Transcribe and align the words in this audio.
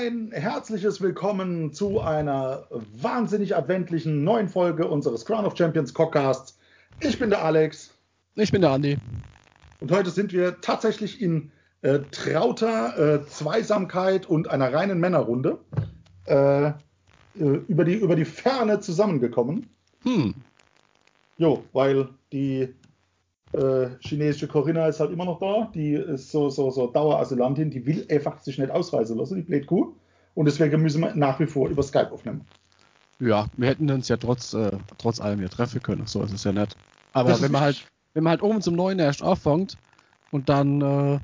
ein 0.00 0.32
herzliches 0.32 1.02
Willkommen 1.02 1.74
zu 1.74 2.00
einer 2.00 2.66
wahnsinnig 2.70 3.54
adventlichen 3.54 4.24
neuen 4.24 4.48
Folge 4.48 4.88
unseres 4.88 5.26
Crown 5.26 5.44
of 5.44 5.58
Champions 5.58 5.92
Podcasts. 5.92 6.58
Ich 7.00 7.18
bin 7.18 7.28
der 7.28 7.44
Alex. 7.44 7.92
Ich 8.34 8.50
bin 8.50 8.62
der 8.62 8.70
Andi. 8.70 8.96
Und 9.80 9.92
heute 9.92 10.08
sind 10.08 10.32
wir 10.32 10.58
tatsächlich 10.62 11.20
in 11.20 11.52
äh, 11.82 11.98
trauter 12.12 12.98
äh, 12.98 13.26
Zweisamkeit 13.26 14.24
und 14.24 14.48
einer 14.48 14.72
reinen 14.72 15.00
Männerrunde 15.00 15.58
äh, 16.24 16.68
äh 16.68 16.72
über, 17.34 17.84
die, 17.84 17.96
über 17.96 18.16
die 18.16 18.24
Ferne 18.24 18.80
zusammengekommen. 18.80 19.68
Hm. 20.04 20.34
Jo, 21.36 21.62
weil 21.74 22.08
die 22.32 22.74
äh, 23.52 23.88
chinesische 24.00 24.48
Corinna 24.48 24.86
ist 24.86 25.00
halt 25.00 25.10
immer 25.10 25.24
noch 25.24 25.38
da. 25.38 25.70
Die 25.74 25.94
ist 25.94 26.30
so, 26.30 26.50
so, 26.50 26.70
so 26.70 26.86
Dauerasylantin. 26.86 27.70
Die 27.70 27.84
will 27.84 28.06
einfach 28.10 28.38
sich 28.38 28.58
nicht 28.58 28.70
ausreisen 28.70 29.18
lassen, 29.18 29.36
die 29.36 29.42
blöd 29.42 29.66
Kuh. 29.66 29.94
Und 30.34 30.46
deswegen 30.46 30.80
müssen 30.82 31.00
wir 31.00 31.14
nach 31.14 31.40
wie 31.40 31.46
vor 31.46 31.68
über 31.68 31.82
Skype 31.82 32.12
aufnehmen. 32.12 32.44
Ja, 33.18 33.46
wir 33.56 33.68
hätten 33.68 33.90
uns 33.90 34.08
ja 34.08 34.16
trotz, 34.16 34.54
äh, 34.54 34.70
trotz 34.98 35.20
allem 35.20 35.40
hier 35.40 35.50
treffen 35.50 35.82
können. 35.82 36.06
So 36.06 36.22
ist 36.22 36.32
es 36.32 36.44
ja 36.44 36.52
nicht. 36.52 36.76
Aber 37.12 37.40
wenn 37.42 37.52
man 37.52 37.60
halt, 37.60 37.86
wenn 38.14 38.24
man 38.24 38.32
halt 38.32 38.42
oben 38.42 38.62
zum 38.62 38.76
Neuen 38.76 38.98
erst 38.98 39.22
auffängt 39.22 39.76
und 40.30 40.48
dann, 40.48 40.80
äh, 40.80 41.18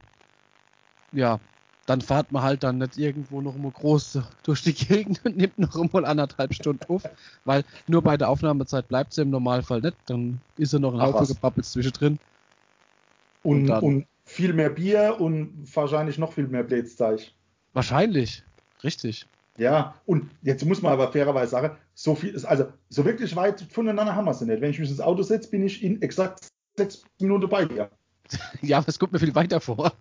ja, 1.12 1.39
dann 1.87 2.01
fahrt 2.01 2.33
man 2.33 2.43
halt 2.43 2.65
dann 2.65 2.79
nicht 2.79 2.99
irgendwo 2.99 3.41
noch 3.41 3.57
mal 3.57 3.71
groß 3.71 4.19
durch 4.43 4.63
die 4.63 4.75
Gegend 4.75 5.21
und 5.25 5.37
nimmt 5.37 5.59
noch 5.59 5.93
mal 5.93 6.05
anderthalb 6.05 6.53
Stunden 6.53 6.85
auf, 6.89 7.05
weil 7.45 7.65
nur 7.87 8.03
bei 8.03 8.17
der 8.17 8.29
Aufnahmezeit 8.29 8.89
bleibt 8.89 9.15
sie 9.15 9.23
im 9.23 9.31
Normalfall 9.31 9.81
nicht, 9.81 9.97
dann 10.07 10.41
ist 10.57 10.73
er 10.73 10.81
noch 10.81 10.95
ein 10.95 11.01
Haufen 11.01 11.27
gebabbelt 11.27 11.65
zwischendrin. 11.65 12.19
Und, 13.43 13.71
und, 13.71 13.83
und, 13.83 14.07
viel 14.25 14.53
mehr 14.53 14.71
Bier 14.71 15.17
und 15.21 15.65
wahrscheinlich 15.75 16.19
noch 16.19 16.33
viel 16.33 16.49
mehr 16.49 16.65
Blätzeich. 16.65 17.33
Wahrscheinlich, 17.73 18.43
richtig. 18.83 19.27
Ja, 19.56 19.95
und 20.05 20.31
jetzt 20.43 20.65
muss 20.65 20.83
man 20.83 20.93
aber 20.93 21.12
fairerweise 21.12 21.53
sagen, 21.53 21.77
so 21.95 22.15
viel 22.15 22.34
ist, 22.34 22.45
also 22.45 22.67
so 22.89 23.05
wirklich 23.05 23.34
weit 23.37 23.62
voneinander 23.71 24.15
haben 24.15 24.27
wir 24.27 24.34
sie 24.34 24.45
nicht. 24.45 24.61
Wenn 24.61 24.71
ich 24.71 24.78
mich 24.78 24.91
ins 24.91 25.00
Auto 25.00 25.23
setze, 25.23 25.48
bin 25.48 25.65
ich 25.65 25.83
in 25.83 26.03
exakt 26.03 26.48
sechs 26.77 27.05
Minuten 27.21 27.48
bei 27.48 27.65
dir. 27.65 27.89
ja, 28.62 28.84
es 28.87 28.98
kommt 28.98 29.12
mir 29.12 29.19
viel 29.19 29.34
weiter 29.34 29.61
vor. 29.61 29.93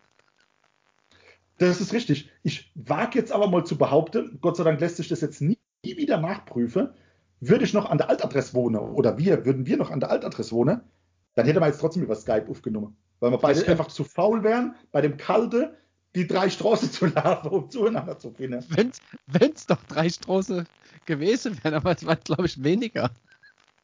Das 1.57 1.79
ist 1.79 1.93
richtig. 1.93 2.29
Ich 2.43 2.71
wage 2.75 3.17
jetzt 3.17 3.31
aber 3.31 3.47
mal 3.47 3.65
zu 3.65 3.77
behaupten, 3.77 4.39
Gott 4.41 4.57
sei 4.57 4.63
Dank 4.63 4.79
lässt 4.79 4.97
sich 4.97 5.07
das 5.07 5.21
jetzt 5.21 5.41
nie, 5.41 5.57
nie 5.85 5.97
wieder 5.97 6.19
nachprüfen, 6.19 6.89
würde 7.39 7.63
ich 7.63 7.73
noch 7.73 7.89
an 7.89 7.97
der 7.97 8.09
Altadresse 8.09 8.53
wohnen 8.53 8.77
oder 8.77 9.17
wir, 9.17 9.45
würden 9.45 9.65
wir 9.65 9.77
noch 9.77 9.91
an 9.91 9.99
der 9.99 10.09
Altadresse 10.09 10.51
wohnen, 10.51 10.81
dann 11.35 11.45
hätte 11.45 11.59
man 11.59 11.69
jetzt 11.69 11.79
trotzdem 11.79 12.03
über 12.03 12.15
Skype 12.15 12.47
aufgenommen. 12.49 12.95
Weil 13.19 13.31
wir 13.31 13.37
beide 13.37 13.65
einfach 13.67 13.87
zu 13.87 14.03
faul 14.03 14.43
wären, 14.43 14.75
bei 14.91 15.01
dem 15.01 15.17
Kalte 15.17 15.77
die 16.15 16.27
drei 16.27 16.49
Straßen 16.49 16.91
zu 16.91 17.07
laufen, 17.07 17.49
um 17.49 17.69
zueinander 17.69 18.17
zu 18.17 18.31
finden. 18.31 18.63
Wenn 19.27 19.51
es 19.51 19.65
doch 19.65 19.81
drei 19.87 20.09
Straßen 20.09 20.65
gewesen 21.05 21.57
wären, 21.63 21.75
aber 21.75 21.91
es 21.91 22.05
waren, 22.05 22.19
glaube 22.23 22.45
ich, 22.45 22.63
weniger. 22.63 23.11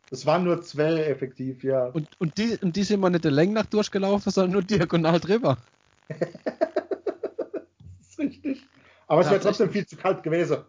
Es 0.09 0.25
waren 0.25 0.43
nur 0.43 0.61
zwei 0.61 1.03
effektiv, 1.03 1.63
ja. 1.63 1.85
Und, 1.85 2.09
und, 2.19 2.37
die, 2.37 2.57
und 2.61 2.75
die 2.75 2.83
sind 2.83 2.99
mal 2.99 3.09
nicht 3.09 3.23
der 3.23 3.31
Länge 3.31 3.53
nach 3.53 3.65
durchgelaufen, 3.65 4.31
sondern 4.31 4.51
nur 4.51 4.63
diagonal 4.63 5.19
drüber. 5.19 5.57
richtig. 8.21 8.61
Aber 9.07 9.21
es 9.21 9.29
wäre 9.29 9.41
trotzdem 9.41 9.69
viel 9.69 9.85
zu 9.85 9.97
kalt 9.97 10.23
gewesen. 10.23 10.63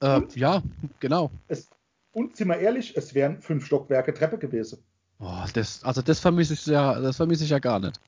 Äh, 0.00 0.22
ja, 0.34 0.62
genau. 0.98 1.30
Es, 1.48 1.68
und 2.12 2.36
sind 2.36 2.48
wir 2.48 2.58
ehrlich, 2.58 2.96
es 2.96 3.14
wären 3.14 3.40
fünf 3.40 3.66
Stockwerke 3.66 4.12
Treppe 4.12 4.38
gewesen. 4.38 4.82
Oh, 5.18 5.44
das, 5.52 5.84
also 5.84 6.02
das 6.02 6.18
vermisse 6.18 6.54
ich 6.54 6.66
ja, 6.66 6.98
das 6.98 7.16
vermisse 7.16 7.44
ich 7.44 7.50
ja 7.50 7.58
gar 7.58 7.78
nicht. 7.78 8.00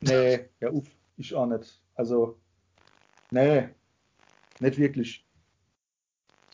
Nee, 0.00 0.50
ja 0.60 0.70
uff, 0.70 0.86
ich 1.16 1.34
auch 1.34 1.46
nicht. 1.46 1.82
Also, 1.94 2.38
nee, 3.30 3.68
nicht 4.60 4.78
wirklich. 4.78 5.26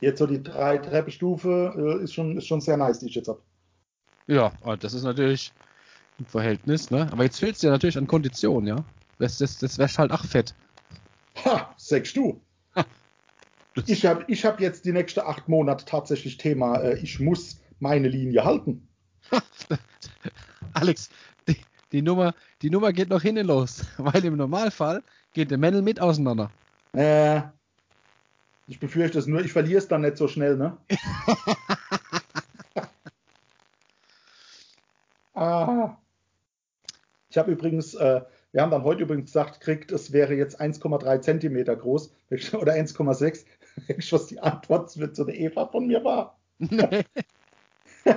Jetzt 0.01 0.19
so 0.19 0.27
die 0.27 0.43
drei 0.43 0.79
Treppenstufe 0.79 1.75
äh, 1.77 2.05
ist, 2.05 2.15
schon, 2.15 2.37
ist 2.37 2.47
schon 2.47 2.61
sehr 2.61 2.77
nice, 2.77 3.01
die 3.01 3.07
ich 3.07 3.15
jetzt 3.15 3.29
habe. 3.29 3.43
Ja, 4.27 4.53
das 4.81 4.95
ist 4.95 5.03
natürlich 5.03 5.53
ein 6.19 6.27
Verhältnis, 6.27 6.91
ne? 6.91 7.09
Aber 7.11 7.25
jetzt 7.25 7.39
fehlt 7.39 7.57
es 7.57 7.63
ja 7.63 7.71
natürlich 7.71 7.99
an 7.99 8.07
Kondition, 8.07 8.67
ja? 8.67 8.85
Das, 9.19 9.39
das, 9.39 9.59
das 9.59 9.79
wäre 9.79 9.91
halt 9.97 10.13
auch 10.13 10.25
fett. 10.25 10.55
Ha, 11.45 11.75
sagst 11.77 12.17
du. 12.17 12.41
Ich 13.87 14.05
habe 14.05 14.25
ich 14.29 14.45
hab 14.45 14.61
jetzt 14.61 14.85
die 14.85 14.93
nächsten 14.93 15.21
acht 15.21 15.49
Monate 15.49 15.85
tatsächlich 15.87 16.37
Thema, 16.37 16.77
äh, 16.79 16.99
ich 16.99 17.21
muss 17.21 17.61
meine 17.81 18.09
Linie 18.09 18.45
halten. 18.45 18.87
Alex, 20.75 21.09
die, 21.49 21.57
die, 21.91 22.03
Nummer, 22.03 22.35
die 22.61 22.69
Nummer 22.71 22.93
geht 22.93 23.09
noch 23.09 23.23
hinten 23.23 23.47
los, 23.47 23.85
weil 23.97 24.25
im 24.25 24.37
Normalfall 24.37 25.03
geht 25.33 25.51
der 25.51 25.59
Männel 25.59 25.81
mit 25.81 26.01
auseinander. 26.01 26.51
Äh, 26.93 27.43
ich 28.67 28.79
befürchte 28.79 29.19
es 29.19 29.27
nur, 29.27 29.41
ich 29.41 29.53
verliere 29.53 29.79
es 29.79 29.89
dann 29.89 30.03
nicht 30.03 30.19
so 30.19 30.29
schnell, 30.29 30.57
ne? 30.57 30.77
ah. 35.35 35.97
Ich 37.31 37.39
habe 37.39 37.53
übrigens 37.53 37.95
äh, 37.95 38.21
wir 38.53 38.61
haben 38.61 38.71
dann 38.71 38.85
heute 38.85 39.03
übrigens 39.03 39.27
gesagt, 39.27 39.61
kriegt, 39.61 39.91
es 39.93 40.13
wäre 40.13 40.35
jetzt 40.35 40.61
1,3 40.61 41.21
Zentimeter 41.21 41.75
groß 41.75 42.15
oder 42.53 42.75
1,6. 42.75 43.45
Was 44.13 44.27
die 44.27 44.39
Antwort 44.39 44.91
zu 44.91 45.25
der 45.25 45.35
Eva 45.35 45.67
von 45.67 45.87
mir 45.87 46.05
war. 46.05 46.39
Nee. 46.59 47.05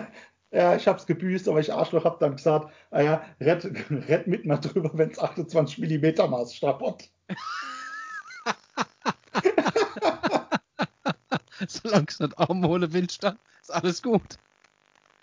ja, 0.51 0.75
ich 0.75 0.87
habe 0.87 0.99
es 0.99 1.05
gebüßt, 1.05 1.47
aber 1.47 1.61
ich 1.61 1.71
Arschloch 1.71 2.03
habe 2.03 2.17
dann 2.19 2.35
gesagt, 2.35 2.73
ah 2.91 3.01
ja, 3.01 3.25
red, 3.39 3.65
red 3.89 4.27
mit 4.27 4.45
mal 4.45 4.57
drüber, 4.57 4.91
wenn 4.93 5.11
es 5.11 5.19
28 5.19 5.77
Millimeter 5.77 6.27
Maßstab 6.27 6.81
hat. 6.81 7.09
Solange 11.67 12.07
es 12.09 12.19
nicht 12.19 12.37
Arm 12.37 12.65
ohne 12.65 12.91
Windstand, 12.91 13.39
ist 13.61 13.73
alles 13.73 14.03
gut. 14.03 14.37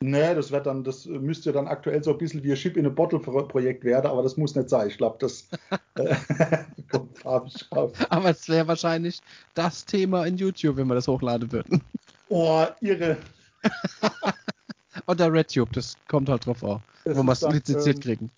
Nee, 0.03 0.35
das 0.35 0.51
wird 0.51 0.67
dann, 0.67 0.83
das 0.83 1.07
müsste 1.07 1.53
dann 1.53 1.69
aktuell 1.69 2.03
so 2.03 2.11
ein 2.11 2.19
bisschen 2.19 2.43
wie 2.43 2.51
ein 2.51 2.57
Chip 2.57 2.77
in 2.77 2.87
a 2.87 2.89
Bottle 2.89 3.21
Projekt 3.21 3.85
werden, 3.85 4.11
aber 4.11 4.23
das 4.23 4.37
muss 4.37 4.55
nicht 4.55 4.69
sein. 4.69 4.89
Ich 4.89 4.99
glaube, 4.99 5.17
das 5.21 5.49
äh, 5.95 6.17
kommt 6.91 7.19
farbig 7.19 7.67
raus. 7.71 7.93
Aber 8.09 8.31
es 8.31 8.49
wäre 8.49 8.67
wahrscheinlich 8.67 9.21
das 9.55 9.85
Thema 9.85 10.27
in 10.27 10.37
YouTube, 10.37 10.77
wenn 10.77 10.89
wir 10.89 10.95
das 10.95 11.07
hochladen 11.07 11.53
würden. 11.53 11.83
Oh, 12.29 12.67
irre. 12.81 13.17
Oder 15.07 15.33
RedTube, 15.33 15.73
das 15.73 15.97
kommt 16.09 16.29
halt 16.29 16.47
drauf 16.47 16.65
an, 16.65 16.83
wo 17.05 17.23
wir 17.23 17.33
es 17.33 17.43
lizenziert 17.43 17.97
ähm, 17.97 18.03
kriegen. 18.03 18.31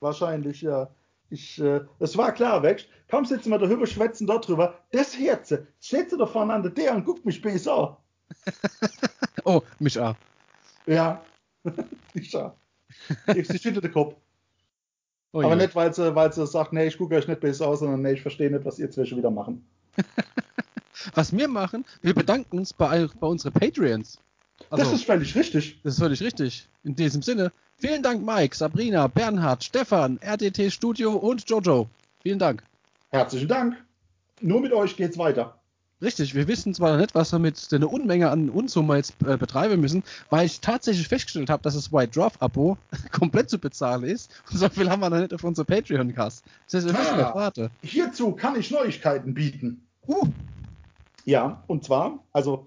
Wahrscheinlich, 0.00 0.62
ja. 0.62 0.90
Ich, 1.30 1.60
äh, 1.60 1.80
es 2.00 2.16
war 2.18 2.32
klar, 2.32 2.62
weg. 2.62 2.88
Komm, 3.08 3.24
sitzen 3.24 3.50
wir 3.50 3.58
darüber, 3.58 3.86
schwätzen 3.86 4.26
darüber. 4.26 4.74
Das 4.90 5.16
Herze, 5.16 5.66
schätze 5.80 6.18
da 6.18 6.26
vorne 6.26 6.52
an 6.52 6.62
der 6.62 6.72
der 6.72 6.94
und 6.94 7.04
guck 7.04 7.24
mich 7.24 7.40
besser. 7.40 7.98
oh, 9.44 9.62
mich 9.78 9.98
auch. 9.98 10.16
Ja, 10.86 11.22
ich 12.14 12.30
schau. 12.30 12.54
Ich 13.34 13.46
schüttel 13.46 13.80
den 13.80 13.92
Kopf. 13.92 14.16
Oh 15.32 15.42
Aber 15.42 15.56
nicht, 15.56 15.74
weil 15.74 15.94
sie, 15.94 16.14
weil 16.14 16.32
sie 16.32 16.46
sagt, 16.46 16.72
nee, 16.74 16.86
ich 16.86 16.98
gucke 16.98 17.14
euch 17.14 17.26
nicht 17.26 17.40
besser 17.40 17.66
aus, 17.66 17.78
sondern 17.78 18.02
nee, 18.02 18.12
ich 18.12 18.22
verstehe 18.22 18.50
nicht, 18.50 18.64
was 18.64 18.78
ihr 18.78 18.90
zwei 18.90 19.06
schon 19.06 19.18
wieder 19.18 19.30
machen. 19.30 19.66
was 21.14 21.34
wir 21.34 21.48
machen, 21.48 21.86
wir 22.02 22.14
bedanken 22.14 22.58
uns 22.58 22.72
bei, 22.74 23.06
bei 23.18 23.26
unseren 23.26 23.52
Patreons. 23.52 24.18
Also, 24.68 24.84
das 24.84 24.92
ist 24.92 25.04
völlig 25.04 25.34
richtig. 25.34 25.80
Das 25.82 25.94
ist 25.94 26.00
völlig 26.00 26.22
richtig. 26.22 26.68
In 26.84 26.94
diesem 26.94 27.22
Sinne, 27.22 27.50
vielen 27.78 28.02
Dank 28.02 28.24
Mike, 28.24 28.54
Sabrina, 28.54 29.06
Bernhard, 29.06 29.64
Stefan, 29.64 30.18
RTT 30.20 30.70
Studio 30.70 31.12
und 31.12 31.48
Jojo. 31.48 31.88
Vielen 32.22 32.38
Dank. 32.38 32.62
Herzlichen 33.10 33.48
Dank. 33.48 33.76
Nur 34.40 34.60
mit 34.60 34.72
euch 34.72 34.96
geht's 34.96 35.16
weiter. 35.16 35.58
Richtig, 36.02 36.34
wir 36.34 36.48
wissen 36.48 36.74
zwar 36.74 36.96
nicht, 36.96 37.14
was 37.14 37.30
wir 37.32 37.38
mit 37.38 37.70
der 37.70 37.90
Unmenge 37.90 38.28
an 38.28 38.50
Unsumme 38.50 38.96
jetzt 38.96 39.14
äh, 39.24 39.36
betreiben 39.36 39.80
müssen, 39.80 40.02
weil 40.30 40.46
ich 40.46 40.60
tatsächlich 40.60 41.06
festgestellt 41.06 41.48
habe, 41.48 41.62
dass 41.62 41.74
das 41.74 41.92
White 41.92 42.18
Draft 42.18 42.42
Abo 42.42 42.76
komplett 43.12 43.48
zu 43.48 43.58
bezahlen 43.58 44.02
ist. 44.02 44.42
Und 44.50 44.58
so 44.58 44.68
viel 44.68 44.90
haben 44.90 45.00
wir 45.00 45.10
noch 45.10 45.20
nicht 45.20 45.32
auf 45.32 45.44
unser 45.44 45.64
Patreon-Cast. 45.64 46.44
Das 46.70 46.84
heißt, 46.84 47.16
wir 47.16 47.28
ah, 47.28 47.34
warte. 47.34 47.70
Hierzu 47.82 48.32
kann 48.32 48.58
ich 48.58 48.72
Neuigkeiten 48.72 49.32
bieten. 49.32 49.86
Uh. 50.08 50.26
Ja, 51.24 51.62
und 51.68 51.84
zwar, 51.84 52.18
also 52.32 52.66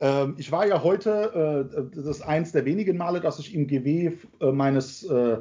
ähm, 0.00 0.36
ich 0.38 0.52
war 0.52 0.64
ja 0.64 0.80
heute, 0.80 1.68
äh, 1.74 1.96
das 1.96 2.06
ist 2.06 2.22
eins 2.22 2.52
der 2.52 2.64
wenigen 2.64 2.96
Male, 2.96 3.20
dass 3.20 3.40
ich 3.40 3.54
im 3.54 3.66
GW 3.66 4.12
äh, 4.40 4.52
meines 4.52 5.02
äh, 5.04 5.38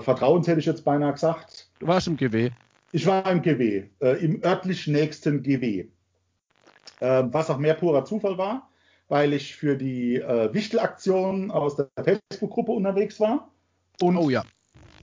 Vertrauens, 0.00 0.46
hätte 0.46 0.60
ich 0.60 0.66
jetzt 0.66 0.84
beinahe 0.84 1.12
gesagt. 1.12 1.68
Du 1.80 1.86
warst 1.86 2.06
im 2.06 2.16
GW. 2.16 2.50
Ich 2.92 3.06
war 3.06 3.30
im 3.30 3.42
GW, 3.42 3.84
äh, 4.00 4.24
im 4.24 4.42
örtlich 4.44 4.86
nächsten 4.86 5.42
GW. 5.42 5.86
Äh, 7.00 7.24
was 7.30 7.48
auch 7.48 7.58
mehr 7.58 7.74
purer 7.74 8.04
Zufall 8.04 8.36
war, 8.36 8.68
weil 9.08 9.32
ich 9.32 9.54
für 9.54 9.76
die 9.76 10.16
äh, 10.16 10.52
Wichtelaktion 10.52 11.50
aus 11.50 11.76
der 11.76 11.88
Facebook-Gruppe 12.02 12.72
unterwegs 12.72 13.20
war. 13.20 13.50
Und 14.00 14.16
oh 14.16 14.28
ja. 14.28 14.44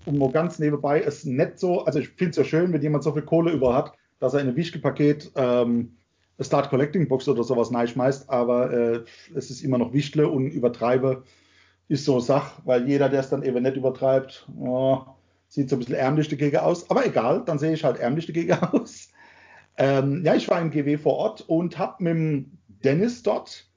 Und 0.05 0.17
nur 0.17 0.31
ganz 0.31 0.59
nebenbei 0.59 1.01
ist 1.01 1.25
nett 1.25 1.59
so, 1.59 1.83
also 1.85 1.99
ich 1.99 2.09
finde 2.09 2.31
es 2.31 2.37
ja 2.37 2.43
schön, 2.43 2.71
wenn 2.71 2.81
jemand 2.81 3.03
so 3.03 3.11
viel 3.13 3.23
Kohle 3.23 3.51
über 3.51 3.73
hat, 3.73 3.93
dass 4.19 4.33
er 4.33 4.41
in 4.41 4.49
ein 4.49 4.55
Wichtelpaket 4.55 5.31
ähm, 5.35 5.97
Start 6.39 6.69
Collecting 6.69 7.07
Box 7.07 7.27
oder 7.27 7.43
sowas 7.43 7.71
schmeißt, 7.89 8.29
aber 8.29 8.71
äh, 8.71 9.03
es 9.33 9.49
ist 9.49 9.61
immer 9.61 9.77
noch 9.77 9.93
Wichtle 9.93 10.29
und 10.29 10.47
übertreibe 10.47 11.23
ist 11.89 12.05
so 12.05 12.19
Sach, 12.19 12.59
weil 12.65 12.87
jeder, 12.87 13.09
der 13.09 13.21
es 13.21 13.29
dann 13.29 13.43
eben 13.43 13.63
nicht 13.63 13.77
übertreibt, 13.77 14.47
oh, 14.59 15.01
Sieht 15.49 15.69
so 15.69 15.75
ein 15.75 15.79
bisschen 15.79 15.95
ärmlich 15.95 16.27
dagegen 16.27 16.57
aus, 16.57 16.89
aber 16.89 17.05
egal, 17.05 17.43
dann 17.45 17.59
sehe 17.59 17.73
ich 17.73 17.83
halt 17.83 17.97
ärmlich 17.97 18.25
dagegen 18.25 18.53
aus. 18.71 19.09
Ähm, 19.77 20.23
ja, 20.23 20.35
ich 20.35 20.47
war 20.49 20.59
im 20.59 20.71
GW 20.71 20.97
vor 20.97 21.15
Ort 21.15 21.41
und 21.41 21.77
habe 21.77 22.03
mit 22.03 22.13
dem 22.13 22.57
Dennis 22.83 23.23
dort 23.23 23.69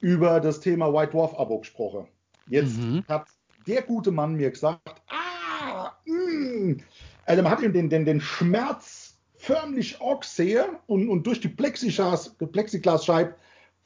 über 0.00 0.40
das 0.40 0.60
Thema 0.60 0.92
White 0.92 1.12
Dwarf 1.12 1.38
Abo 1.38 1.58
gesprochen. 1.58 2.06
Jetzt 2.46 2.78
mhm. 2.78 3.04
hat 3.08 3.26
der 3.66 3.82
gute 3.82 4.10
Mann 4.10 4.34
mir 4.34 4.50
gesagt, 4.50 5.02
ah, 5.08 5.92
mh. 6.06 6.16
Mm. 6.16 6.80
also 7.26 7.42
man 7.42 7.52
hat 7.52 7.62
ihm 7.62 7.72
den, 7.72 7.90
den, 7.90 8.04
den 8.04 8.20
Schmerz 8.20 9.18
förmlich 9.36 10.00
auch 10.00 10.20
gesehen 10.20 10.76
und, 10.86 11.08
und 11.08 11.26
durch 11.26 11.40
die 11.40 11.48
Plexiglas, 11.48 12.34
Plexiglasscheibe 12.36 13.34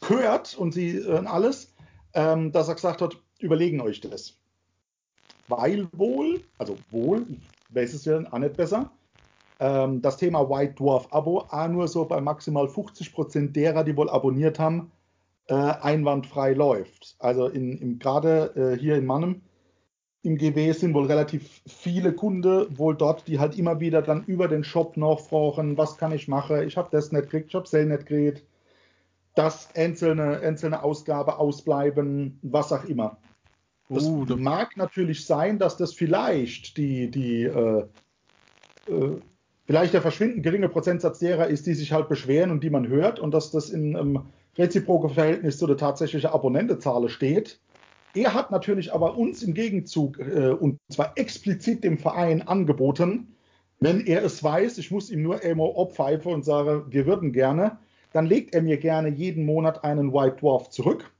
gehört 0.01 0.57
und 0.57 0.73
sie 0.73 0.99
äh, 0.99 1.27
alles, 1.27 1.75
ähm, 2.13 2.53
dass 2.53 2.69
er 2.69 2.75
gesagt 2.75 3.01
hat, 3.01 3.17
überlegen 3.39 3.81
euch 3.81 4.01
das. 4.01 4.37
Weil 5.49 5.89
wohl, 5.93 6.41
also 6.59 6.77
wohl, 6.91 7.27
weiß 7.71 7.95
es 7.95 8.05
ja 8.05 8.23
auch 8.31 8.39
nicht 8.39 8.57
besser, 8.57 8.91
ähm, 9.61 10.01
das 10.03 10.17
Thema 10.17 10.49
White 10.49 10.75
Dwarf 10.75 11.09
Abo 11.11 11.41
auch 11.51 11.69
nur 11.69 11.89
so 11.89 12.05
bei 12.05 12.21
maximal 12.21 12.69
50 12.69 13.13
Prozent 13.13 13.57
derer, 13.57 13.85
die 13.85 13.97
wohl 13.97 14.11
abonniert 14.11 14.59
haben, 14.59 14.91
äh, 15.49 15.55
einwandfrei 15.55 16.55
läuft. 16.55 17.17
Also 17.19 17.49
in, 17.49 17.79
in 17.79 17.99
gerade 17.99 18.75
äh, 18.75 18.79
hier 18.79 18.97
in 18.97 19.07
Mannem 19.07 19.43
im 20.25 20.39
GW 20.39 20.73
sind 20.73 20.95
wohl 20.95 21.07
relativ 21.07 21.61
viele 21.67 22.15
Kunden 22.15 22.79
wohl 22.79 22.97
dort, 22.97 23.29
die 23.29 23.39
halt 23.39 23.59
immer 23.59 23.79
wieder 23.79 24.01
dann 24.01 24.25
über 24.25 24.49
den 24.49 24.65
Shop 24.65 24.97
nachfragen, 24.97 25.77
was 25.77 25.99
kann 25.99 26.13
ich 26.13 26.29
machen, 26.29 26.67
ich 26.67 26.79
habe 26.79 26.89
das 26.91 27.13
nicht 27.13 27.25
gekriegt, 27.25 27.49
ich 27.49 27.55
habe 27.55 27.69
Sale 27.69 27.87
nicht 27.87 28.07
gekriegt, 28.07 28.43
dass 29.35 29.69
einzelne, 29.77 30.41
einzelne 30.41 30.83
Ausgabe 30.83 31.39
ausbleiben, 31.39 32.39
was 32.43 32.73
auch 32.73 32.85
immer. 32.85 33.19
Das 33.89 34.05
uh, 34.05 34.25
mag 34.37 34.77
natürlich 34.77 35.27
sein, 35.27 35.59
dass 35.59 35.77
das 35.77 35.93
vielleicht 35.93 36.77
die, 36.77 37.11
die 37.11 37.43
äh, 37.45 37.85
äh, 38.89 39.17
vielleicht 39.67 39.93
der 39.95 40.03
verschwindend 40.03 40.43
geringe 40.43 40.69
Prozentsatz 40.69 41.19
derer 41.19 41.49
ist, 41.49 41.67
die 41.67 41.75
sich 41.75 41.93
halt 41.93 42.09
beschweren 42.09 42.51
und 42.51 42.65
die 42.65 42.71
man 42.71 42.89
hört 42.89 43.19
und 43.19 43.33
dass 43.33 43.51
das 43.51 43.71
in 43.71 43.97
einem 43.97 44.21
reziproken 44.57 45.11
Verhältnis 45.11 45.59
zu 45.59 45.67
der 45.67 45.77
tatsächlichen 45.77 46.31
Abonnentezahl 46.31 47.09
steht. 47.09 47.61
Er 48.15 48.33
hat 48.33 48.51
natürlich 48.51 48.95
aber 48.95 49.19
uns 49.19 49.43
im 49.43 49.55
Gegenzug 49.55 50.19
äh, 50.19 50.51
und 50.51 50.79
zwar 50.89 51.13
explizit 51.17 51.85
dem 51.85 51.99
Verein 51.99 52.43
angeboten, 52.43 53.35
wenn 53.81 54.07
er 54.07 54.25
es 54.25 54.43
weiß, 54.43 54.79
ich 54.79 54.91
muss 54.91 55.11
ihm 55.11 55.23
nur 55.23 55.43
immer 55.43 55.77
abpfeifen 55.77 56.33
und 56.33 56.45
sage, 56.45 56.87
wir 56.89 57.07
würden 57.07 57.33
gerne, 57.33 57.79
dann 58.13 58.25
legt 58.25 58.55
er 58.55 58.63
mir 58.63 58.79
gerne 58.79 59.09
jeden 59.09 59.45
Monat 59.45 59.85
einen 59.85 60.13
White 60.13 60.37
Dwarf 60.41 60.71
zurück 60.71 61.11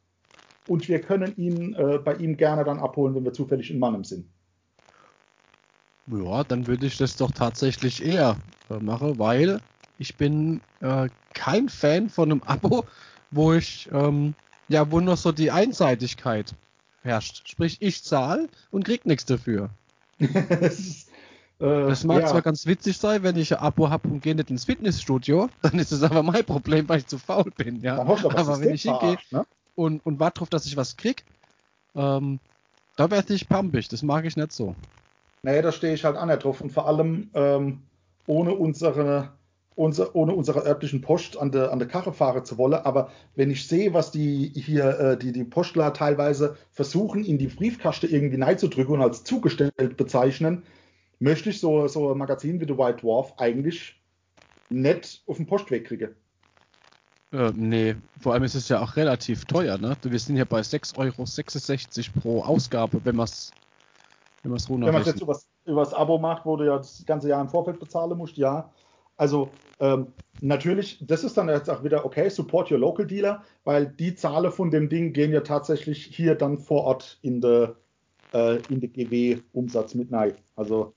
und 0.69 0.89
wir 0.89 1.01
können 1.01 1.37
ihn 1.37 1.75
äh, 1.75 1.99
bei 1.99 2.15
ihm 2.15 2.37
gerne 2.37 2.65
dann 2.65 2.79
abholen, 2.79 3.15
wenn 3.15 3.25
wir 3.25 3.33
zufällig 3.33 3.71
in 3.71 3.79
Mannem 3.79 4.05
sind. 4.05 4.27
Ja, 6.07 6.45
dann 6.45 6.67
würde 6.67 6.87
ich 6.87 6.97
das 6.99 7.17
doch 7.17 7.31
tatsächlich 7.31 8.05
eher 8.05 8.37
äh, 8.71 8.79
machen, 8.79 9.19
weil 9.19 9.61
ich 9.99 10.17
bin 10.17 10.61
äh, 10.81 11.09
kein 11.33 11.69
Fan 11.69 12.09
von 12.09 12.31
einem 12.31 12.43
Abo, 12.43 12.85
wo 13.31 13.55
ich 13.55 13.89
ähm, 13.93 14.35
ja, 14.69 14.91
wo 14.91 15.01
noch 15.01 15.17
so 15.17 15.33
die 15.33 15.51
Einseitigkeit 15.51 16.55
herrscht. 17.03 17.49
Sprich, 17.49 17.79
ich 17.81 18.03
zahle 18.03 18.49
und 18.71 18.85
krieg 18.85 19.05
nichts 19.07 19.27
dafür. 19.27 19.71
das, 20.19 20.79
ist, 20.79 21.09
äh, 21.59 21.89
das 21.89 22.05
mag 22.05 22.23
ja. 22.23 22.29
zwar 22.29 22.43
ganz 22.43 22.67
witzig 22.67 22.97
sein, 22.97 23.23
wenn 23.23 23.37
ich 23.37 23.53
ein 23.53 23.63
Abo 23.63 23.91
habe 23.91 24.09
und 24.09 24.23
gehe 24.23 24.35
nicht 24.35 24.51
ins 24.51 24.65
Fitnessstudio, 24.65 25.49
dann 25.63 25.79
ist 25.79 25.93
es 25.93 26.03
aber 26.03 26.23
mein 26.23 26.45
Problem, 26.45 26.89
weil 26.89 27.01
ich 27.01 27.07
zu 27.07 27.19
faul 27.19 27.51
bin. 27.57 27.81
Ja. 27.81 27.99
aber, 27.99 28.39
aber 28.39 28.61
wenn 28.61 28.75
ich 28.75 28.83
hingehe 28.83 29.19
ne? 29.31 29.47
Und, 29.75 30.05
und 30.05 30.21
warte 30.21 30.39
darauf, 30.39 30.51
dass 30.51 30.67
ich 30.67 30.77
was 30.77 30.97
krieg, 30.97 31.25
ähm, 31.95 32.41
da 32.97 33.11
werde 33.11 33.35
ich 33.35 33.49
pampig. 33.49 33.89
Das 33.89 34.03
mag 34.03 34.25
ich 34.25 34.37
nicht 34.37 34.53
so. 34.53 34.75
Nee, 35.43 35.63
da 35.63 35.73
stehe 35.73 35.95
ich 35.95 36.05
halt 36.05 36.17
an 36.17 36.29
drauf. 36.39 36.61
Und 36.61 36.71
vor 36.71 36.87
allem 36.87 37.31
ähm, 37.35 37.83
ohne 38.27 38.55
unsere 38.55 39.33
unser, 39.77 40.15
ohne 40.15 40.35
unsere 40.35 40.65
örtlichen 40.65 41.01
Post 41.01 41.37
an 41.37 41.51
der, 41.51 41.73
an 41.73 41.79
der 41.79 41.89
Karre 41.89 42.13
fahren 42.13 42.45
zu 42.45 42.59
wollen. 42.59 42.75
Aber 42.75 43.11
wenn 43.35 43.51
ich 43.51 43.67
sehe, 43.67 43.93
was 43.93 44.11
die 44.11 44.53
hier, 44.55 44.99
äh, 44.99 45.19
die, 45.19 45.33
die 45.33 45.45
Postler 45.45 45.93
teilweise 45.93 46.57
versuchen, 46.71 47.25
in 47.25 47.39
die 47.39 47.49
Briefkaste 47.49 48.07
irgendwie 48.07 48.41
reinzudrücken 48.41 48.95
und 48.95 49.03
als 49.03 49.25
zugestellt 49.25 49.97
bezeichnen, 49.97 50.63
möchte 51.19 51.51
ich 51.51 51.61
so, 51.61 51.89
so 51.89 52.13
ein 52.13 52.19
Magazin 52.19 52.61
wie 52.61 52.67
The 52.67 52.79
White 52.79 52.99
Dwarf 52.99 53.35
eigentlich 53.39 54.01
nicht 54.71 55.23
auf 55.27 55.37
den 55.37 55.47
Postweg 55.47 55.87
kriegen. 55.87 56.15
Äh, 57.35 57.53
nee, 57.57 57.97
vor 58.21 58.33
allem 58.33 58.45
ist 58.45 58.55
es 58.55 58.69
ja 58.69 58.81
auch 58.81 58.95
relativ 58.95 59.45
teuer, 59.45 59.77
ne? 59.77 59.97
Wir 60.05 60.19
sind 60.21 60.37
ja 60.37 60.45
bei 60.45 60.61
6,66 60.61 60.97
Euro 60.99 62.21
pro 62.21 62.43
Ausgabe, 62.43 63.05
wenn 63.05 63.17
man 63.17 63.25
es 63.25 63.53
wenn 64.45 64.51
man 64.51 64.59
es 64.59 64.71
Wenn 64.71 64.81
man 64.81 64.97
es 65.01 65.07
jetzt 65.07 65.23
übers, 65.23 65.49
übers 65.65 65.95
Abo 65.95 66.19
macht, 66.19 66.47
wo 66.47 66.57
du 66.57 66.67
ja 66.67 66.77
das 66.77 67.03
ganze 67.07 67.31
Jahr 67.31 67.41
im 67.41 67.49
Vorfeld 67.49 67.81
bezahlen 67.81 68.17
musst, 68.17 68.37
ja. 68.37 68.71
Also 69.17 69.51
ähm, 69.81 70.09
natürlich, 70.41 71.05
das 71.05 71.25
ist 71.25 71.37
dann 71.37 71.49
jetzt 71.49 71.69
auch 71.69 71.83
wieder 71.83 72.05
okay, 72.05 72.29
support 72.29 72.71
your 72.71 72.79
local 72.79 73.07
dealer, 73.07 73.43
weil 73.65 73.87
die 73.87 74.15
Zahlen 74.15 74.53
von 74.53 74.71
dem 74.71 74.89
Ding 74.89 75.13
gehen 75.13 75.33
ja 75.33 75.41
tatsächlich 75.41 76.05
hier 76.05 76.37
dann 76.37 76.59
vor 76.59 76.85
Ort 76.85 77.19
in 77.23 77.41
der 77.41 77.75
äh, 78.33 78.59
in 78.69 78.81
der 78.81 78.91
GW-Umsatz 78.91 79.95
mit 79.95 80.13
rein. 80.13 80.37
Also 80.55 80.95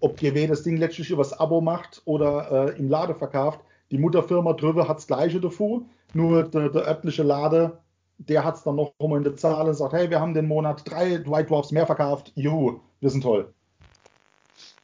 ob 0.00 0.18
GW 0.18 0.48
das 0.48 0.64
Ding 0.64 0.78
letztlich 0.78 1.10
übers 1.10 1.32
Abo 1.32 1.60
macht 1.60 2.02
oder 2.06 2.74
äh, 2.74 2.78
im 2.78 2.88
Lade 2.88 3.14
verkauft, 3.14 3.60
die 3.92 3.98
Mutterfirma 3.98 4.54
drüber 4.54 4.88
hat 4.88 4.96
das 4.96 5.06
gleiche 5.06 5.38
davor, 5.38 5.82
nur 6.14 6.44
der, 6.44 6.70
der 6.70 6.86
örtliche 6.86 7.22
Lade, 7.22 7.78
der 8.16 8.42
hat 8.42 8.56
es 8.56 8.62
dann 8.62 8.76
noch 8.76 8.94
rum 8.98 9.16
in 9.16 9.22
der 9.22 9.36
Zahl 9.36 9.68
und 9.68 9.74
sagt, 9.74 9.92
hey, 9.92 10.08
wir 10.08 10.18
haben 10.18 10.34
den 10.34 10.48
Monat 10.48 10.90
drei 10.90 11.24
White 11.26 11.48
Dwarfs 11.48 11.72
mehr 11.72 11.86
verkauft, 11.86 12.32
juhu, 12.34 12.80
wir 13.00 13.10
sind 13.10 13.22
toll. 13.22 13.52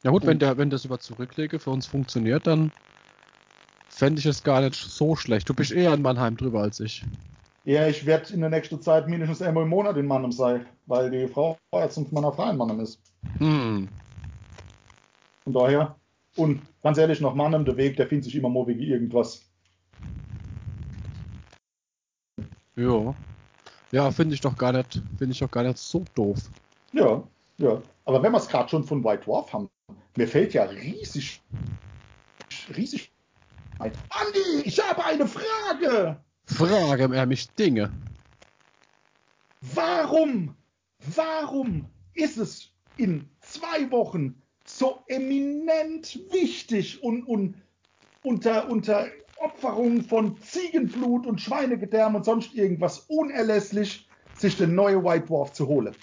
Ja 0.03 0.11
gut, 0.11 0.25
wenn, 0.25 0.39
der, 0.39 0.57
wenn 0.57 0.69
das 0.69 0.85
über 0.85 0.99
Zurücklege 0.99 1.59
für 1.59 1.71
uns 1.71 1.87
funktioniert, 1.87 2.45
dann 2.47 2.71
fände 3.89 4.19
ich 4.19 4.25
es 4.27 4.43
gar 4.43 4.61
nicht 4.61 4.75
so 4.75 5.15
schlecht. 5.15 5.49
Du 5.49 5.53
bist 5.53 5.71
eher 5.71 5.93
in 5.93 6.01
Mannheim 6.01 6.37
drüber 6.37 6.61
als 6.61 6.79
ich. 6.79 7.03
Ja, 7.65 7.87
ich 7.87 8.05
werde 8.05 8.33
in 8.33 8.41
der 8.41 8.49
nächsten 8.49 8.81
Zeit 8.81 9.07
mindestens 9.07 9.41
einmal 9.41 9.63
im 9.63 9.69
Monat 9.69 9.97
in 9.97 10.05
Mannheim 10.05 10.31
sein, 10.31 10.65
weil 10.85 11.09
die 11.09 11.27
Frau 11.27 11.57
jetzt 11.73 11.95
von 11.95 12.07
meiner 12.11 12.31
Frau 12.31 12.49
in 12.49 12.57
Mannheim 12.57 12.79
ist. 12.79 13.01
Hm. 13.39 13.89
Von 15.43 15.53
daher, 15.53 15.95
und 16.35 16.61
ganz 16.83 16.97
ehrlich, 16.97 17.21
nach 17.21 17.33
Mannheim, 17.33 17.65
der 17.65 17.77
Weg, 17.77 17.97
der 17.97 18.07
findet 18.07 18.25
sich 18.25 18.35
immer 18.35 18.49
mal 18.49 18.67
wegen 18.67 18.81
irgendwas. 18.81 19.45
Ja. 22.75 23.13
Ja, 23.91 24.11
finde 24.11 24.35
ich 24.35 24.41
doch 24.41 24.55
gar 24.55 24.71
nicht, 24.71 25.01
finde 25.17 25.33
ich 25.33 25.39
doch 25.39 25.51
gar 25.51 25.63
nicht 25.63 25.77
so 25.77 26.05
doof. 26.15 26.39
Ja, 26.93 27.23
ja. 27.57 27.81
Aber 28.05 28.23
wenn 28.23 28.31
wir 28.31 28.37
es 28.37 28.47
gerade 28.47 28.69
schon 28.69 28.83
von 28.83 29.03
White 29.03 29.25
Dwarf 29.25 29.51
haben, 29.51 29.69
mir 30.15 30.27
fällt 30.27 30.53
ja 30.53 30.63
riesig, 30.63 31.41
riesig 32.75 33.11
ein. 33.79 33.91
Andi, 34.09 34.61
ich 34.63 34.79
habe 34.79 35.03
eine 35.03 35.27
Frage. 35.27 36.17
Frage 36.45 37.15
er 37.15 37.25
mich 37.25 37.49
Dinge. 37.51 37.91
Warum, 39.61 40.55
warum 41.15 41.85
ist 42.13 42.37
es 42.37 42.71
in 42.97 43.29
zwei 43.41 43.89
Wochen 43.91 44.41
so 44.79 45.03
eminent 45.07 46.19
wichtig 46.31 47.03
und, 47.03 47.23
und 47.23 47.55
unter, 48.23 48.69
unter 48.69 49.07
Opferung 49.37 50.03
von 50.03 50.41
Ziegenblut 50.41 51.27
und 51.27 51.41
Schweinegedärm 51.41 52.15
und 52.15 52.25
sonst 52.25 52.53
irgendwas 52.53 52.99
unerlässlich, 52.99 54.07
sich 54.35 54.57
den 54.57 54.75
neuen 54.75 55.03
White 55.03 55.27
Dwarf 55.27 55.51
zu 55.51 55.67
holen? 55.67 55.93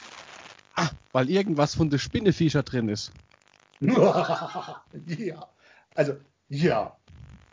Ah, 0.74 0.90
weil 1.12 1.30
irgendwas 1.30 1.74
von 1.74 1.88
der 1.88 1.98
Spinneviecher 1.98 2.62
drin 2.62 2.90
ist. 2.90 3.12
ja, 3.80 5.48
also 5.94 6.14
ja, 6.48 6.96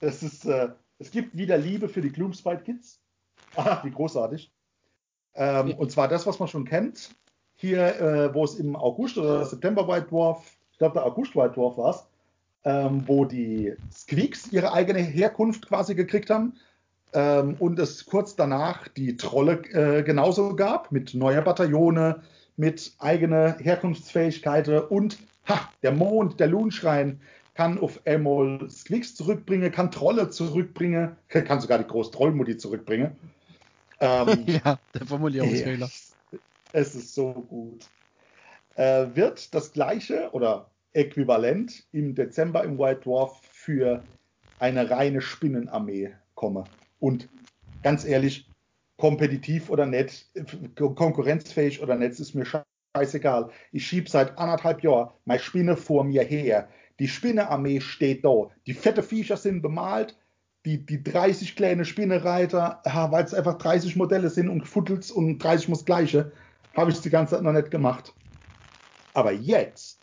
es 0.01 0.23
ist, 0.23 0.45
äh, 0.45 0.69
es 0.99 1.11
gibt 1.11 1.37
wieder 1.37 1.57
Liebe 1.57 1.87
für 1.87 2.01
die 2.01 2.11
Gloomspite 2.11 2.63
Kids. 2.63 2.99
Ah, 3.55 3.79
wie 3.83 3.91
großartig. 3.91 4.51
Ähm, 5.35 5.73
und 5.75 5.91
zwar 5.91 6.07
das, 6.07 6.27
was 6.27 6.39
man 6.39 6.47
schon 6.47 6.65
kennt. 6.65 7.15
Hier, 7.55 7.99
äh, 7.99 8.33
wo 8.33 8.43
es 8.43 8.55
im 8.55 8.75
August 8.75 9.17
oder 9.17 9.45
September 9.45 9.87
White 9.87 10.07
Dwarf, 10.07 10.57
glaube 10.83 10.99
der 10.99 11.05
August 11.05 11.35
White 11.35 11.53
Dwarf 11.53 11.77
war 11.77 11.91
es, 11.91 12.05
ähm, 12.65 13.03
wo 13.07 13.23
die 13.23 13.73
Squeaks 13.91 14.51
ihre 14.51 14.73
eigene 14.73 14.99
Herkunft 14.99 15.67
quasi 15.67 15.95
gekriegt 15.95 16.29
haben. 16.29 16.53
Ähm, 17.13 17.55
und 17.59 17.79
es 17.79 18.05
kurz 18.05 18.35
danach 18.35 18.87
die 18.89 19.15
Trolle 19.15 19.61
äh, 19.71 20.03
genauso 20.03 20.55
gab, 20.55 20.91
mit 20.91 21.13
neuer 21.13 21.41
Bataillone, 21.41 22.21
mit 22.57 22.93
eigener 22.99 23.57
Herkunftsfähigkeiten 23.59 24.79
und 24.79 25.19
ha, 25.47 25.69
der 25.83 25.91
Mond, 25.91 26.39
der 26.39 26.47
Loonschrein 26.47 27.21
kann 27.53 27.79
auf 27.79 28.01
einmal 28.05 28.67
Squeaks 28.69 29.15
zurückbringen, 29.15 29.71
kann 29.71 29.91
Trolle 29.91 30.31
zurückbringen, 30.31 31.15
kann 31.29 31.61
sogar 31.61 31.77
die 31.77 31.87
Groß-Trollmutti 31.87 32.57
zurückbringen. 32.57 33.15
Ähm, 33.99 34.45
ja, 34.47 34.79
der 34.93 35.05
Formulierungsfehler. 35.05 35.89
Es 36.75 36.95
ist 36.95 37.13
so 37.13 37.33
gut. 37.33 37.85
Äh, 38.75 39.05
wird 39.13 39.53
das 39.53 39.73
gleiche 39.73 40.31
oder 40.31 40.71
äquivalent 40.93 41.85
im 41.91 42.15
Dezember 42.15 42.63
im 42.63 42.77
White 42.77 43.01
Dwarf 43.01 43.41
für 43.51 44.03
eine 44.59 44.89
reine 44.89 45.21
Spinnenarmee 45.21 46.13
kommen. 46.35 46.63
Und 46.99 47.27
ganz 47.81 48.05
ehrlich, 48.05 48.49
kompetitiv 48.97 49.69
oder 49.69 49.85
nicht, 49.85 50.29
konkurrenzfähig 50.75 51.81
oder 51.81 51.95
nicht, 51.95 52.19
ist 52.19 52.35
mir 52.35 52.45
scheißegal. 52.95 53.49
Ich 53.71 53.85
schiebe 53.87 54.09
seit 54.09 54.37
anderthalb 54.37 54.83
Jahren 54.83 55.09
meine 55.25 55.39
Spinne 55.39 55.75
vor 55.75 56.03
mir 56.03 56.23
her. 56.23 56.69
Die 56.99 57.07
Spinnearmee 57.07 57.81
steht 57.81 58.23
da. 58.23 58.49
Die 58.67 58.73
fette 58.73 59.03
Viecher 59.03 59.37
sind 59.37 59.61
bemalt. 59.61 60.17
Die, 60.65 60.85
die 60.85 61.03
30 61.03 61.57
kleine 61.57 61.83
Spinnereiter, 61.83 62.81
weil 62.85 63.25
es 63.25 63.33
einfach 63.33 63.57
30 63.57 63.97
Modelle 63.97 64.29
sind 64.29 64.47
und 64.47 64.65
Futtels 64.65 65.11
und 65.11 65.39
30 65.39 65.67
muss 65.67 65.83
gleiche, 65.83 66.31
habe 66.73 66.91
ich 66.91 67.01
die 67.01 67.09
ganze 67.09 67.35
Zeit 67.35 67.43
noch 67.43 67.51
nicht 67.51 67.69
gemacht. 67.69 68.13
Aber 69.13 69.33
jetzt, 69.33 70.02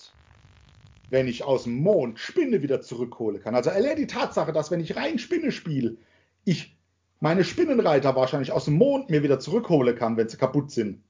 wenn 1.10 1.28
ich 1.28 1.44
aus 1.44 1.64
dem 1.64 1.76
Mond 1.76 2.18
Spinne 2.18 2.62
wieder 2.62 2.80
zurückhole 2.80 3.40
kann, 3.40 3.54
also 3.54 3.70
allein 3.70 3.96
die 3.96 4.06
Tatsache, 4.06 4.52
dass 4.52 4.70
wenn 4.70 4.80
ich 4.80 4.96
rein 4.96 5.18
Spinne 5.18 5.52
spiele, 5.52 5.96
ich 6.44 6.76
meine 7.20 7.44
Spinnenreiter 7.44 8.16
wahrscheinlich 8.16 8.52
aus 8.52 8.64
dem 8.64 8.74
Mond 8.74 9.10
mir 9.10 9.22
wieder 9.22 9.38
zurückhole 9.38 9.94
kann, 9.94 10.16
wenn 10.16 10.28
sie 10.28 10.38
kaputt 10.38 10.70
sind. 10.70 11.02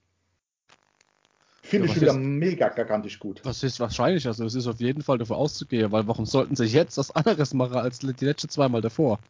Finde 1.62 1.86
ja, 1.86 1.94
ich 1.94 2.00
wieder 2.00 2.12
ist, 2.12 2.18
mega 2.18 2.68
gigantisch 2.68 3.20
gut. 3.20 3.42
Das 3.44 3.62
ist 3.62 3.78
wahrscheinlich, 3.78 4.26
also 4.26 4.44
es 4.44 4.56
ist 4.56 4.66
auf 4.66 4.80
jeden 4.80 5.02
Fall 5.02 5.18
davor 5.18 5.36
auszugehen, 5.36 5.92
weil 5.92 6.08
warum 6.08 6.26
sollten 6.26 6.56
sie 6.56 6.64
jetzt 6.64 6.98
was 6.98 7.14
anderes 7.14 7.54
machen 7.54 7.76
als 7.76 8.00
die 8.00 8.24
letzten 8.24 8.48
zweimal 8.48 8.80
davor? 8.80 9.20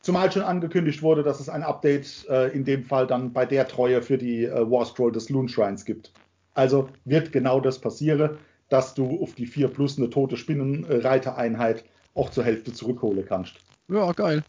Zumal 0.00 0.32
schon 0.32 0.42
angekündigt 0.42 1.02
wurde, 1.02 1.22
dass 1.22 1.40
es 1.40 1.48
ein 1.48 1.64
Update 1.64 2.26
äh, 2.30 2.48
in 2.52 2.64
dem 2.64 2.84
Fall 2.84 3.06
dann 3.06 3.32
bei 3.32 3.44
der 3.44 3.68
Treue 3.68 4.00
für 4.00 4.16
die 4.16 4.44
äh, 4.44 4.70
War 4.70 4.86
Scroll 4.86 5.12
des 5.12 5.28
Loon 5.28 5.48
Shrines 5.48 5.84
gibt. 5.84 6.12
Also 6.54 6.88
wird 7.04 7.32
genau 7.32 7.60
das 7.60 7.78
passieren, 7.78 8.38
dass 8.68 8.94
du 8.94 9.22
auf 9.22 9.34
die 9.34 9.46
4 9.46 9.68
plus 9.68 9.98
eine 9.98 10.10
tote 10.10 10.36
Spinnenreitereinheit 10.36 11.84
auch 12.14 12.30
zur 12.30 12.44
Hälfte 12.44 12.72
zurückholen 12.72 13.24
kannst. 13.26 13.56
Ja, 13.88 14.12
geil. 14.12 14.42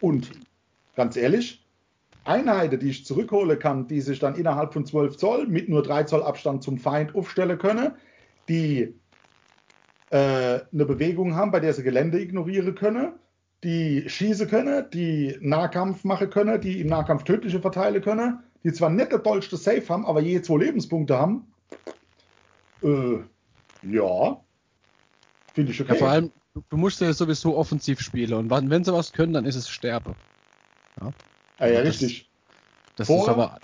Und 0.00 0.30
ganz 0.94 1.16
ehrlich, 1.16 1.64
Einheiten, 2.24 2.80
die 2.80 2.90
ich 2.90 3.06
zurückholen 3.06 3.58
kann, 3.58 3.86
die 3.86 4.00
sich 4.00 4.18
dann 4.18 4.34
innerhalb 4.34 4.72
von 4.72 4.84
12 4.84 5.16
Zoll 5.16 5.46
mit 5.46 5.68
nur 5.68 5.82
3 5.82 6.04
Zoll 6.04 6.22
Abstand 6.22 6.62
zum 6.62 6.78
Feind 6.78 7.14
aufstellen 7.14 7.58
können, 7.58 7.92
die 8.48 8.94
äh, 10.10 10.60
eine 10.72 10.84
Bewegung 10.84 11.34
haben, 11.34 11.50
bei 11.50 11.60
der 11.60 11.72
sie 11.72 11.82
Gelände 11.82 12.20
ignorieren 12.20 12.74
können, 12.74 13.12
die 13.64 14.08
schießen 14.08 14.48
können, 14.48 14.86
die 14.92 15.36
Nahkampf 15.40 16.04
machen 16.04 16.30
können, 16.30 16.60
die 16.60 16.80
im 16.80 16.88
Nahkampf 16.88 17.24
tödliche 17.24 17.60
verteilen 17.60 18.02
können, 18.02 18.40
die 18.64 18.72
zwar 18.72 18.90
nicht 18.90 19.12
der 19.12 19.18
dollste 19.18 19.56
Safe 19.56 19.88
haben, 19.88 20.04
aber 20.04 20.20
je 20.20 20.42
zwei 20.42 20.58
Lebenspunkte 20.58 21.18
haben. 21.18 21.46
Äh, 22.86 23.18
ja. 23.82 24.40
Finde 25.54 25.72
ich 25.72 25.80
okay. 25.80 25.92
Ja, 25.92 25.98
vor 25.98 26.08
allem, 26.08 26.30
du 26.68 26.76
musst 26.76 27.00
ja 27.00 27.12
sowieso 27.12 27.56
offensiv 27.56 28.00
spielen 28.00 28.32
und 28.34 28.70
wenn 28.70 28.84
sie 28.84 28.92
was 28.92 29.12
können, 29.12 29.32
dann 29.32 29.44
ist 29.44 29.56
es 29.56 29.68
Sterbe. 29.68 30.14
Ja, 31.00 31.12
ah, 31.58 31.66
ja, 31.66 31.80
richtig. 31.80 32.30
Das 32.96 33.08
Vor, 33.08 33.22
ist 33.22 33.28
aber. 33.28 33.58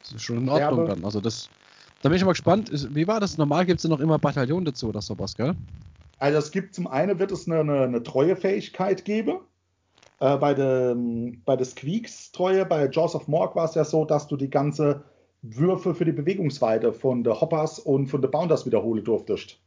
Das 0.00 0.12
ist 0.12 0.22
schon 0.22 0.38
in 0.38 0.48
Ordnung 0.48 0.84
Sterbe. 0.84 0.86
dann. 0.86 1.04
Also 1.04 1.20
das. 1.20 1.50
Da 2.02 2.08
bin 2.08 2.16
ich 2.16 2.24
mal 2.24 2.30
gespannt. 2.30 2.70
Wie 2.94 3.08
war 3.08 3.18
das? 3.18 3.36
Normal 3.38 3.66
gibt 3.66 3.78
es 3.78 3.84
ja 3.84 3.90
noch 3.90 4.00
immer 4.00 4.18
Bataillon 4.18 4.64
dazu 4.64 4.88
oder 4.88 5.02
sowas, 5.02 5.36
gell? 5.36 5.54
Also 6.20 6.38
es 6.38 6.50
gibt 6.52 6.74
zum 6.74 6.86
einen 6.86 7.18
wird 7.18 7.32
es 7.32 7.48
eine, 7.48 7.60
eine, 7.60 7.82
eine 7.82 8.02
Treuefähigkeit 8.02 9.04
geben. 9.04 9.40
Äh, 10.20 10.36
bei, 10.36 10.54
der, 10.54 10.96
bei 11.44 11.56
der 11.56 11.66
Squeaks-Treue, 11.66 12.66
bei 12.66 12.88
Jaws 12.88 13.14
of 13.14 13.28
Morg 13.28 13.54
war 13.56 13.64
es 13.64 13.74
ja 13.74 13.84
so, 13.84 14.04
dass 14.04 14.26
du 14.26 14.36
die 14.36 14.50
ganze 14.50 15.04
Würfe 15.42 15.94
für 15.94 16.04
die 16.04 16.12
Bewegungsweite 16.12 16.92
von 16.92 17.22
der 17.22 17.40
Hoppers 17.40 17.78
und 17.78 18.08
von 18.08 18.20
der 18.20 18.28
Bounders 18.28 18.66
wiederholen 18.66 19.04
durftest. 19.04 19.60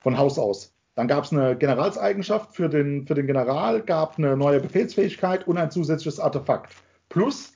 Von 0.00 0.18
Haus 0.18 0.38
aus. 0.38 0.72
Dann 0.94 1.08
gab 1.08 1.24
es 1.24 1.32
eine 1.32 1.56
Generalseigenschaft 1.56 2.54
für 2.54 2.68
den, 2.68 3.06
für 3.06 3.14
den 3.14 3.26
General, 3.26 3.80
gab 3.82 4.18
eine 4.18 4.36
neue 4.36 4.60
Befehlsfähigkeit 4.60 5.48
und 5.48 5.56
ein 5.56 5.70
zusätzliches 5.70 6.20
Artefakt. 6.20 6.74
Plus 7.08 7.52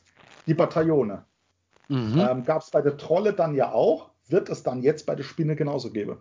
die 0.46 0.54
Bataillone. 0.54 1.24
Mhm. 1.88 2.18
Ähm, 2.18 2.44
gab 2.44 2.62
es 2.62 2.70
bei 2.70 2.80
der 2.80 2.96
Trolle 2.96 3.32
dann 3.32 3.54
ja 3.54 3.72
auch, 3.72 4.10
wird 4.28 4.48
es 4.48 4.62
dann 4.62 4.82
jetzt 4.82 5.06
bei 5.06 5.14
der 5.14 5.24
Spinne 5.24 5.54
genauso 5.54 5.90
geben. 5.90 6.20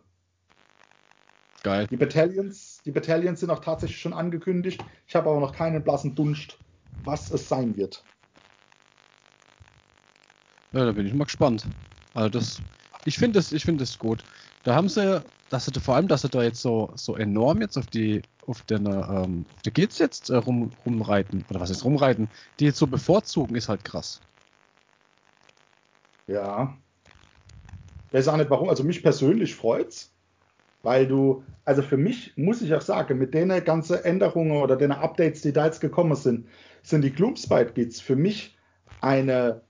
Geil. 1.63 1.87
Die 1.89 1.97
Battalions, 1.97 2.79
die 2.85 2.91
Battalions 2.91 3.39
sind 3.39 3.49
auch 3.49 3.59
tatsächlich 3.59 3.99
schon 3.99 4.13
angekündigt. 4.13 4.83
Ich 5.07 5.15
habe 5.15 5.29
aber 5.29 5.39
noch 5.39 5.55
keinen 5.55 5.83
blassen 5.83 6.13
Dunst, 6.13 6.59
was 7.03 7.31
es 7.31 7.49
sein 7.49 7.75
wird. 7.75 8.03
Ja, 10.75 10.85
da 10.85 10.91
bin 10.91 11.07
ich 11.07 11.13
mal 11.13 11.23
gespannt. 11.23 11.65
Also 12.13 12.29
das, 12.29 12.61
ich 13.05 13.17
finde 13.17 13.39
das, 13.39 13.51
ich 13.51 13.63
finde 13.63 13.83
das 13.83 13.97
gut. 13.97 14.23
Da 14.63 14.75
haben 14.75 14.89
sie, 14.89 15.23
dass 15.49 15.65
sie 15.65 15.79
vor 15.79 15.95
allem, 15.95 16.07
dass 16.07 16.23
sie 16.23 16.29
da 16.29 16.43
jetzt 16.43 16.61
so, 16.61 16.91
so 16.95 17.15
enorm 17.15 17.61
jetzt 17.61 17.77
auf 17.77 17.87
die, 17.87 18.21
auf 18.45 18.61
den, 18.63 18.85
ähm, 18.85 19.45
auf 19.55 19.61
die 19.63 19.71
Kids 19.71 19.99
jetzt 19.99 20.29
äh, 20.29 20.35
rum, 20.35 20.71
rumreiten 20.85 21.45
oder 21.49 21.61
was 21.61 21.69
ist 21.69 21.85
rumreiten, 21.85 22.27
die 22.59 22.65
jetzt 22.65 22.77
so 22.77 22.87
bevorzugen, 22.87 23.55
ist 23.55 23.69
halt 23.69 23.83
krass. 23.85 24.21
Ja. 26.27 26.75
Ich 28.07 28.13
weiß 28.13 28.27
auch 28.27 28.37
nicht 28.37 28.49
warum. 28.49 28.69
Also 28.69 28.83
mich 28.83 29.01
persönlich 29.01 29.55
freut's 29.55 30.15
weil 30.85 31.07
du, 31.07 31.43
also 31.65 31.81
für 31.81 31.97
mich 31.97 32.37
muss 32.37 32.61
ich 32.61 32.73
auch 32.73 32.81
sagen, 32.81 33.17
mit 33.17 33.33
den 33.33 33.49
ganzen 33.65 33.97
Änderungen 33.97 34.61
oder 34.61 34.77
den 34.77 34.91
Updates, 34.91 35.41
die 35.41 35.51
da 35.51 35.65
jetzt 35.65 35.81
gekommen 35.81 36.15
sind, 36.15 36.47
sind 36.83 37.01
die 37.01 37.11
Gloomspite 37.11 37.73
Bits 37.73 37.99
für 37.99 38.15
mich 38.15 38.55
eine, 39.01 39.63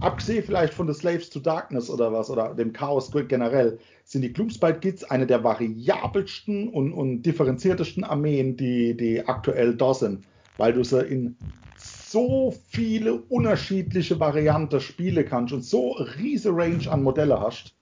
abgesehen 0.00 0.44
vielleicht 0.44 0.74
von 0.74 0.92
The 0.92 0.98
Slaves 0.98 1.30
to 1.30 1.40
Darkness 1.40 1.90
oder 1.90 2.12
was, 2.12 2.30
oder 2.30 2.54
dem 2.54 2.72
Chaos 2.72 3.10
generell, 3.28 3.78
sind 4.04 4.22
die 4.22 4.32
Gloomspite 4.32 4.80
Gits 4.80 5.04
eine 5.04 5.26
der 5.26 5.44
variabelsten 5.44 6.68
und, 6.68 6.92
und 6.92 7.22
differenziertesten 7.22 8.04
Armeen, 8.04 8.56
die, 8.56 8.96
die 8.96 9.26
aktuell 9.26 9.76
da 9.76 9.94
sind, 9.94 10.24
weil 10.56 10.72
du 10.72 10.84
sie 10.84 11.02
in 11.02 11.36
so 11.76 12.54
viele 12.68 13.14
unterschiedliche 13.14 14.18
Varianten 14.18 14.80
spielen 14.80 15.26
kannst 15.26 15.52
und 15.52 15.64
so 15.64 15.92
riesige 15.92 16.54
Range 16.54 16.90
an 16.90 17.02
Modelle 17.02 17.40
hast. 17.40 17.74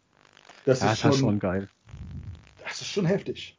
Das 0.64 0.80
ja, 0.80 0.92
ist 0.92 0.98
schon, 0.98 1.12
schon 1.14 1.38
geil 1.38 1.68
das 2.68 2.80
ist 2.82 2.88
schon 2.88 3.06
heftig. 3.06 3.58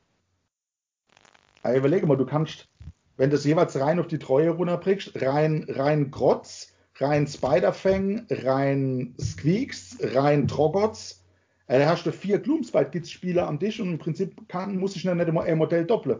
Aber 1.64 1.76
überlege 1.76 2.08
mal, 2.08 2.16
du 2.16 2.26
kannst, 2.26 2.70
wenn 3.18 3.30
du 3.30 3.36
es 3.36 3.44
jeweils 3.44 3.78
rein 3.80 4.00
auf 4.00 4.08
die 4.08 4.20
Treue 4.20 4.52
runterbringst, 4.52 5.22
rein, 5.22 5.66
rein 5.68 6.12
Grotz, 6.12 6.74
rein 7.00 7.28
Spiderfang, 7.28 8.26
rein 8.30 9.16
Squeaks, 9.20 9.98
rein 10.02 10.48
Troggots, 10.48 11.24
äh, 11.68 11.80
da 11.80 11.88
hast 11.88 12.06
du 12.06 12.12
vier 12.12 12.40
Gloomspite-Spieler 12.40 13.48
am 13.48 13.60
Tisch 13.60 13.80
und 13.80 13.92
im 13.92 14.00
Prinzip 14.00 14.48
kann, 14.48 14.78
muss 14.78 14.96
ich 14.96 15.06
nicht 15.06 15.28
immer 15.28 15.44
ein 15.44 15.58
Modell 15.58 15.86
doppeln. 15.86 16.20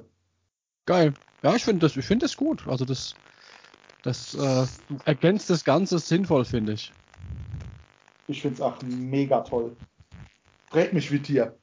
Geil. 0.86 1.14
Ja, 1.44 1.56
ich 1.56 1.64
finde 1.64 1.88
das, 1.88 1.94
find 2.06 2.22
das 2.22 2.36
gut. 2.36 2.68
Also 2.68 2.86
das, 2.86 3.16
das 4.04 4.36
äh, 4.36 4.66
ergänzt 5.06 5.50
das 5.50 5.64
Ganze 5.64 6.00
sinnvoll, 6.00 6.46
finde 6.46 6.74
ich. 6.74 6.92
Ich 8.28 8.42
finde 8.42 8.56
es 8.56 8.62
auch 8.62 8.82
mega 8.84 9.42
toll. 9.42 9.76
Dreht 10.72 10.94
mich 10.94 11.12
wie 11.12 11.20
Tier. 11.20 11.58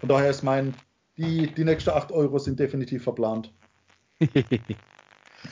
Von 0.00 0.08
daher 0.08 0.30
ist 0.30 0.42
mein, 0.42 0.74
die, 1.18 1.52
die 1.52 1.64
nächsten 1.64 1.90
8 1.90 2.10
Euro 2.12 2.38
sind 2.38 2.58
definitiv 2.58 3.02
verplant. 3.02 3.52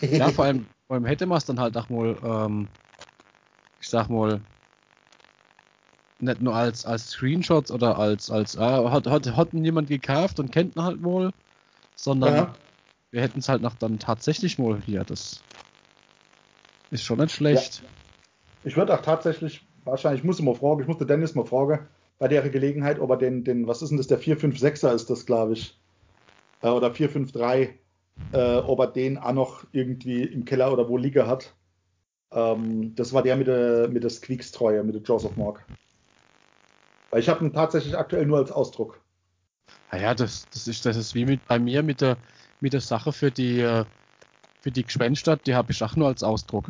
ja, 0.00 0.28
vor 0.30 0.44
allem, 0.44 0.66
vor 0.86 0.94
allem 0.94 1.04
hätte 1.04 1.26
man 1.26 1.38
es 1.38 1.44
dann 1.44 1.60
halt 1.60 1.76
auch 1.76 1.88
mal, 1.88 2.16
ähm, 2.24 2.68
ich 3.80 3.88
sag 3.88 4.08
mal, 4.08 4.40
nicht 6.18 6.40
nur 6.40 6.54
als, 6.54 6.84
als 6.86 7.10
Screenshots 7.10 7.70
oder 7.70 7.98
als, 7.98 8.30
als 8.30 8.56
ah, 8.56 8.90
hat, 8.90 9.06
hat, 9.06 9.36
hat 9.36 9.52
jemand 9.52 9.88
gekauft 9.88 10.38
und 10.40 10.52
kennt 10.52 10.76
ihn 10.76 10.82
halt 10.82 11.02
wohl, 11.02 11.30
sondern 11.94 12.34
ja. 12.34 12.54
wir 13.10 13.22
hätten 13.22 13.40
es 13.40 13.48
halt 13.48 13.62
noch 13.62 13.74
dann 13.74 13.98
tatsächlich 13.98 14.58
mal 14.58 14.80
hier. 14.80 15.04
Das 15.04 15.42
ist 16.90 17.04
schon 17.04 17.18
nicht 17.18 17.34
schlecht. 17.34 17.82
Ja. 17.82 17.88
Ich 18.64 18.76
würde 18.76 18.94
auch 18.94 19.02
tatsächlich, 19.02 19.66
wahrscheinlich, 19.84 20.20
ich 20.20 20.24
muss 20.24 20.40
mal 20.40 20.54
fragen, 20.54 20.80
ich 20.80 20.88
musste 20.88 21.06
Dennis 21.06 21.34
mal 21.34 21.44
fragen, 21.44 21.86
bei 22.18 22.28
der 22.28 22.48
Gelegenheit, 22.48 23.00
ob 23.00 23.10
er 23.10 23.16
den, 23.16 23.44
den 23.44 23.66
was 23.66 23.82
ist 23.82 23.90
denn 23.90 23.98
das, 23.98 24.06
der 24.06 24.20
456er 24.20 24.94
ist 24.94 25.10
das, 25.10 25.26
glaube 25.26 25.54
ich, 25.54 25.78
äh, 26.62 26.68
oder 26.68 26.92
453, 26.92 27.78
äh, 28.32 28.56
ob 28.58 28.80
er 28.80 28.86
den 28.88 29.18
auch 29.18 29.32
noch 29.32 29.64
irgendwie 29.72 30.22
im 30.22 30.44
Keller 30.44 30.72
oder 30.72 30.88
wo 30.88 30.96
liegen 30.96 31.26
hat. 31.26 31.54
Ähm, 32.32 32.94
das 32.94 33.12
war 33.12 33.22
der 33.22 33.36
mit 33.36 33.46
der, 33.46 33.88
mit 33.88 34.02
der 34.02 34.10
Squeaks-Treue, 34.10 34.82
mit 34.82 34.94
der 34.94 35.02
Jaws 35.02 35.24
of 35.24 35.36
Morg. 35.36 35.64
Weil 37.10 37.20
ich 37.20 37.28
habe 37.28 37.44
ihn 37.44 37.52
tatsächlich 37.52 37.96
aktuell 37.96 38.26
nur 38.26 38.38
als 38.38 38.50
Ausdruck. 38.50 39.00
Naja, 39.92 40.10
ah 40.10 40.14
das, 40.14 40.46
das, 40.52 40.66
ist, 40.66 40.84
das 40.84 40.96
ist 40.96 41.14
wie 41.14 41.24
mit, 41.24 41.46
bei 41.46 41.58
mir 41.58 41.84
mit 41.84 42.00
der, 42.00 42.16
mit 42.60 42.72
der 42.72 42.80
Sache 42.80 43.12
für 43.12 43.30
die, 43.30 43.60
äh, 43.60 43.84
für 44.60 44.72
die 44.72 44.82
Gespenster, 44.82 45.36
die 45.36 45.54
habe 45.54 45.70
ich 45.70 45.82
auch 45.84 45.94
nur 45.94 46.08
als 46.08 46.24
Ausdruck. 46.24 46.66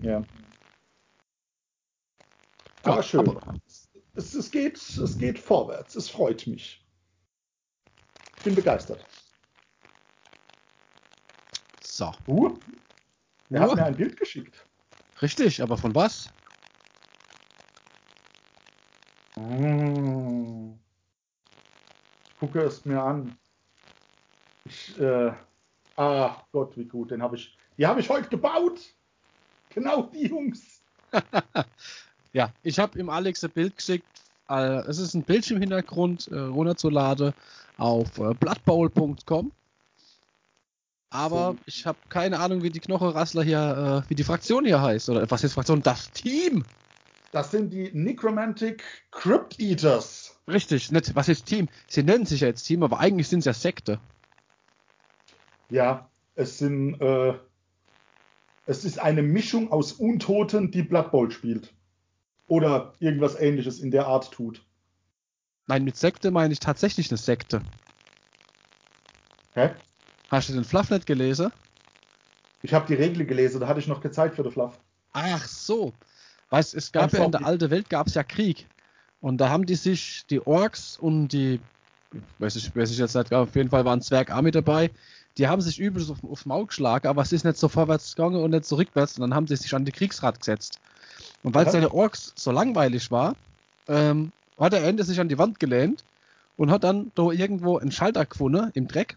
Ja. 0.00 0.22
Aber 2.82 2.96
ja, 2.96 3.02
schön. 3.02 3.20
Aber, 3.20 3.40
es, 4.14 4.34
es, 4.34 4.50
geht, 4.50 4.76
es 4.76 5.18
geht 5.18 5.38
vorwärts. 5.38 5.96
Es 5.96 6.08
freut 6.08 6.46
mich. 6.46 6.82
Ich 8.38 8.44
bin 8.44 8.54
begeistert. 8.54 9.04
So. 11.96 12.12
Uh, 12.28 12.54
er 13.48 13.60
uh. 13.60 13.70
hat 13.70 13.76
mir 13.76 13.86
ein 13.86 13.96
Bild 13.96 14.18
geschickt. 14.18 14.66
Richtig, 15.22 15.62
aber 15.62 15.78
von 15.78 15.94
was? 15.94 16.28
Mmh. 19.36 20.74
Ich 22.28 22.38
gucke 22.38 22.60
es 22.60 22.84
mir 22.84 23.02
an. 23.02 23.34
Ich, 24.66 25.00
äh, 25.00 25.32
ah 25.96 26.36
Gott, 26.52 26.76
wie 26.76 26.84
gut, 26.84 27.12
den 27.12 27.22
habe 27.22 27.36
ich, 27.36 27.56
die 27.78 27.86
habe 27.86 28.00
ich 28.00 28.10
heute 28.10 28.28
gebaut. 28.28 28.78
Genau 29.70 30.02
die 30.02 30.26
Jungs. 30.26 30.82
Ja, 32.32 32.52
ich 32.62 32.78
habe 32.78 32.98
ihm 32.98 33.08
Alex 33.08 33.42
ein 33.44 33.50
Bild 33.50 33.74
geschickt 33.74 34.04
äh, 34.48 34.80
es 34.86 34.98
ist 34.98 35.14
ein 35.14 35.22
Bildschirmhintergrund 35.22 36.28
äh, 36.28 36.38
runterzuladen 36.38 37.32
auf 37.78 38.18
äh, 38.18 38.34
bloodbowl.com. 38.34 39.52
Aber 41.10 41.52
so. 41.52 41.58
ich 41.66 41.86
habe 41.86 41.98
keine 42.08 42.40
Ahnung, 42.40 42.62
wie 42.62 42.70
die 42.70 42.80
Knochenrassler 42.80 43.42
hier, 43.42 44.04
äh, 44.04 44.10
wie 44.10 44.14
die 44.14 44.24
Fraktion 44.24 44.64
hier 44.64 44.82
heißt. 44.82 45.08
Oder 45.08 45.30
was 45.30 45.44
ist 45.44 45.54
Fraktion? 45.54 45.82
Das 45.82 46.10
Team! 46.12 46.64
Das 47.32 47.50
sind 47.50 47.72
die 47.72 47.90
Necromantic 47.92 48.82
Crypt 49.10 49.60
Eaters. 49.60 50.38
Richtig, 50.48 50.92
nicht, 50.92 51.14
was 51.14 51.28
ist 51.28 51.46
Team? 51.46 51.68
Sie 51.88 52.02
nennen 52.02 52.24
sich 52.24 52.40
ja 52.40 52.48
jetzt 52.48 52.64
Team, 52.64 52.82
aber 52.82 53.00
eigentlich 53.00 53.28
sind 53.28 53.40
es 53.40 53.44
ja 53.46 53.52
Sekte. 53.52 54.00
Ja, 55.68 56.08
es 56.34 56.58
sind, 56.58 57.00
äh, 57.00 57.34
es 58.66 58.84
ist 58.84 58.98
eine 59.00 59.22
Mischung 59.22 59.72
aus 59.72 59.92
Untoten, 59.92 60.70
die 60.70 60.82
Blood 60.82 61.10
Bowl 61.10 61.30
spielt. 61.30 61.74
Oder 62.46 62.92
irgendwas 63.00 63.38
ähnliches 63.38 63.80
in 63.80 63.90
der 63.90 64.06
Art 64.06 64.30
tut. 64.30 64.64
Nein, 65.66 65.82
mit 65.82 65.96
Sekte 65.96 66.30
meine 66.30 66.52
ich 66.52 66.60
tatsächlich 66.60 67.10
eine 67.10 67.18
Sekte. 67.18 67.60
Hä? 69.54 69.70
Hast 70.30 70.48
du 70.48 70.52
den 70.52 70.64
Fluff 70.64 70.90
nicht 70.90 71.06
gelesen? 71.06 71.52
Ich 72.62 72.74
habe 72.74 72.86
die 72.86 72.94
Regel 72.94 73.26
gelesen, 73.26 73.60
da 73.60 73.68
hatte 73.68 73.80
ich 73.80 73.86
noch 73.86 74.00
keine 74.00 74.12
Zeit 74.12 74.34
für 74.34 74.42
den 74.42 74.52
Fluff. 74.52 74.78
Ach 75.12 75.46
so. 75.46 75.92
Weißt, 76.50 76.74
es 76.74 76.92
gab 76.92 77.12
ja 77.12 77.24
in 77.24 77.32
der 77.32 77.44
alten 77.44 77.70
Welt 77.70 77.88
gab 77.88 78.06
es 78.06 78.14
ja 78.14 78.22
Krieg. 78.22 78.66
Und 79.20 79.38
da 79.38 79.48
haben 79.48 79.66
die 79.66 79.74
sich, 79.74 80.24
die 80.28 80.44
Orks 80.46 80.98
und 80.98 81.28
die, 81.28 81.60
weiß 82.38 82.56
ich, 82.56 82.74
weiß 82.74 82.90
ich 82.90 82.98
jetzt 82.98 83.14
nicht, 83.14 83.32
auf 83.32 83.54
jeden 83.54 83.70
Fall 83.70 83.84
waren 83.84 84.00
Zwergarmee 84.00 84.50
dabei, 84.50 84.90
die 85.38 85.48
haben 85.48 85.60
sich 85.60 85.78
übel 85.78 86.02
auf, 86.10 86.22
aufs 86.24 86.46
Maul 86.46 86.66
geschlagen, 86.66 87.08
aber 87.08 87.22
es 87.22 87.32
ist 87.32 87.44
nicht 87.44 87.58
so 87.58 87.68
vorwärts 87.68 88.14
gegangen 88.14 88.42
und 88.42 88.50
nicht 88.50 88.64
so 88.64 88.76
rückwärts. 88.76 89.16
Und 89.16 89.22
dann 89.22 89.34
haben 89.34 89.46
sie 89.46 89.56
sich 89.56 89.74
an 89.74 89.84
die 89.84 89.92
Kriegsrat 89.92 90.38
gesetzt. 90.38 90.80
Und 91.42 91.54
weil 91.54 91.70
seine 91.70 91.92
Orks 91.92 92.32
so 92.36 92.50
langweilig 92.50 93.10
war, 93.10 93.36
ähm, 93.88 94.32
hat 94.58 94.72
er 94.72 94.84
Ende 94.84 95.04
sich 95.04 95.20
an 95.20 95.28
die 95.28 95.38
Wand 95.38 95.60
gelehnt 95.60 96.04
und 96.56 96.70
hat 96.70 96.84
dann 96.84 97.12
da 97.14 97.30
irgendwo 97.30 97.78
einen 97.78 97.92
Schalter 97.92 98.24
gefunden 98.24 98.70
im 98.74 98.88
Dreck. 98.88 99.16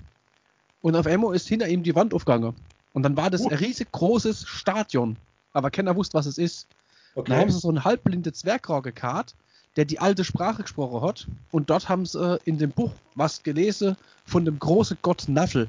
Und 0.81 0.95
auf 0.95 1.05
einmal 1.05 1.35
ist 1.35 1.47
hinter 1.47 1.67
ihm 1.67 1.83
die 1.83 1.95
Wand 1.95 2.13
aufgegangen. 2.13 2.55
Und 2.93 3.03
dann 3.03 3.17
war 3.17 3.29
das 3.29 3.41
uh. 3.41 3.49
ein 3.49 3.57
riesig 3.57 3.91
großes 3.91 4.47
Stadion. 4.47 5.17
Aber 5.51 5.71
keiner 5.71 5.95
wusste, 5.95 6.15
was 6.15 6.25
es 6.25 6.37
ist. 6.37 6.67
Okay. 7.15 7.31
Dann 7.31 7.41
haben 7.41 7.51
sie 7.51 7.59
so 7.59 7.69
einen 7.69 7.83
halbblinde 7.83 8.33
Zwergrau 8.33 8.81
gekarrt, 8.81 9.35
der 9.75 9.85
die 9.85 9.99
alte 9.99 10.23
Sprache 10.23 10.63
gesprochen 10.63 11.01
hat. 11.01 11.27
Und 11.51 11.69
dort 11.69 11.89
haben 11.89 12.05
sie 12.05 12.19
äh, 12.19 12.39
in 12.45 12.57
dem 12.57 12.71
Buch 12.71 12.91
was 13.15 13.43
gelesen 13.43 13.97
von 14.25 14.45
dem 14.45 14.59
großen 14.59 14.97
Gott 15.01 15.27
Naffel. 15.27 15.67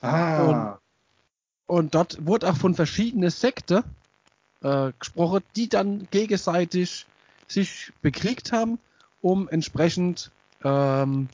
Ah. 0.00 0.78
Und, 1.66 1.76
und 1.76 1.94
dort 1.94 2.26
wurde 2.26 2.50
auch 2.50 2.56
von 2.56 2.74
verschiedenen 2.74 3.30
Sekten 3.30 3.84
äh, 4.62 4.92
gesprochen, 4.98 5.42
die 5.56 5.68
dann 5.68 6.08
gegenseitig 6.10 7.06
sich 7.46 7.92
bekriegt 8.02 8.52
haben, 8.52 8.78
um 9.20 9.48
entsprechend 9.48 10.30
ähm, 10.64 11.28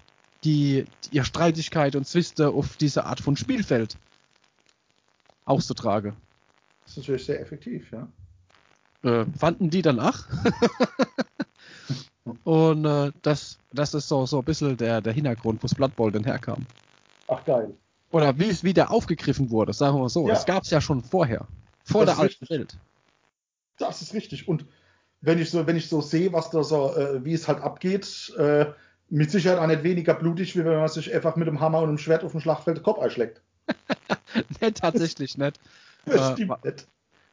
die, 0.45 0.85
die 1.05 1.16
ihre 1.16 1.25
Streitigkeit 1.25 1.97
und 1.97 2.07
Zwiste 2.07 2.50
auf 2.50 2.76
diese 2.76 3.05
Art 3.05 3.21
von 3.21 3.37
Spielfeld 3.37 3.97
auszutragen. 5.45 6.14
Das 6.83 6.93
ist 6.93 6.99
natürlich 6.99 7.25
sehr 7.25 7.40
effektiv, 7.40 7.90
ja. 7.93 8.09
Äh, 9.02 9.26
fanden 9.38 9.71
die 9.71 9.83
dann 9.83 10.00
ach. 10.00 10.28
und 12.45 12.85
äh, 12.85 13.12
das, 13.23 13.59
das 13.73 13.95
ist 13.95 14.09
so, 14.09 14.26
so 14.26 14.38
ein 14.38 14.45
bisschen 14.45 14.76
der, 14.76 15.00
der 15.00 15.12
Hintergrund, 15.12 15.62
wo 15.62 15.75
Blood 15.75 15.97
Bowl 15.97 16.12
denn 16.12 16.25
herkam. 16.25 16.66
Ach 17.28 17.45
geil. 17.45 17.75
Oder 18.11 18.38
wie 18.38 18.49
es 18.49 18.64
wieder 18.64 18.90
aufgegriffen 18.90 19.50
wurde, 19.50 19.73
sagen 19.73 19.99
wir 19.99 20.09
so. 20.09 20.28
Ja. 20.28 20.35
Es 20.35 20.47
gab 20.47 20.62
es 20.62 20.71
ja 20.71 20.81
schon 20.81 21.02
vorher. 21.02 21.47
Vor 21.85 22.07
das 22.07 22.16
der 22.16 22.23
alten 22.23 22.49
Welt. 22.49 22.78
Das 23.78 24.02
ist 24.02 24.14
richtig. 24.14 24.49
Und 24.49 24.64
wenn 25.21 25.38
ich 25.38 25.50
so, 25.50 25.66
wenn 25.66 25.76
ich 25.76 25.88
so 25.88 26.00
sehe, 26.00 26.33
was 26.33 26.50
da 26.50 26.62
so, 26.62 26.95
äh, 26.95 27.25
wie 27.25 27.35
es 27.35 27.49
halt 27.49 27.61
abgeht, 27.61 28.33
äh, 28.38 28.66
mit 29.09 29.31
Sicherheit 29.31 29.59
auch 29.59 29.66
nicht 29.66 29.83
weniger 29.83 30.14
blutig, 30.14 30.57
wie 30.57 30.64
wenn 30.64 30.79
man 30.79 30.88
sich 30.88 31.14
einfach 31.14 31.37
mit 31.37 31.47
dem 31.47 31.61
Hammer 31.61 31.79
und 31.79 31.88
einem 31.88 31.99
Schwert 31.99 32.25
auf 32.25 32.33
dem 32.33 32.40
Schlachtfeld 32.40 32.79
den 32.79 32.85
Kopf 32.85 32.99
einschlägt. 32.99 33.40
nee, 34.61 34.71
tatsächlich 34.73 35.38
nicht. 35.38 35.61
Das 36.09 36.35
stimmt 36.35 36.53
äh, 36.62 36.69
nicht. 36.69 36.87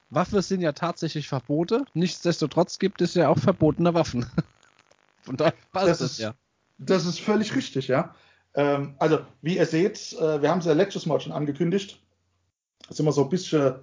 Waffen 0.10 0.42
sind 0.42 0.62
ja 0.62 0.72
tatsächlich 0.72 1.28
verboten. 1.28 1.86
Nichtsdestotrotz 1.94 2.80
gibt 2.80 3.02
es 3.02 3.14
ja 3.14 3.30
auch 3.30 3.38
verbotene 3.38 3.94
Waffen. 3.94 4.26
Von 5.22 5.38
daher 5.38 5.54
passt 5.72 5.90
das, 5.90 6.02
ist, 6.02 6.18
ja. 6.18 6.34
Das 6.80 7.06
ist 7.06 7.20
völlig 7.20 7.56
richtig, 7.56 7.88
ja. 7.88 8.16
Ähm, 8.56 8.96
also, 8.98 9.20
wie 9.44 9.58
ihr 9.58 9.68
seht, 9.68 10.14
äh, 10.14 10.42
wir 10.42 10.50
haben 10.50 10.58
es 10.58 10.66
ja 10.66 10.74
letztes 10.74 11.06
Mal 11.06 11.20
schon 11.20 11.32
angekündigt. 11.32 12.02
Das 12.82 12.92
ist 12.92 13.00
immer 13.00 13.12
so 13.12 13.26
ein 13.26 13.30
bisschen 13.30 13.76